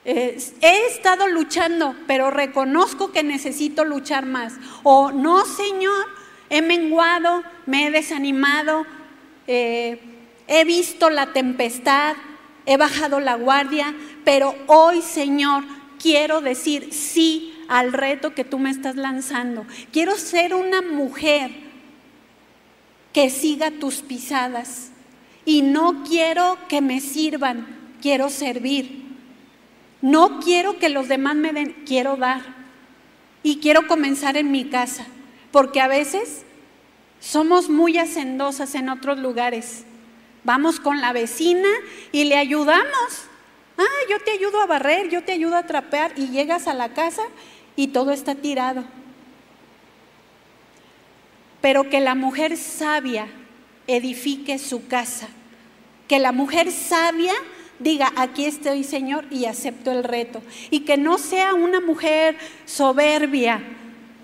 he 0.03 0.87
estado 0.87 1.27
luchando, 1.27 1.95
pero 2.07 2.31
reconozco 2.31 3.11
que 3.11 3.23
necesito 3.23 3.85
luchar 3.85 4.25
más. 4.25 4.53
O 4.83 5.11
no, 5.11 5.45
Señor, 5.45 6.05
he 6.49 6.61
menguado, 6.61 7.43
me 7.65 7.87
he 7.87 7.91
desanimado, 7.91 8.85
eh, 9.47 9.99
he 10.47 10.65
visto 10.65 11.09
la 11.09 11.33
tempestad, 11.33 12.15
he 12.65 12.77
bajado 12.77 13.19
la 13.19 13.35
guardia, 13.35 13.95
pero 14.25 14.55
hoy, 14.67 15.01
Señor, 15.01 15.63
quiero 15.97 16.41
decir 16.41 16.93
sí 16.93 17.53
al 17.67 17.93
reto 17.93 18.33
que 18.33 18.43
tú 18.43 18.59
me 18.59 18.69
estás 18.69 18.97
lanzando. 18.97 19.65
Quiero 19.93 20.17
ser 20.17 20.53
una 20.53 20.81
mujer 20.81 21.51
que 23.13 23.29
siga 23.29 23.71
tus 23.71 24.01
pisadas 24.01 24.91
y 25.45 25.61
no 25.61 26.03
quiero 26.03 26.57
que 26.67 26.81
me 26.81 26.99
sirvan, 26.99 27.67
quiero 28.01 28.29
servir. 28.29 29.00
No 30.01 30.39
quiero 30.39 30.79
que 30.79 30.89
los 30.89 31.07
demás 31.07 31.35
me 31.35 31.53
den, 31.53 31.83
quiero 31.85 32.17
dar. 32.17 32.41
Y 33.43 33.59
quiero 33.59 33.87
comenzar 33.87 34.37
en 34.37 34.51
mi 34.51 34.65
casa, 34.65 35.05
porque 35.51 35.81
a 35.81 35.87
veces 35.87 36.43
somos 37.19 37.69
muy 37.69 37.97
hacendosas 37.97 38.75
en 38.75 38.89
otros 38.89 39.19
lugares. 39.19 39.83
Vamos 40.43 40.79
con 40.79 41.01
la 41.01 41.13
vecina 41.13 41.69
y 42.11 42.25
le 42.25 42.37
ayudamos. 42.37 43.25
Ah, 43.77 44.05
yo 44.09 44.19
te 44.19 44.31
ayudo 44.31 44.61
a 44.61 44.65
barrer, 44.67 45.09
yo 45.09 45.23
te 45.23 45.31
ayudo 45.31 45.55
a 45.55 45.65
trapear 45.65 46.13
y 46.17 46.29
llegas 46.29 46.67
a 46.67 46.73
la 46.73 46.93
casa 46.93 47.23
y 47.75 47.87
todo 47.89 48.11
está 48.11 48.35
tirado. 48.35 48.83
Pero 51.61 51.89
que 51.89 51.99
la 51.99 52.15
mujer 52.15 52.57
sabia 52.57 53.27
edifique 53.87 54.57
su 54.57 54.87
casa. 54.87 55.27
Que 56.07 56.19
la 56.19 56.31
mujer 56.31 56.71
sabia 56.71 57.33
diga, 57.81 58.11
aquí 58.15 58.45
estoy 58.45 58.83
Señor 58.83 59.25
y 59.29 59.45
acepto 59.45 59.91
el 59.91 60.03
reto. 60.03 60.41
Y 60.69 60.81
que 60.81 60.97
no 60.97 61.17
sea 61.17 61.53
una 61.53 61.79
mujer 61.79 62.37
soberbia 62.65 63.61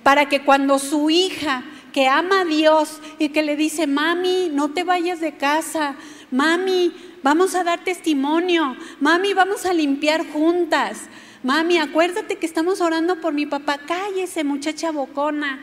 para 0.03 0.29
que 0.29 0.43
cuando 0.43 0.79
su 0.79 1.09
hija 1.09 1.63
que 1.91 2.07
ama 2.07 2.41
a 2.41 2.45
Dios 2.45 3.01
y 3.17 3.29
que 3.29 3.43
le 3.43 3.55
dice, 3.55 3.87
mami, 3.87 4.49
no 4.53 4.69
te 4.69 4.83
vayas 4.83 5.19
de 5.19 5.35
casa, 5.35 5.95
mami, 6.29 6.93
vamos 7.23 7.55
a 7.55 7.63
dar 7.63 7.83
testimonio, 7.83 8.77
mami, 8.99 9.33
vamos 9.33 9.65
a 9.65 9.73
limpiar 9.73 10.25
juntas, 10.31 10.99
mami, 11.43 11.79
acuérdate 11.79 12.37
que 12.37 12.45
estamos 12.45 12.81
orando 12.81 13.19
por 13.19 13.33
mi 13.33 13.45
papá, 13.47 13.79
cállese 13.79 14.43
muchacha 14.43 14.91
bocona, 14.91 15.59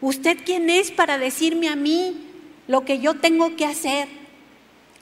¿usted 0.00 0.38
quién 0.44 0.68
es 0.68 0.90
para 0.90 1.16
decirme 1.16 1.68
a 1.68 1.76
mí 1.76 2.26
lo 2.68 2.84
que 2.84 2.98
yo 2.98 3.14
tengo 3.14 3.56
que 3.56 3.64
hacer? 3.64 4.25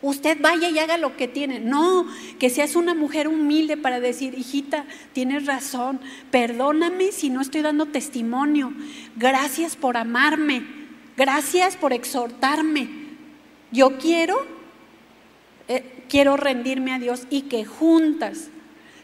Usted 0.05 0.39
vaya 0.41 0.69
y 0.69 0.79
haga 0.79 0.99
lo 0.99 1.17
que 1.17 1.29
tiene. 1.29 1.61
No, 1.61 2.07
que 2.39 2.51
seas 2.51 2.77
una 2.77 2.95
mujer 2.95 3.27
humilde 3.27 3.77
para 3.77 4.01
decir, 4.01 4.39
hijita, 4.39 4.85
tienes 5.13 5.47
razón, 5.47 6.01
perdóname 6.31 7.11
si 7.11 7.31
no 7.31 7.41
estoy 7.41 7.63
dando 7.63 7.87
testimonio. 7.87 8.73
Gracias 9.17 9.77
por 9.77 9.97
amarme, 9.97 10.63
gracias 11.17 11.77
por 11.77 11.93
exhortarme. 11.93 12.89
Yo 13.73 13.99
quiero, 13.99 14.37
eh, 15.69 16.05
quiero 16.09 16.37
rendirme 16.37 16.93
a 16.93 16.99
Dios 16.99 17.27
y 17.31 17.43
que 17.43 17.65
juntas, 17.65 18.51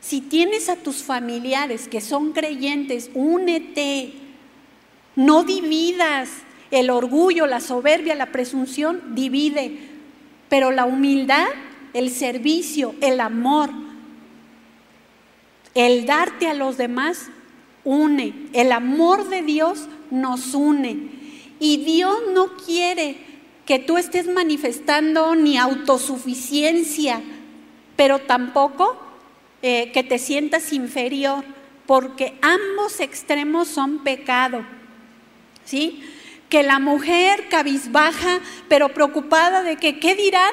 si 0.01 0.21
tienes 0.21 0.69
a 0.69 0.77
tus 0.77 1.03
familiares 1.03 1.89
que 1.89 2.01
son 2.01 2.33
creyentes, 2.33 3.11
únete, 3.15 4.13
no 5.17 5.45
dividas. 5.45 6.29
El 6.71 6.89
orgullo, 6.89 7.47
la 7.47 7.59
soberbia, 7.59 8.15
la 8.15 8.31
presunción 8.31 9.15
divide 9.17 9.90
pero 10.51 10.71
la 10.71 10.85
humildad, 10.85 11.47
el 11.95 12.11
servicio, 12.11 12.95
el 13.01 13.21
amor, 13.21 13.71
el 15.75 16.05
darte 16.05 16.49
a 16.49 16.55
los 16.55 16.77
demás 16.77 17.31
une. 17.85 18.35
El 18.53 18.73
amor 18.73 19.29
de 19.29 19.43
Dios 19.43 19.87
nos 20.11 20.55
une. 20.55 21.11
Y 21.59 21.79
Dios 21.85 22.17
no 22.35 22.57
quiere 22.57 23.17
que 23.67 23.79
tú 23.79 23.97
estés 23.97 24.27
manifestando 24.27 25.35
ni 25.37 25.57
autosuficiencia, 25.57 27.23
pero 27.97 28.19
tampoco 28.19 28.97
eh, 29.63 29.93
que 29.93 30.03
te 30.03 30.19
sientas 30.19 30.73
inferior, 30.73 31.45
porque 31.87 32.39
ambos 32.43 33.01
extremos 33.01 33.69
son 33.69 34.03
pecado. 34.03 34.65
¿Sí? 35.65 36.03
Que 36.51 36.63
la 36.65 36.81
mujer 36.81 37.49
cabizbaja, 37.49 38.41
pero 38.69 38.91
preocupada 38.91 39.63
de 39.63 39.77
que, 39.77 40.01
¿qué 40.01 40.17
dirán? 40.17 40.53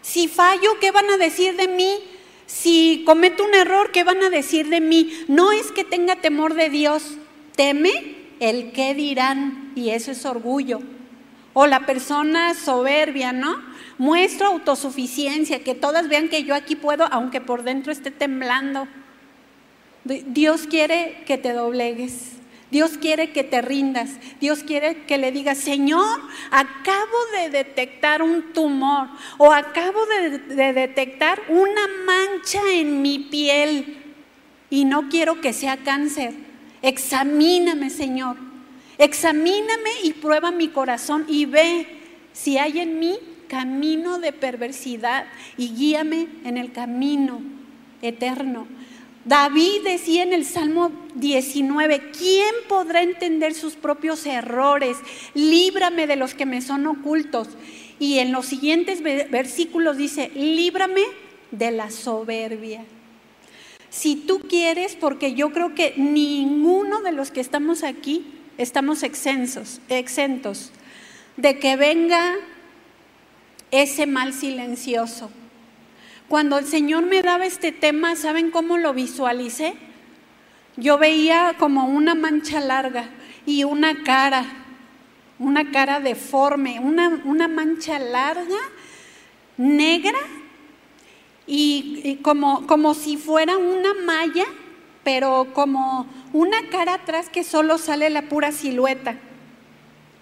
Si 0.00 0.26
fallo, 0.26 0.80
¿qué 0.80 0.90
van 0.90 1.08
a 1.10 1.18
decir 1.18 1.54
de 1.56 1.68
mí? 1.68 1.98
Si 2.46 3.04
cometo 3.06 3.44
un 3.44 3.54
error, 3.54 3.92
¿qué 3.92 4.04
van 4.04 4.22
a 4.22 4.30
decir 4.30 4.68
de 4.68 4.80
mí? 4.80 5.12
No 5.28 5.52
es 5.52 5.70
que 5.70 5.84
tenga 5.84 6.16
temor 6.16 6.54
de 6.54 6.70
Dios, 6.70 7.16
teme 7.54 8.16
el 8.40 8.72
qué 8.72 8.94
dirán, 8.94 9.72
y 9.76 9.90
eso 9.90 10.10
es 10.10 10.24
orgullo. 10.24 10.80
O 11.52 11.66
la 11.66 11.86
persona 11.86 12.54
soberbia, 12.54 13.32
¿no? 13.32 13.62
Muestro 13.98 14.46
autosuficiencia, 14.48 15.62
que 15.62 15.74
todas 15.74 16.08
vean 16.08 16.28
que 16.28 16.44
yo 16.44 16.54
aquí 16.54 16.74
puedo, 16.74 17.06
aunque 17.12 17.40
por 17.40 17.62
dentro 17.62 17.92
esté 17.92 18.10
temblando. 18.10 18.88
Dios 20.04 20.66
quiere 20.66 21.22
que 21.26 21.38
te 21.38 21.52
doblegues. 21.52 22.32
Dios 22.74 22.98
quiere 22.98 23.30
que 23.30 23.44
te 23.44 23.62
rindas. 23.62 24.10
Dios 24.40 24.64
quiere 24.64 25.04
que 25.04 25.16
le 25.16 25.30
digas, 25.30 25.58
Señor, 25.58 26.18
acabo 26.50 27.18
de 27.38 27.48
detectar 27.48 28.20
un 28.20 28.52
tumor 28.52 29.10
o 29.38 29.52
acabo 29.52 30.00
de, 30.06 30.72
detectar 30.72 31.40
una 31.48 31.82
mancha 32.04 32.58
en 32.72 33.00
mi 33.00 33.20
piel 33.20 34.02
y 34.70 34.86
no 34.86 35.08
quiero 35.08 35.40
que 35.40 35.52
sea 35.52 35.76
cáncer. 35.76 36.34
Examíname, 36.82 37.90
Señor. 37.90 38.38
Examíname 38.98 39.90
y 40.02 40.14
prueba 40.14 40.50
mi 40.50 40.66
corazón 40.66 41.26
y 41.28 41.46
ve 41.46 41.86
si 42.32 42.58
hay 42.58 42.80
en 42.80 42.98
mí 42.98 43.20
camino 43.46 44.18
de 44.18 44.32
perversidad 44.32 45.26
y 45.56 45.76
guíame 45.76 46.26
en 46.42 46.56
el 46.56 46.72
camino 46.72 47.40
eterno. 48.02 48.66
David 49.24 49.82
decía 49.84 50.22
en 50.22 50.32
el 50.32 50.44
Salmo 50.44 50.92
19, 51.14 52.10
¿quién 52.10 52.54
podrá 52.68 53.02
entender 53.02 53.54
sus 53.54 53.74
propios 53.74 54.26
errores? 54.26 54.98
Líbrame 55.32 56.06
de 56.06 56.16
los 56.16 56.34
que 56.34 56.44
me 56.44 56.60
son 56.60 56.86
ocultos. 56.86 57.48
Y 57.98 58.18
en 58.18 58.32
los 58.32 58.46
siguientes 58.46 59.02
versículos 59.02 59.96
dice, 59.96 60.30
líbrame 60.34 61.02
de 61.50 61.70
la 61.70 61.90
soberbia. 61.90 62.84
Si 63.88 64.16
tú 64.16 64.40
quieres, 64.40 64.96
porque 64.96 65.34
yo 65.34 65.52
creo 65.52 65.74
que 65.74 65.94
ninguno 65.96 67.00
de 67.00 67.12
los 67.12 67.30
que 67.30 67.40
estamos 67.40 67.82
aquí 67.82 68.26
estamos 68.58 69.02
exentos, 69.02 69.80
exentos 69.88 70.72
de 71.36 71.58
que 71.58 71.76
venga 71.76 72.34
ese 73.70 74.06
mal 74.06 74.32
silencioso. 74.32 75.30
Cuando 76.34 76.58
el 76.58 76.66
Señor 76.66 77.06
me 77.06 77.22
daba 77.22 77.46
este 77.46 77.70
tema, 77.70 78.16
¿saben 78.16 78.50
cómo 78.50 78.76
lo 78.76 78.92
visualicé? 78.92 79.74
Yo 80.76 80.98
veía 80.98 81.54
como 81.60 81.86
una 81.86 82.16
mancha 82.16 82.58
larga 82.58 83.08
y 83.46 83.62
una 83.62 84.02
cara, 84.02 84.44
una 85.38 85.70
cara 85.70 86.00
deforme, 86.00 86.80
una, 86.80 87.22
una 87.24 87.46
mancha 87.46 88.00
larga, 88.00 88.58
negra, 89.56 90.18
y, 91.46 92.18
como, 92.22 92.66
como 92.66 92.94
si 92.94 93.16
fuera 93.16 93.56
una 93.56 93.94
malla, 93.94 94.46
pero 95.04 95.52
como 95.52 96.08
una 96.32 96.68
cara 96.68 96.94
atrás 96.94 97.28
que 97.28 97.44
solo 97.44 97.78
sale 97.78 98.10
la 98.10 98.22
pura 98.22 98.50
silueta. 98.50 99.14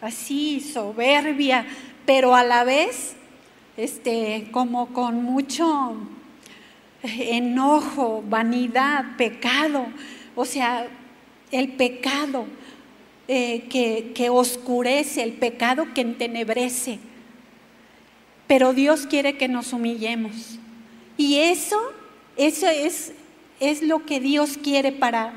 Así, 0.03 0.61
soberbia, 0.61 1.65
pero 2.05 2.35
a 2.35 2.45
la 2.45 2.65
vez 2.65 3.17
este, 3.77 4.49
como 4.53 4.93
con 4.93 5.23
mucho 5.23 5.97
enojo, 7.03 8.23
vanidad, 8.29 9.17
pecado, 9.17 9.87
o 10.35 10.45
sea, 10.45 10.87
el 11.51 11.73
pecado 11.73 12.47
eh, 13.29 13.65
que, 13.69 14.13
que 14.15 14.31
oscurece, 14.31 15.23
el 15.23 15.33
pecado 15.33 15.93
que 15.95 16.01
entenebrece. 16.01 16.99
Pero 18.47 18.73
Dios 18.73 19.07
quiere 19.07 19.37
que 19.37 19.49
nos 19.49 19.73
humillemos. 19.73 20.59
Y 21.17 21.37
eso, 21.37 21.79
eso 22.37 22.67
es, 22.69 23.13
es 23.61 23.83
lo 23.83 24.05
que 24.05 24.21
Dios 24.21 24.59
quiere 24.59 24.93
para, 24.93 25.33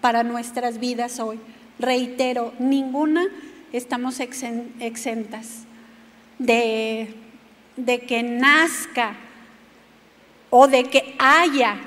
para 0.00 0.22
nuestras 0.22 0.78
vidas 0.78 1.20
hoy. 1.20 1.38
Reitero, 1.78 2.52
ninguna 2.58 3.26
estamos 3.72 4.20
exentas 4.20 5.64
de 6.38 7.14
de 7.76 8.00
que 8.00 8.22
nazca 8.22 9.16
o 10.50 10.68
de 10.68 10.84
que 10.84 11.14
haya 11.18 11.80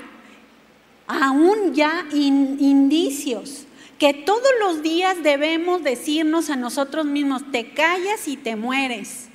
aún 1.06 1.74
ya 1.74 2.06
indicios 2.12 3.66
que 3.98 4.12
todos 4.12 4.50
los 4.60 4.82
días 4.82 5.22
debemos 5.22 5.82
decirnos 5.82 6.50
a 6.50 6.56
nosotros 6.56 7.06
mismos, 7.06 7.50
te 7.50 7.72
callas 7.72 8.28
y 8.28 8.36
te 8.36 8.56
mueres. 8.56 9.28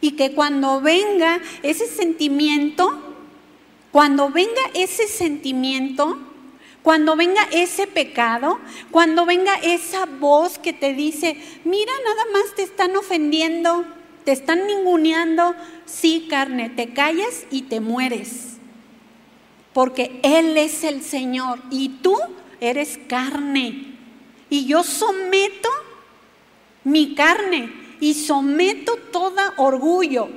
Y 0.00 0.12
que 0.12 0.32
cuando 0.32 0.80
venga 0.80 1.40
ese 1.62 1.86
sentimiento, 1.86 3.16
cuando 3.92 4.30
venga 4.30 4.60
ese 4.74 5.06
sentimiento, 5.06 6.18
cuando 6.82 7.16
venga 7.16 7.42
ese 7.52 7.86
pecado, 7.86 8.58
cuando 8.90 9.24
venga 9.26 9.54
esa 9.62 10.06
voz 10.06 10.58
que 10.58 10.72
te 10.72 10.94
dice, 10.94 11.36
mira, 11.64 11.92
nada 12.04 12.24
más 12.32 12.54
te 12.54 12.62
están 12.62 12.96
ofendiendo, 12.96 13.84
te 14.28 14.32
están 14.32 14.66
ninguneando, 14.66 15.54
sí 15.86 16.26
carne, 16.28 16.68
te 16.68 16.92
callas 16.92 17.46
y 17.50 17.62
te 17.62 17.80
mueres. 17.80 18.58
Porque 19.72 20.20
Él 20.22 20.58
es 20.58 20.84
el 20.84 21.02
Señor 21.02 21.62
y 21.70 21.88
tú 22.02 22.14
eres 22.60 23.00
carne. 23.08 23.96
Y 24.50 24.66
yo 24.66 24.82
someto 24.82 25.70
mi 26.84 27.14
carne 27.14 27.72
y 28.00 28.12
someto 28.12 28.96
todo 29.10 29.40
orgullo. 29.56 30.28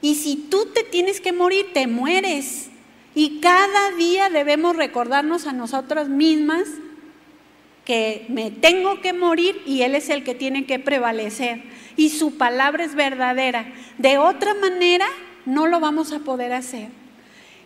Y 0.00 0.14
si 0.14 0.36
tú 0.36 0.68
te 0.72 0.82
tienes 0.82 1.20
que 1.20 1.34
morir, 1.34 1.66
te 1.74 1.86
mueres. 1.86 2.70
Y 3.14 3.40
cada 3.40 3.90
día 3.90 4.30
debemos 4.30 4.74
recordarnos 4.74 5.46
a 5.46 5.52
nosotras 5.52 6.08
mismas 6.08 6.66
que 7.84 8.24
me 8.30 8.50
tengo 8.50 9.02
que 9.02 9.12
morir 9.12 9.60
y 9.66 9.82
Él 9.82 9.96
es 9.96 10.08
el 10.08 10.24
que 10.24 10.34
tiene 10.34 10.64
que 10.64 10.78
prevalecer 10.78 11.71
y 11.96 12.10
su 12.10 12.36
palabra 12.36 12.84
es 12.84 12.94
verdadera. 12.94 13.72
De 13.98 14.18
otra 14.18 14.54
manera, 14.54 15.06
no 15.44 15.66
lo 15.66 15.80
vamos 15.80 16.12
a 16.12 16.20
poder 16.20 16.52
hacer. 16.52 16.88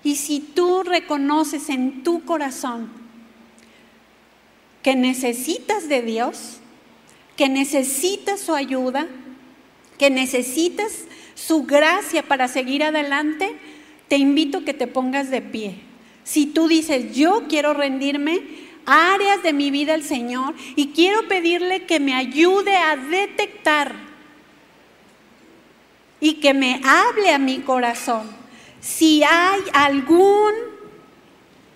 Y 0.02 0.16
si 0.16 0.40
tú 0.40 0.82
reconoces 0.82 1.68
en 1.68 2.02
tu 2.02 2.24
corazón 2.24 2.88
que 4.82 4.94
necesitas 4.94 5.88
de 5.88 6.02
Dios, 6.02 6.58
que 7.36 7.48
necesitas 7.48 8.40
su 8.40 8.54
ayuda, 8.54 9.08
que 9.98 10.10
necesitas 10.10 11.06
su 11.34 11.64
gracia 11.64 12.22
para 12.22 12.48
seguir 12.48 12.84
adelante, 12.84 13.56
te 14.08 14.16
invito 14.16 14.58
a 14.58 14.64
que 14.64 14.74
te 14.74 14.86
pongas 14.86 15.30
de 15.30 15.42
pie. 15.42 15.80
Si 16.22 16.46
tú 16.46 16.68
dices, 16.68 17.14
yo 17.14 17.44
quiero 17.48 17.74
rendirme 17.74 18.40
áreas 18.86 19.42
de 19.42 19.52
mi 19.52 19.70
vida 19.70 19.94
al 19.94 20.04
Señor 20.04 20.54
y 20.76 20.88
quiero 20.88 21.26
pedirle 21.28 21.84
que 21.86 22.00
me 22.00 22.14
ayude 22.14 22.76
a 22.76 22.96
detectar 22.96 24.05
y 26.20 26.34
que 26.34 26.54
me 26.54 26.80
hable 26.84 27.30
a 27.30 27.38
mi 27.38 27.58
corazón. 27.58 28.28
Si 28.80 29.22
hay 29.22 29.60
algún 29.72 30.52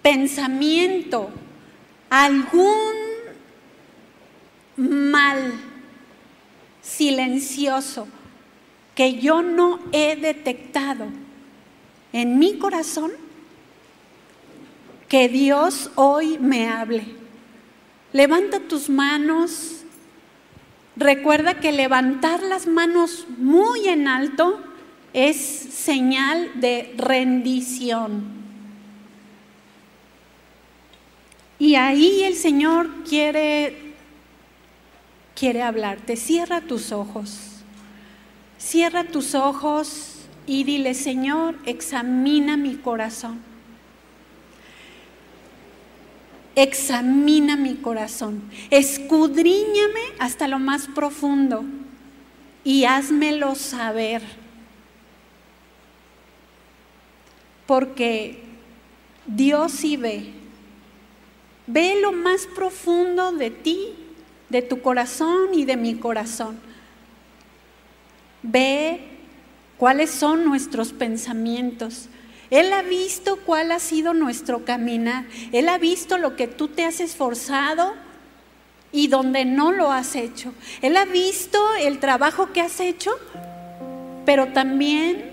pensamiento, 0.02 1.30
algún 2.08 2.94
mal 4.76 5.52
silencioso 6.80 8.08
que 8.94 9.14
yo 9.14 9.42
no 9.42 9.80
he 9.92 10.16
detectado 10.16 11.06
en 12.12 12.38
mi 12.38 12.58
corazón, 12.58 13.12
que 15.08 15.28
Dios 15.28 15.90
hoy 15.94 16.38
me 16.38 16.68
hable. 16.68 17.04
Levanta 18.12 18.60
tus 18.60 18.88
manos 18.88 19.79
Recuerda 20.96 21.54
que 21.60 21.72
levantar 21.72 22.42
las 22.42 22.66
manos 22.66 23.26
muy 23.38 23.88
en 23.88 24.08
alto 24.08 24.60
es 25.12 25.36
señal 25.36 26.50
de 26.60 26.94
rendición. 26.96 28.40
Y 31.58 31.74
ahí 31.74 32.22
el 32.22 32.34
Señor 32.34 32.88
quiere 33.04 33.90
quiere 35.40 35.62
hablarte. 35.62 36.16
Cierra 36.16 36.60
tus 36.60 36.92
ojos. 36.92 37.62
Cierra 38.58 39.04
tus 39.04 39.34
ojos 39.34 40.16
y 40.46 40.64
dile, 40.64 40.92
Señor, 40.92 41.56
examina 41.64 42.58
mi 42.58 42.76
corazón. 42.76 43.49
Examina 46.54 47.56
mi 47.56 47.76
corazón, 47.76 48.42
escudriñame 48.70 50.00
hasta 50.18 50.48
lo 50.48 50.58
más 50.58 50.88
profundo 50.88 51.64
y 52.64 52.84
házmelo 52.84 53.54
saber. 53.54 54.22
Porque 57.66 58.42
Dios 59.26 59.72
sí 59.72 59.96
ve, 59.96 60.32
ve 61.66 62.00
lo 62.00 62.12
más 62.12 62.46
profundo 62.46 63.32
de 63.32 63.50
ti, 63.50 63.94
de 64.48 64.62
tu 64.62 64.82
corazón 64.82 65.54
y 65.54 65.64
de 65.64 65.76
mi 65.76 65.94
corazón. 65.94 66.58
Ve 68.42 69.00
cuáles 69.78 70.10
son 70.10 70.44
nuestros 70.44 70.92
pensamientos, 70.92 72.08
él 72.50 72.72
ha 72.72 72.82
visto 72.82 73.38
cuál 73.46 73.70
ha 73.70 73.78
sido 73.78 74.12
nuestro 74.12 74.64
caminar. 74.64 75.24
Él 75.52 75.68
ha 75.68 75.78
visto 75.78 76.18
lo 76.18 76.34
que 76.34 76.48
tú 76.48 76.68
te 76.68 76.84
has 76.84 77.00
esforzado 77.00 77.94
y 78.92 79.06
donde 79.06 79.44
no 79.44 79.70
lo 79.70 79.92
has 79.92 80.16
hecho. 80.16 80.52
Él 80.82 80.96
ha 80.96 81.04
visto 81.04 81.58
el 81.80 82.00
trabajo 82.00 82.52
que 82.52 82.60
has 82.60 82.80
hecho, 82.80 83.12
pero 84.26 84.48
también 84.48 85.30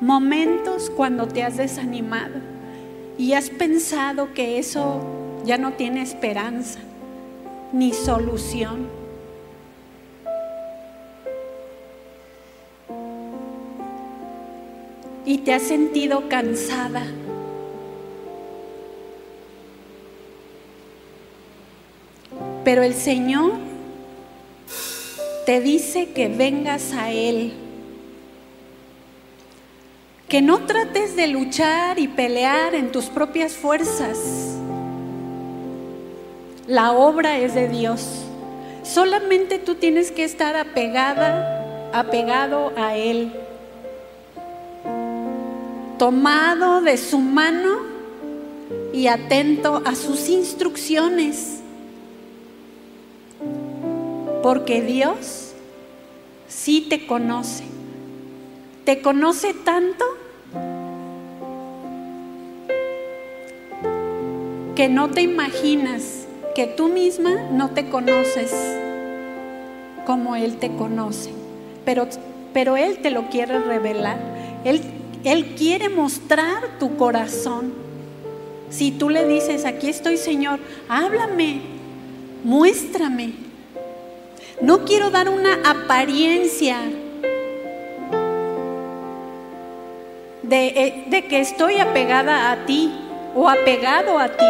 momentos 0.00 0.90
cuando 0.90 1.26
te 1.26 1.42
has 1.42 1.56
desanimado 1.56 2.34
y 3.16 3.32
has 3.32 3.48
pensado 3.48 4.34
que 4.34 4.58
eso 4.58 5.00
ya 5.46 5.56
no 5.56 5.72
tiene 5.72 6.02
esperanza 6.02 6.80
ni 7.72 7.94
solución. 7.94 9.03
Y 15.26 15.38
te 15.38 15.54
has 15.54 15.62
sentido 15.62 16.28
cansada. 16.28 17.02
Pero 22.64 22.82
el 22.82 22.94
Señor 22.94 23.52
te 25.46 25.60
dice 25.60 26.12
que 26.12 26.28
vengas 26.28 26.92
a 26.92 27.10
Él. 27.10 27.52
Que 30.28 30.40
no 30.42 30.60
trates 30.66 31.14
de 31.16 31.26
luchar 31.28 31.98
y 31.98 32.08
pelear 32.08 32.74
en 32.74 32.90
tus 32.90 33.06
propias 33.06 33.52
fuerzas. 33.52 34.56
La 36.66 36.92
obra 36.92 37.38
es 37.38 37.54
de 37.54 37.68
Dios. 37.68 38.22
Solamente 38.82 39.58
tú 39.58 39.74
tienes 39.74 40.10
que 40.10 40.24
estar 40.24 40.56
apegada, 40.56 41.90
apegado 41.92 42.72
a 42.76 42.96
Él 42.96 43.43
tomado 45.98 46.80
de 46.80 46.96
su 46.96 47.18
mano 47.18 47.78
y 48.92 49.06
atento 49.08 49.82
a 49.84 49.94
sus 49.94 50.28
instrucciones. 50.28 51.60
Porque 54.42 54.82
Dios 54.82 55.52
sí 56.48 56.86
te 56.88 57.06
conoce. 57.06 57.64
Te 58.84 59.00
conoce 59.00 59.54
tanto 59.54 60.04
que 64.76 64.88
no 64.88 65.10
te 65.10 65.22
imaginas 65.22 66.26
que 66.54 66.66
tú 66.66 66.88
misma 66.88 67.34
no 67.50 67.70
te 67.70 67.88
conoces 67.88 68.52
como 70.04 70.36
Él 70.36 70.56
te 70.56 70.74
conoce. 70.76 71.30
Pero, 71.84 72.06
pero 72.52 72.76
Él 72.76 72.98
te 72.98 73.10
lo 73.10 73.28
quiere 73.28 73.58
revelar. 73.58 74.18
Él 75.24 75.54
quiere 75.56 75.88
mostrar 75.88 76.78
tu 76.78 76.96
corazón. 76.96 77.72
Si 78.70 78.90
tú 78.90 79.08
le 79.08 79.26
dices, 79.26 79.64
aquí 79.64 79.88
estoy 79.88 80.18
Señor, 80.18 80.58
háblame, 80.88 81.60
muéstrame. 82.44 83.32
No 84.60 84.84
quiero 84.84 85.10
dar 85.10 85.28
una 85.28 85.54
apariencia 85.64 86.78
de, 90.42 90.66
eh, 90.66 91.04
de 91.08 91.24
que 91.26 91.40
estoy 91.40 91.78
apegada 91.78 92.52
a 92.52 92.66
ti 92.66 92.92
o 93.34 93.48
apegado 93.48 94.18
a 94.18 94.28
ti. 94.28 94.44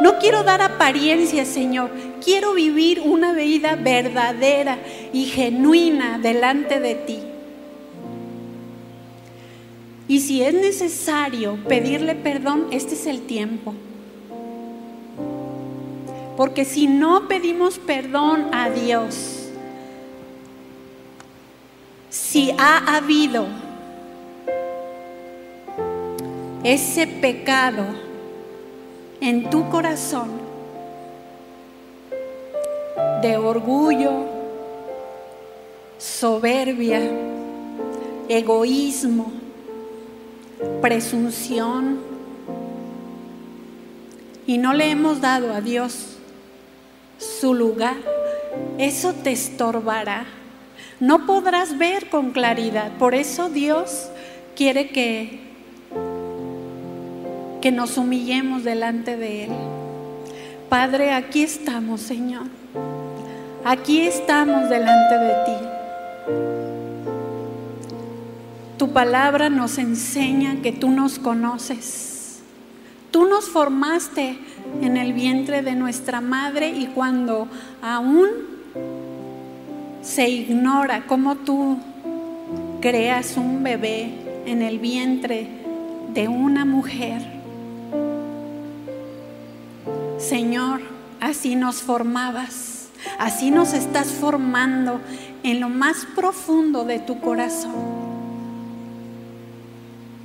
No 0.00 0.18
quiero 0.18 0.42
dar 0.42 0.62
apariencias, 0.62 1.48
Señor. 1.48 1.90
Quiero 2.24 2.54
vivir 2.54 3.00
una 3.00 3.32
vida 3.32 3.76
verdadera 3.76 4.78
y 5.12 5.26
genuina 5.26 6.18
delante 6.18 6.80
de 6.80 6.94
ti. 6.94 7.27
Y 10.08 10.20
si 10.20 10.42
es 10.42 10.54
necesario 10.54 11.58
pedirle 11.68 12.14
perdón, 12.14 12.66
este 12.70 12.94
es 12.94 13.06
el 13.06 13.26
tiempo. 13.26 13.74
Porque 16.36 16.64
si 16.64 16.86
no 16.86 17.28
pedimos 17.28 17.78
perdón 17.78 18.48
a 18.52 18.70
Dios, 18.70 19.50
si 22.08 22.52
ha 22.58 22.96
habido 22.96 23.46
ese 26.64 27.06
pecado, 27.06 27.84
en 29.20 29.50
tu 29.50 29.68
corazón 29.68 30.28
de 33.22 33.36
orgullo, 33.36 34.12
soberbia, 35.98 37.02
egoísmo, 38.28 39.32
presunción, 40.80 41.98
y 44.46 44.58
no 44.58 44.72
le 44.72 44.90
hemos 44.90 45.20
dado 45.20 45.52
a 45.52 45.60
Dios 45.60 46.16
su 47.18 47.52
lugar, 47.54 47.96
eso 48.78 49.12
te 49.12 49.32
estorbará. 49.32 50.24
No 51.00 51.26
podrás 51.26 51.76
ver 51.76 52.08
con 52.08 52.30
claridad. 52.30 52.90
Por 52.98 53.14
eso 53.14 53.50
Dios 53.50 54.08
quiere 54.56 54.88
que 54.88 55.48
que 57.60 57.72
nos 57.72 57.98
humillemos 57.98 58.64
delante 58.64 59.16
de 59.16 59.44
Él. 59.44 59.50
Padre, 60.68 61.12
aquí 61.12 61.42
estamos, 61.42 62.00
Señor. 62.00 62.46
Aquí 63.64 64.00
estamos 64.02 64.68
delante 64.68 65.14
de 65.18 65.34
ti. 65.44 66.57
Tu 68.78 68.92
palabra 68.92 69.50
nos 69.50 69.76
enseña 69.76 70.62
que 70.62 70.70
tú 70.70 70.90
nos 70.90 71.18
conoces. 71.18 72.42
Tú 73.10 73.24
nos 73.24 73.48
formaste 73.48 74.38
en 74.80 74.96
el 74.96 75.12
vientre 75.14 75.62
de 75.62 75.74
nuestra 75.74 76.20
madre 76.20 76.68
y 76.68 76.86
cuando 76.86 77.48
aún 77.82 78.28
se 80.00 80.28
ignora 80.28 81.06
cómo 81.06 81.34
tú 81.34 81.78
creas 82.80 83.36
un 83.36 83.64
bebé 83.64 84.12
en 84.46 84.62
el 84.62 84.78
vientre 84.78 85.48
de 86.14 86.28
una 86.28 86.64
mujer, 86.64 87.20
Señor, 90.18 90.82
así 91.20 91.56
nos 91.56 91.82
formabas, 91.82 92.90
así 93.18 93.50
nos 93.50 93.72
estás 93.72 94.08
formando 94.08 95.00
en 95.42 95.58
lo 95.58 95.68
más 95.68 96.06
profundo 96.14 96.84
de 96.84 97.00
tu 97.00 97.20
corazón. 97.20 98.07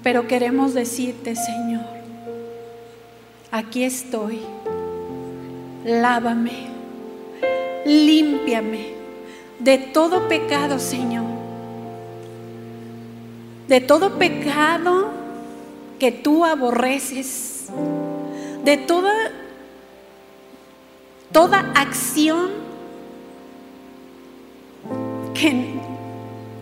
Pero 0.04 0.28
queremos 0.28 0.74
decirte, 0.74 1.36
Señor, 1.36 1.86
aquí 3.52 3.84
estoy, 3.86 4.42
lávame, 5.86 6.68
límpiame 7.86 8.88
de 9.60 9.78
todo 9.78 10.28
pecado, 10.28 10.78
Señor, 10.78 11.26
de 13.70 13.80
todo 13.80 14.20
pecado 14.20 15.10
que 16.00 16.12
tú 16.12 16.44
aborreces, 16.44 17.68
de 18.66 18.76
toda 18.76 19.14
toda 21.34 21.72
acción 21.76 22.52
que, 25.34 25.74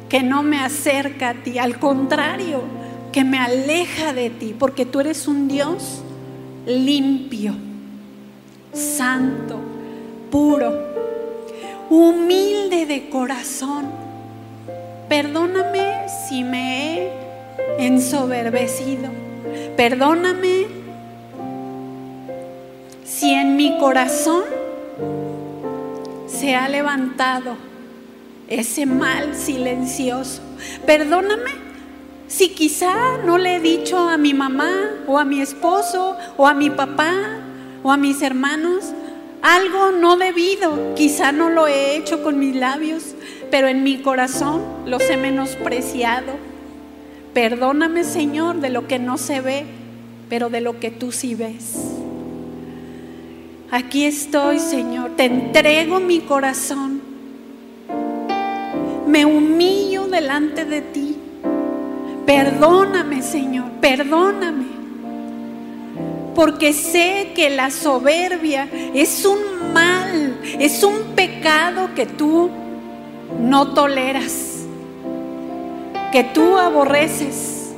que 0.08 0.24
no 0.24 0.42
me 0.42 0.60
acerca 0.60 1.30
a 1.30 1.34
ti, 1.34 1.60
al 1.60 1.78
contrario, 1.78 2.64
que 3.12 3.24
me 3.24 3.38
aleja 3.38 4.14
de 4.14 4.30
ti, 4.30 4.56
porque 4.58 4.86
tú 4.86 5.00
eres 5.00 5.28
un 5.28 5.48
Dios 5.48 6.02
limpio, 6.66 7.54
santo, 8.74 9.60
puro, 10.30 10.74
humilde 11.90 12.86
de 12.86 13.10
corazón. 13.10 13.86
Perdóname 15.10 16.08
si 16.28 16.44
me 16.44 16.98
he 16.98 17.12
ensoberbecido. 17.80 19.10
Perdóname 19.76 20.68
si 23.04 23.34
en 23.34 23.58
mi 23.58 23.78
corazón 23.78 24.44
se 26.28 26.56
ha 26.56 26.70
levantado 26.70 27.56
ese 28.48 28.86
mal 28.86 29.36
silencioso. 29.36 30.42
Perdóname 30.86 31.71
si 32.32 32.50
quizá 32.50 33.18
no 33.26 33.38
le 33.38 33.58
he 33.58 33.60
dicho 33.60 33.98
a 33.98 34.18
mi 34.18 34.34
mamá 34.34 34.72
o 35.06 35.20
a 35.20 35.26
mi 35.26 35.42
esposo 35.42 36.16
o 36.38 36.48
a 36.48 36.54
mi 36.54 36.70
papá 36.70 37.14
o 37.84 37.92
a 37.92 37.98
mis 37.98 38.22
hermanos 38.22 38.94
algo 39.42 39.92
no 39.92 40.16
debido. 40.16 40.96
Quizá 40.96 41.34
no 41.34 41.50
lo 41.50 41.68
he 41.68 41.98
hecho 41.98 42.24
con 42.24 42.40
mis 42.40 42.56
labios, 42.56 43.16
pero 43.50 43.68
en 43.68 43.84
mi 43.84 43.98
corazón 43.98 44.62
los 44.86 45.02
he 45.10 45.18
menospreciado. 45.18 46.32
Perdóname, 47.34 48.06
Señor, 48.06 48.62
de 48.62 48.70
lo 48.70 48.88
que 48.88 48.98
no 48.98 49.18
se 49.18 49.42
ve, 49.42 49.66
pero 50.30 50.50
de 50.50 50.62
lo 50.62 50.80
que 50.80 50.90
tú 50.90 51.12
sí 51.12 51.36
ves. 51.36 51.76
Aquí 53.72 54.06
estoy, 54.06 54.60
Señor, 54.60 55.18
te 55.18 55.26
entrego 55.26 56.00
mi 56.00 56.22
corazón. 56.22 57.02
Me 59.06 59.26
humillo 59.26 60.08
delante 60.08 60.64
de 60.64 60.82
ti. 60.82 61.11
Perdóname, 62.26 63.22
Señor, 63.22 63.72
perdóname. 63.82 64.66
Porque 66.36 66.74
sé 66.74 67.32
que 67.36 67.50
la 67.50 67.72
soberbia 67.72 68.70
es 68.94 69.26
un 69.26 69.74
mal, 69.74 70.38
es 70.60 70.84
un 70.84 71.16
pecado 71.16 71.90
que 71.94 72.06
tú 72.06 72.50
no 73.40 73.74
toleras, 73.74 74.64
que 76.12 76.24
tú 76.24 76.58
aborreces. 76.58 77.74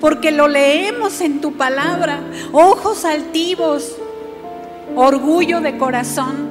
Porque 0.00 0.30
lo 0.30 0.48
leemos 0.48 1.20
en 1.20 1.40
tu 1.40 1.52
palabra, 1.52 2.20
ojos 2.52 3.04
altivos, 3.04 3.96
orgullo 4.96 5.60
de 5.60 5.76
corazón 5.76 6.48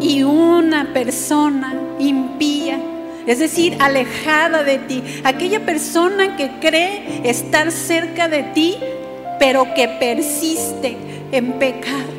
y 0.00 0.22
una 0.22 0.92
persona 0.92 1.74
impía, 1.98 2.78
es 3.26 3.38
decir, 3.38 3.76
alejada 3.80 4.62
de 4.62 4.78
ti, 4.78 5.02
aquella 5.24 5.64
persona 5.64 6.36
que 6.36 6.50
cree 6.60 7.20
estar 7.24 7.70
cerca 7.70 8.28
de 8.28 8.42
ti, 8.42 8.76
pero 9.38 9.74
que 9.74 9.88
persiste 9.88 10.96
en 11.32 11.52
pecar 11.54 12.14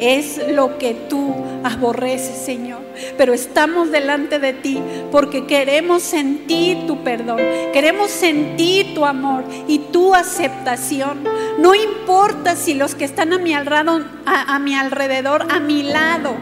es 0.00 0.40
lo 0.52 0.78
que 0.78 0.94
tú 0.94 1.34
aborreces, 1.62 2.36
Señor. 2.38 2.80
Pero 3.16 3.34
estamos 3.34 3.90
delante 3.90 4.38
de 4.38 4.52
ti 4.54 4.80
porque 5.12 5.46
queremos 5.46 6.02
sentir 6.02 6.86
tu 6.86 7.04
perdón, 7.04 7.38
queremos 7.72 8.10
sentir 8.10 8.94
tu 8.94 9.04
amor 9.04 9.44
y 9.68 9.78
tu 9.78 10.14
aceptación. 10.14 11.24
No 11.58 11.74
importa 11.74 12.56
si 12.56 12.74
los 12.74 12.94
que 12.94 13.04
están 13.04 13.32
a 13.32 13.38
mi 13.38 13.54
alrededor, 13.54 14.06
a, 14.26 14.54
a 14.54 14.58
mi, 14.58 14.74
alrededor, 14.74 15.46
a 15.50 15.60
mi 15.60 15.82
lado, 15.82 16.34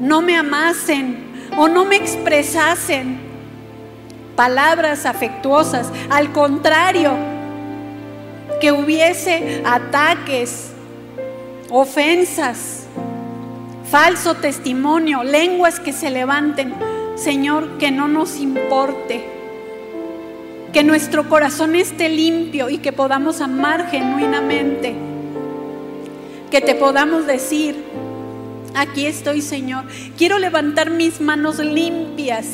no 0.00 0.22
me 0.22 0.36
amasen 0.36 1.27
o 1.58 1.66
no 1.66 1.84
me 1.84 1.96
expresasen 1.96 3.18
palabras 4.36 5.04
afectuosas. 5.06 5.90
Al 6.08 6.32
contrario, 6.32 7.16
que 8.60 8.70
hubiese 8.70 9.62
ataques 9.66 10.70
ofensas, 11.68 12.86
falso 13.90 14.36
testimonio, 14.36 15.24
lenguas 15.24 15.80
que 15.80 15.92
se 15.92 16.10
levanten. 16.10 16.72
Señor, 17.16 17.78
que 17.78 17.90
no 17.90 18.06
nos 18.06 18.38
importe. 18.38 19.24
Que 20.72 20.84
nuestro 20.84 21.28
corazón 21.28 21.74
esté 21.74 22.08
limpio 22.08 22.70
y 22.70 22.78
que 22.78 22.92
podamos 22.92 23.40
amar 23.40 23.90
genuinamente. 23.90 24.94
Que 26.52 26.60
te 26.60 26.76
podamos 26.76 27.26
decir, 27.26 27.84
aquí 28.78 29.06
estoy 29.06 29.42
Señor. 29.42 29.84
Quiero 30.16 30.38
levantar 30.38 30.90
mis 30.90 31.20
manos 31.20 31.58
limpias 31.58 32.46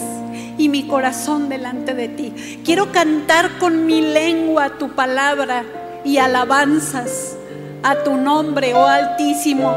y 0.59 0.69
mi 0.69 0.87
corazón 0.87 1.49
delante 1.49 1.95
de 1.95 2.09
ti. 2.09 2.61
Quiero 2.65 2.93
cantar 2.93 3.59
con 3.59 3.87
mi 3.87 4.01
lengua 4.01 4.79
tu 4.79 4.91
palabra 4.91 5.65
y 6.05 6.19
alabanzas 6.19 7.37
a 7.83 7.97
tu 8.03 8.17
nombre, 8.17 8.75
oh 8.75 8.87
Altísimo, 8.87 9.75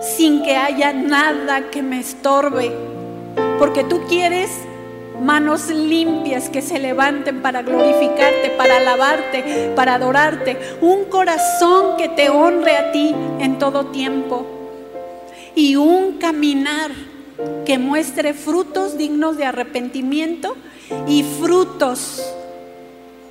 sin 0.00 0.42
que 0.42 0.56
haya 0.56 0.92
nada 0.92 1.70
que 1.70 1.82
me 1.82 2.00
estorbe, 2.00 2.72
porque 3.58 3.84
tú 3.84 4.00
quieres 4.08 4.50
manos 5.20 5.68
limpias 5.68 6.48
que 6.48 6.62
se 6.62 6.78
levanten 6.78 7.42
para 7.42 7.62
glorificarte, 7.62 8.50
para 8.56 8.78
alabarte, 8.78 9.72
para 9.74 9.96
adorarte, 9.96 10.56
un 10.80 11.06
corazón 11.06 11.96
que 11.98 12.08
te 12.08 12.30
honre 12.30 12.76
a 12.76 12.92
ti 12.92 13.14
en 13.40 13.58
todo 13.58 13.86
tiempo 13.86 14.57
y 15.58 15.74
un 15.74 16.18
caminar 16.18 16.92
que 17.66 17.78
muestre 17.78 18.32
frutos 18.32 18.96
dignos 18.96 19.36
de 19.36 19.44
arrepentimiento 19.44 20.56
y 21.08 21.24
frutos 21.24 22.22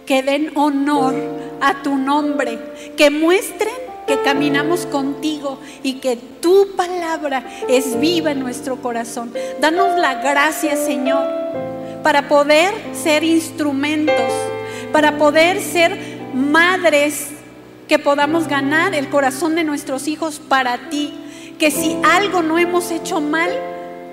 que 0.06 0.22
den 0.24 0.52
honor 0.56 1.16
a 1.62 1.82
tu 1.84 1.96
nombre, 1.96 2.60
que 2.98 3.10
muestren 3.10 3.74
que 4.06 4.22
caminamos 4.24 4.86
contigo 4.86 5.60
y 5.84 6.00
que 6.00 6.18
tu 6.18 6.76
palabra 6.76 7.46
es 7.70 7.98
viva 7.98 8.32
en 8.32 8.42
nuestro 8.42 8.82
corazón. 8.82 9.32
Danos 9.62 9.98
la 9.98 10.16
gracia, 10.16 10.76
Señor, 10.76 11.26
para 12.04 12.28
poder 12.28 12.74
ser 12.94 13.24
instrumentos, 13.24 14.34
para 14.92 15.18
poder 15.18 15.62
ser 15.62 15.98
madres 16.34 17.30
que 17.88 18.00
podamos 18.00 18.50
ganar 18.50 18.94
el 18.94 19.08
corazón 19.08 19.56
de 19.56 19.64
nuestros 19.64 20.10
hijos 20.10 20.42
para 20.46 20.90
ti. 20.90 21.14
Que 21.60 21.72
si 21.72 21.98
algo 22.04 22.42
no 22.42 22.58
hemos 22.58 22.92
hecho 22.92 23.22
mal, 23.22 23.50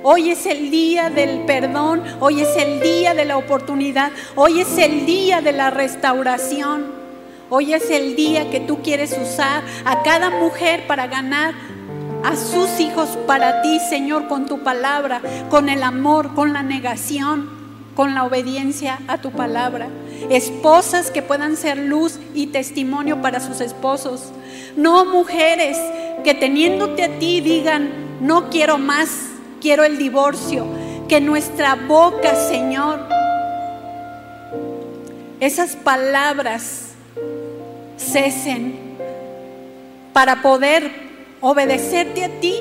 Hoy 0.06 0.28
es 0.28 0.44
el 0.44 0.70
día 0.70 1.08
del 1.08 1.46
perdón, 1.46 2.02
hoy 2.20 2.42
es 2.42 2.54
el 2.58 2.78
día 2.78 3.14
de 3.14 3.24
la 3.24 3.38
oportunidad, 3.38 4.12
hoy 4.34 4.60
es 4.60 4.76
el 4.76 5.06
día 5.06 5.40
de 5.40 5.54
la 5.54 5.70
restauración, 5.70 6.92
hoy 7.48 7.72
es 7.72 7.88
el 7.88 8.14
día 8.14 8.50
que 8.50 8.60
tú 8.60 8.82
quieres 8.82 9.16
usar 9.18 9.62
a 9.86 10.02
cada 10.02 10.28
mujer 10.28 10.86
para 10.86 11.06
ganar 11.06 11.54
a 12.22 12.36
sus 12.36 12.80
hijos 12.80 13.16
para 13.26 13.62
ti, 13.62 13.80
Señor, 13.88 14.28
con 14.28 14.44
tu 14.44 14.58
palabra, 14.62 15.22
con 15.48 15.70
el 15.70 15.82
amor, 15.82 16.34
con 16.34 16.52
la 16.52 16.62
negación, 16.62 17.48
con 17.96 18.14
la 18.14 18.24
obediencia 18.24 18.98
a 19.08 19.16
tu 19.18 19.30
palabra. 19.30 19.88
Esposas 20.30 21.10
que 21.10 21.22
puedan 21.22 21.56
ser 21.56 21.78
luz 21.78 22.18
y 22.34 22.48
testimonio 22.48 23.20
para 23.22 23.40
sus 23.40 23.60
esposos. 23.60 24.32
No 24.76 25.04
mujeres 25.04 25.78
que 26.24 26.34
teniéndote 26.34 27.04
a 27.04 27.18
ti 27.18 27.40
digan, 27.40 27.90
no 28.20 28.50
quiero 28.50 28.78
más 28.78 29.08
quiero 29.64 29.82
el 29.82 29.96
divorcio, 29.96 30.66
que 31.08 31.22
nuestra 31.22 31.74
boca, 31.74 32.34
Señor, 32.34 33.00
esas 35.40 35.74
palabras 35.74 36.88
cesen 37.96 38.74
para 40.12 40.42
poder 40.42 40.90
obedecerte 41.40 42.24
a 42.24 42.28
ti 42.40 42.56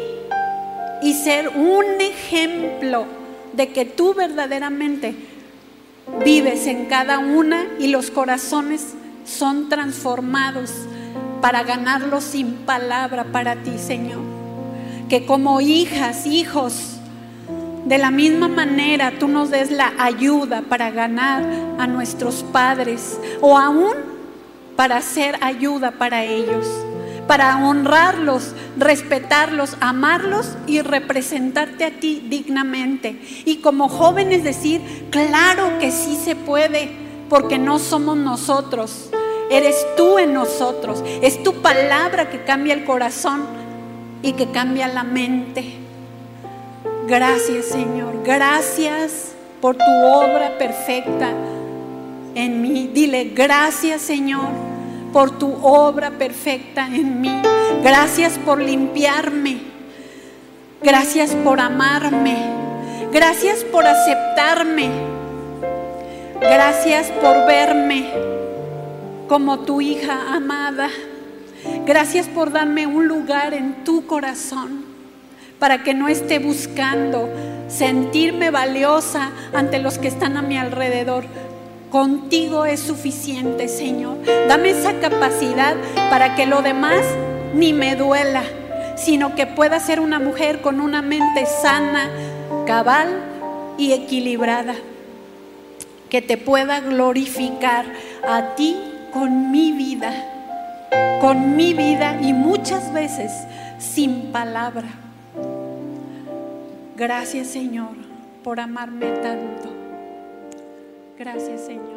y 1.02 1.14
ser 1.14 1.50
un 1.50 1.84
ejemplo 2.00 3.06
de 3.52 3.74
que 3.74 3.84
tú 3.84 4.14
verdaderamente 4.14 5.14
vives 6.24 6.68
en 6.68 6.86
cada 6.86 7.20
una 7.20 7.66
y 7.80 7.88
los 7.88 8.12
corazones 8.12 8.94
son 9.26 9.70
transformados 9.70 10.72
para 11.42 11.64
ganarlos 11.64 12.24
sin 12.24 12.54
palabra 12.66 13.26
para 13.26 13.56
ti, 13.58 13.78
Señor. 13.78 14.22
Que 15.10 15.26
como 15.26 15.62
hijas, 15.62 16.26
hijos, 16.26 16.98
de 17.86 17.98
la 17.98 18.12
misma 18.12 18.48
manera, 18.48 19.12
tú 19.20 19.28
nos 19.28 19.52
des 19.52 19.70
la 19.70 19.92
ayuda 20.00 20.62
para 20.62 20.90
ganar 20.92 21.44
a 21.78 21.86
nuestros 21.86 22.44
padres 22.44 23.20
o 23.42 23.58
aún 23.58 23.94
para 24.76 24.98
hacer 24.98 25.38
ayuda 25.42 25.92
para 25.92 26.24
ellos, 26.24 26.66
para 27.28 27.58
honrarlos, 27.58 28.54
respetarlos, 28.78 29.78
amarlos 29.80 30.56
y 30.68 30.82
representarte 30.82 31.86
a 31.86 31.92
ti 31.92 32.26
dignamente. 32.28 33.20
Y 33.46 33.58
como 33.58 33.90
jóvenes 33.90 34.44
decir, 34.44 35.08
claro 35.10 35.80
que 35.80 35.92
sí 35.92 36.16
se 36.16 36.36
puede, 36.36 36.92
porque 37.30 37.58
no 37.58 37.80
somos 37.80 38.18
nosotros, 38.18 39.10
eres 39.50 39.76
tú 39.96 40.20
en 40.20 40.34
nosotros, 40.34 41.04
es 41.22 41.42
tu 41.44 41.54
palabra 41.62 42.30
que 42.30 42.44
cambia 42.44 42.74
el 42.74 42.84
corazón 42.84 43.44
y 44.22 44.34
que 44.34 44.52
cambia 44.52 44.88
la 44.88 45.04
mente. 45.04 45.78
Gracias 47.08 47.66
Señor, 47.66 48.24
gracias 48.24 49.32
por 49.62 49.76
tu 49.76 49.84
obra 49.84 50.58
perfecta 50.58 51.32
en 52.36 52.62
mí. 52.62 52.90
Dile, 52.94 53.32
gracias 53.34 54.02
Señor 54.02 54.73
por 55.14 55.38
tu 55.38 55.54
obra 55.62 56.10
perfecta 56.12 56.88
en 56.88 57.22
mí. 57.22 57.42
Gracias 57.84 58.40
por 58.40 58.60
limpiarme. 58.60 59.62
Gracias 60.82 61.32
por 61.36 61.62
amarme. 61.62 62.36
Gracias 63.14 63.64
por 63.64 63.86
aceptarme. 63.86 64.90
Gracias 66.42 67.12
por 67.22 67.46
verme 67.46 68.10
como 69.30 69.60
tu 69.60 69.80
hija 69.80 70.34
amada. 70.36 70.90
Gracias 71.86 72.28
por 72.28 72.52
darme 72.52 72.88
un 72.88 73.08
lugar 73.08 73.54
en 73.54 73.84
tu 73.86 74.06
corazón 74.08 74.84
para 75.60 75.84
que 75.84 75.94
no 75.94 76.10
esté 76.10 76.40
buscando 76.40 77.30
sentirme 77.70 78.52
valiosa 78.52 79.32
ante 79.54 79.80
los 79.80 79.98
que 79.98 80.10
están 80.10 80.36
a 80.36 80.42
mi 80.42 80.58
alrededor. 80.58 81.24
Contigo 81.94 82.66
es 82.66 82.80
suficiente, 82.80 83.68
Señor. 83.68 84.18
Dame 84.48 84.72
esa 84.72 85.00
capacidad 85.00 85.76
para 86.10 86.34
que 86.34 86.48
lo 86.48 86.64
demás 86.64 87.06
ni 87.54 87.72
me 87.72 87.96
duela, 87.96 88.42
sino 88.96 89.36
que 89.36 89.46
pueda 89.46 89.80
ser 89.80 90.00
una 90.00 90.18
mujer 90.18 90.62
con 90.62 90.82
una 90.82 91.04
mente 91.04 91.46
sana, 91.46 92.10
cabal 92.66 93.10
y 93.78 93.92
equilibrada. 93.92 94.74
Que 96.10 96.24
te 96.24 96.36
pueda 96.36 96.80
glorificar 96.80 97.86
a 98.28 98.56
ti 98.56 98.76
con 99.14 99.52
mi 99.52 99.72
vida, 99.72 100.14
con 101.22 101.56
mi 101.56 101.76
vida 101.76 102.18
y 102.20 102.34
muchas 102.34 102.92
veces 102.92 103.32
sin 103.78 104.32
palabra. 104.32 104.88
Gracias 106.98 107.50
Señor 107.50 107.92
por 108.44 108.60
amarme 108.60 109.06
tanto. 109.22 109.73
Gracias 111.24 111.68
Señor. 111.68 111.93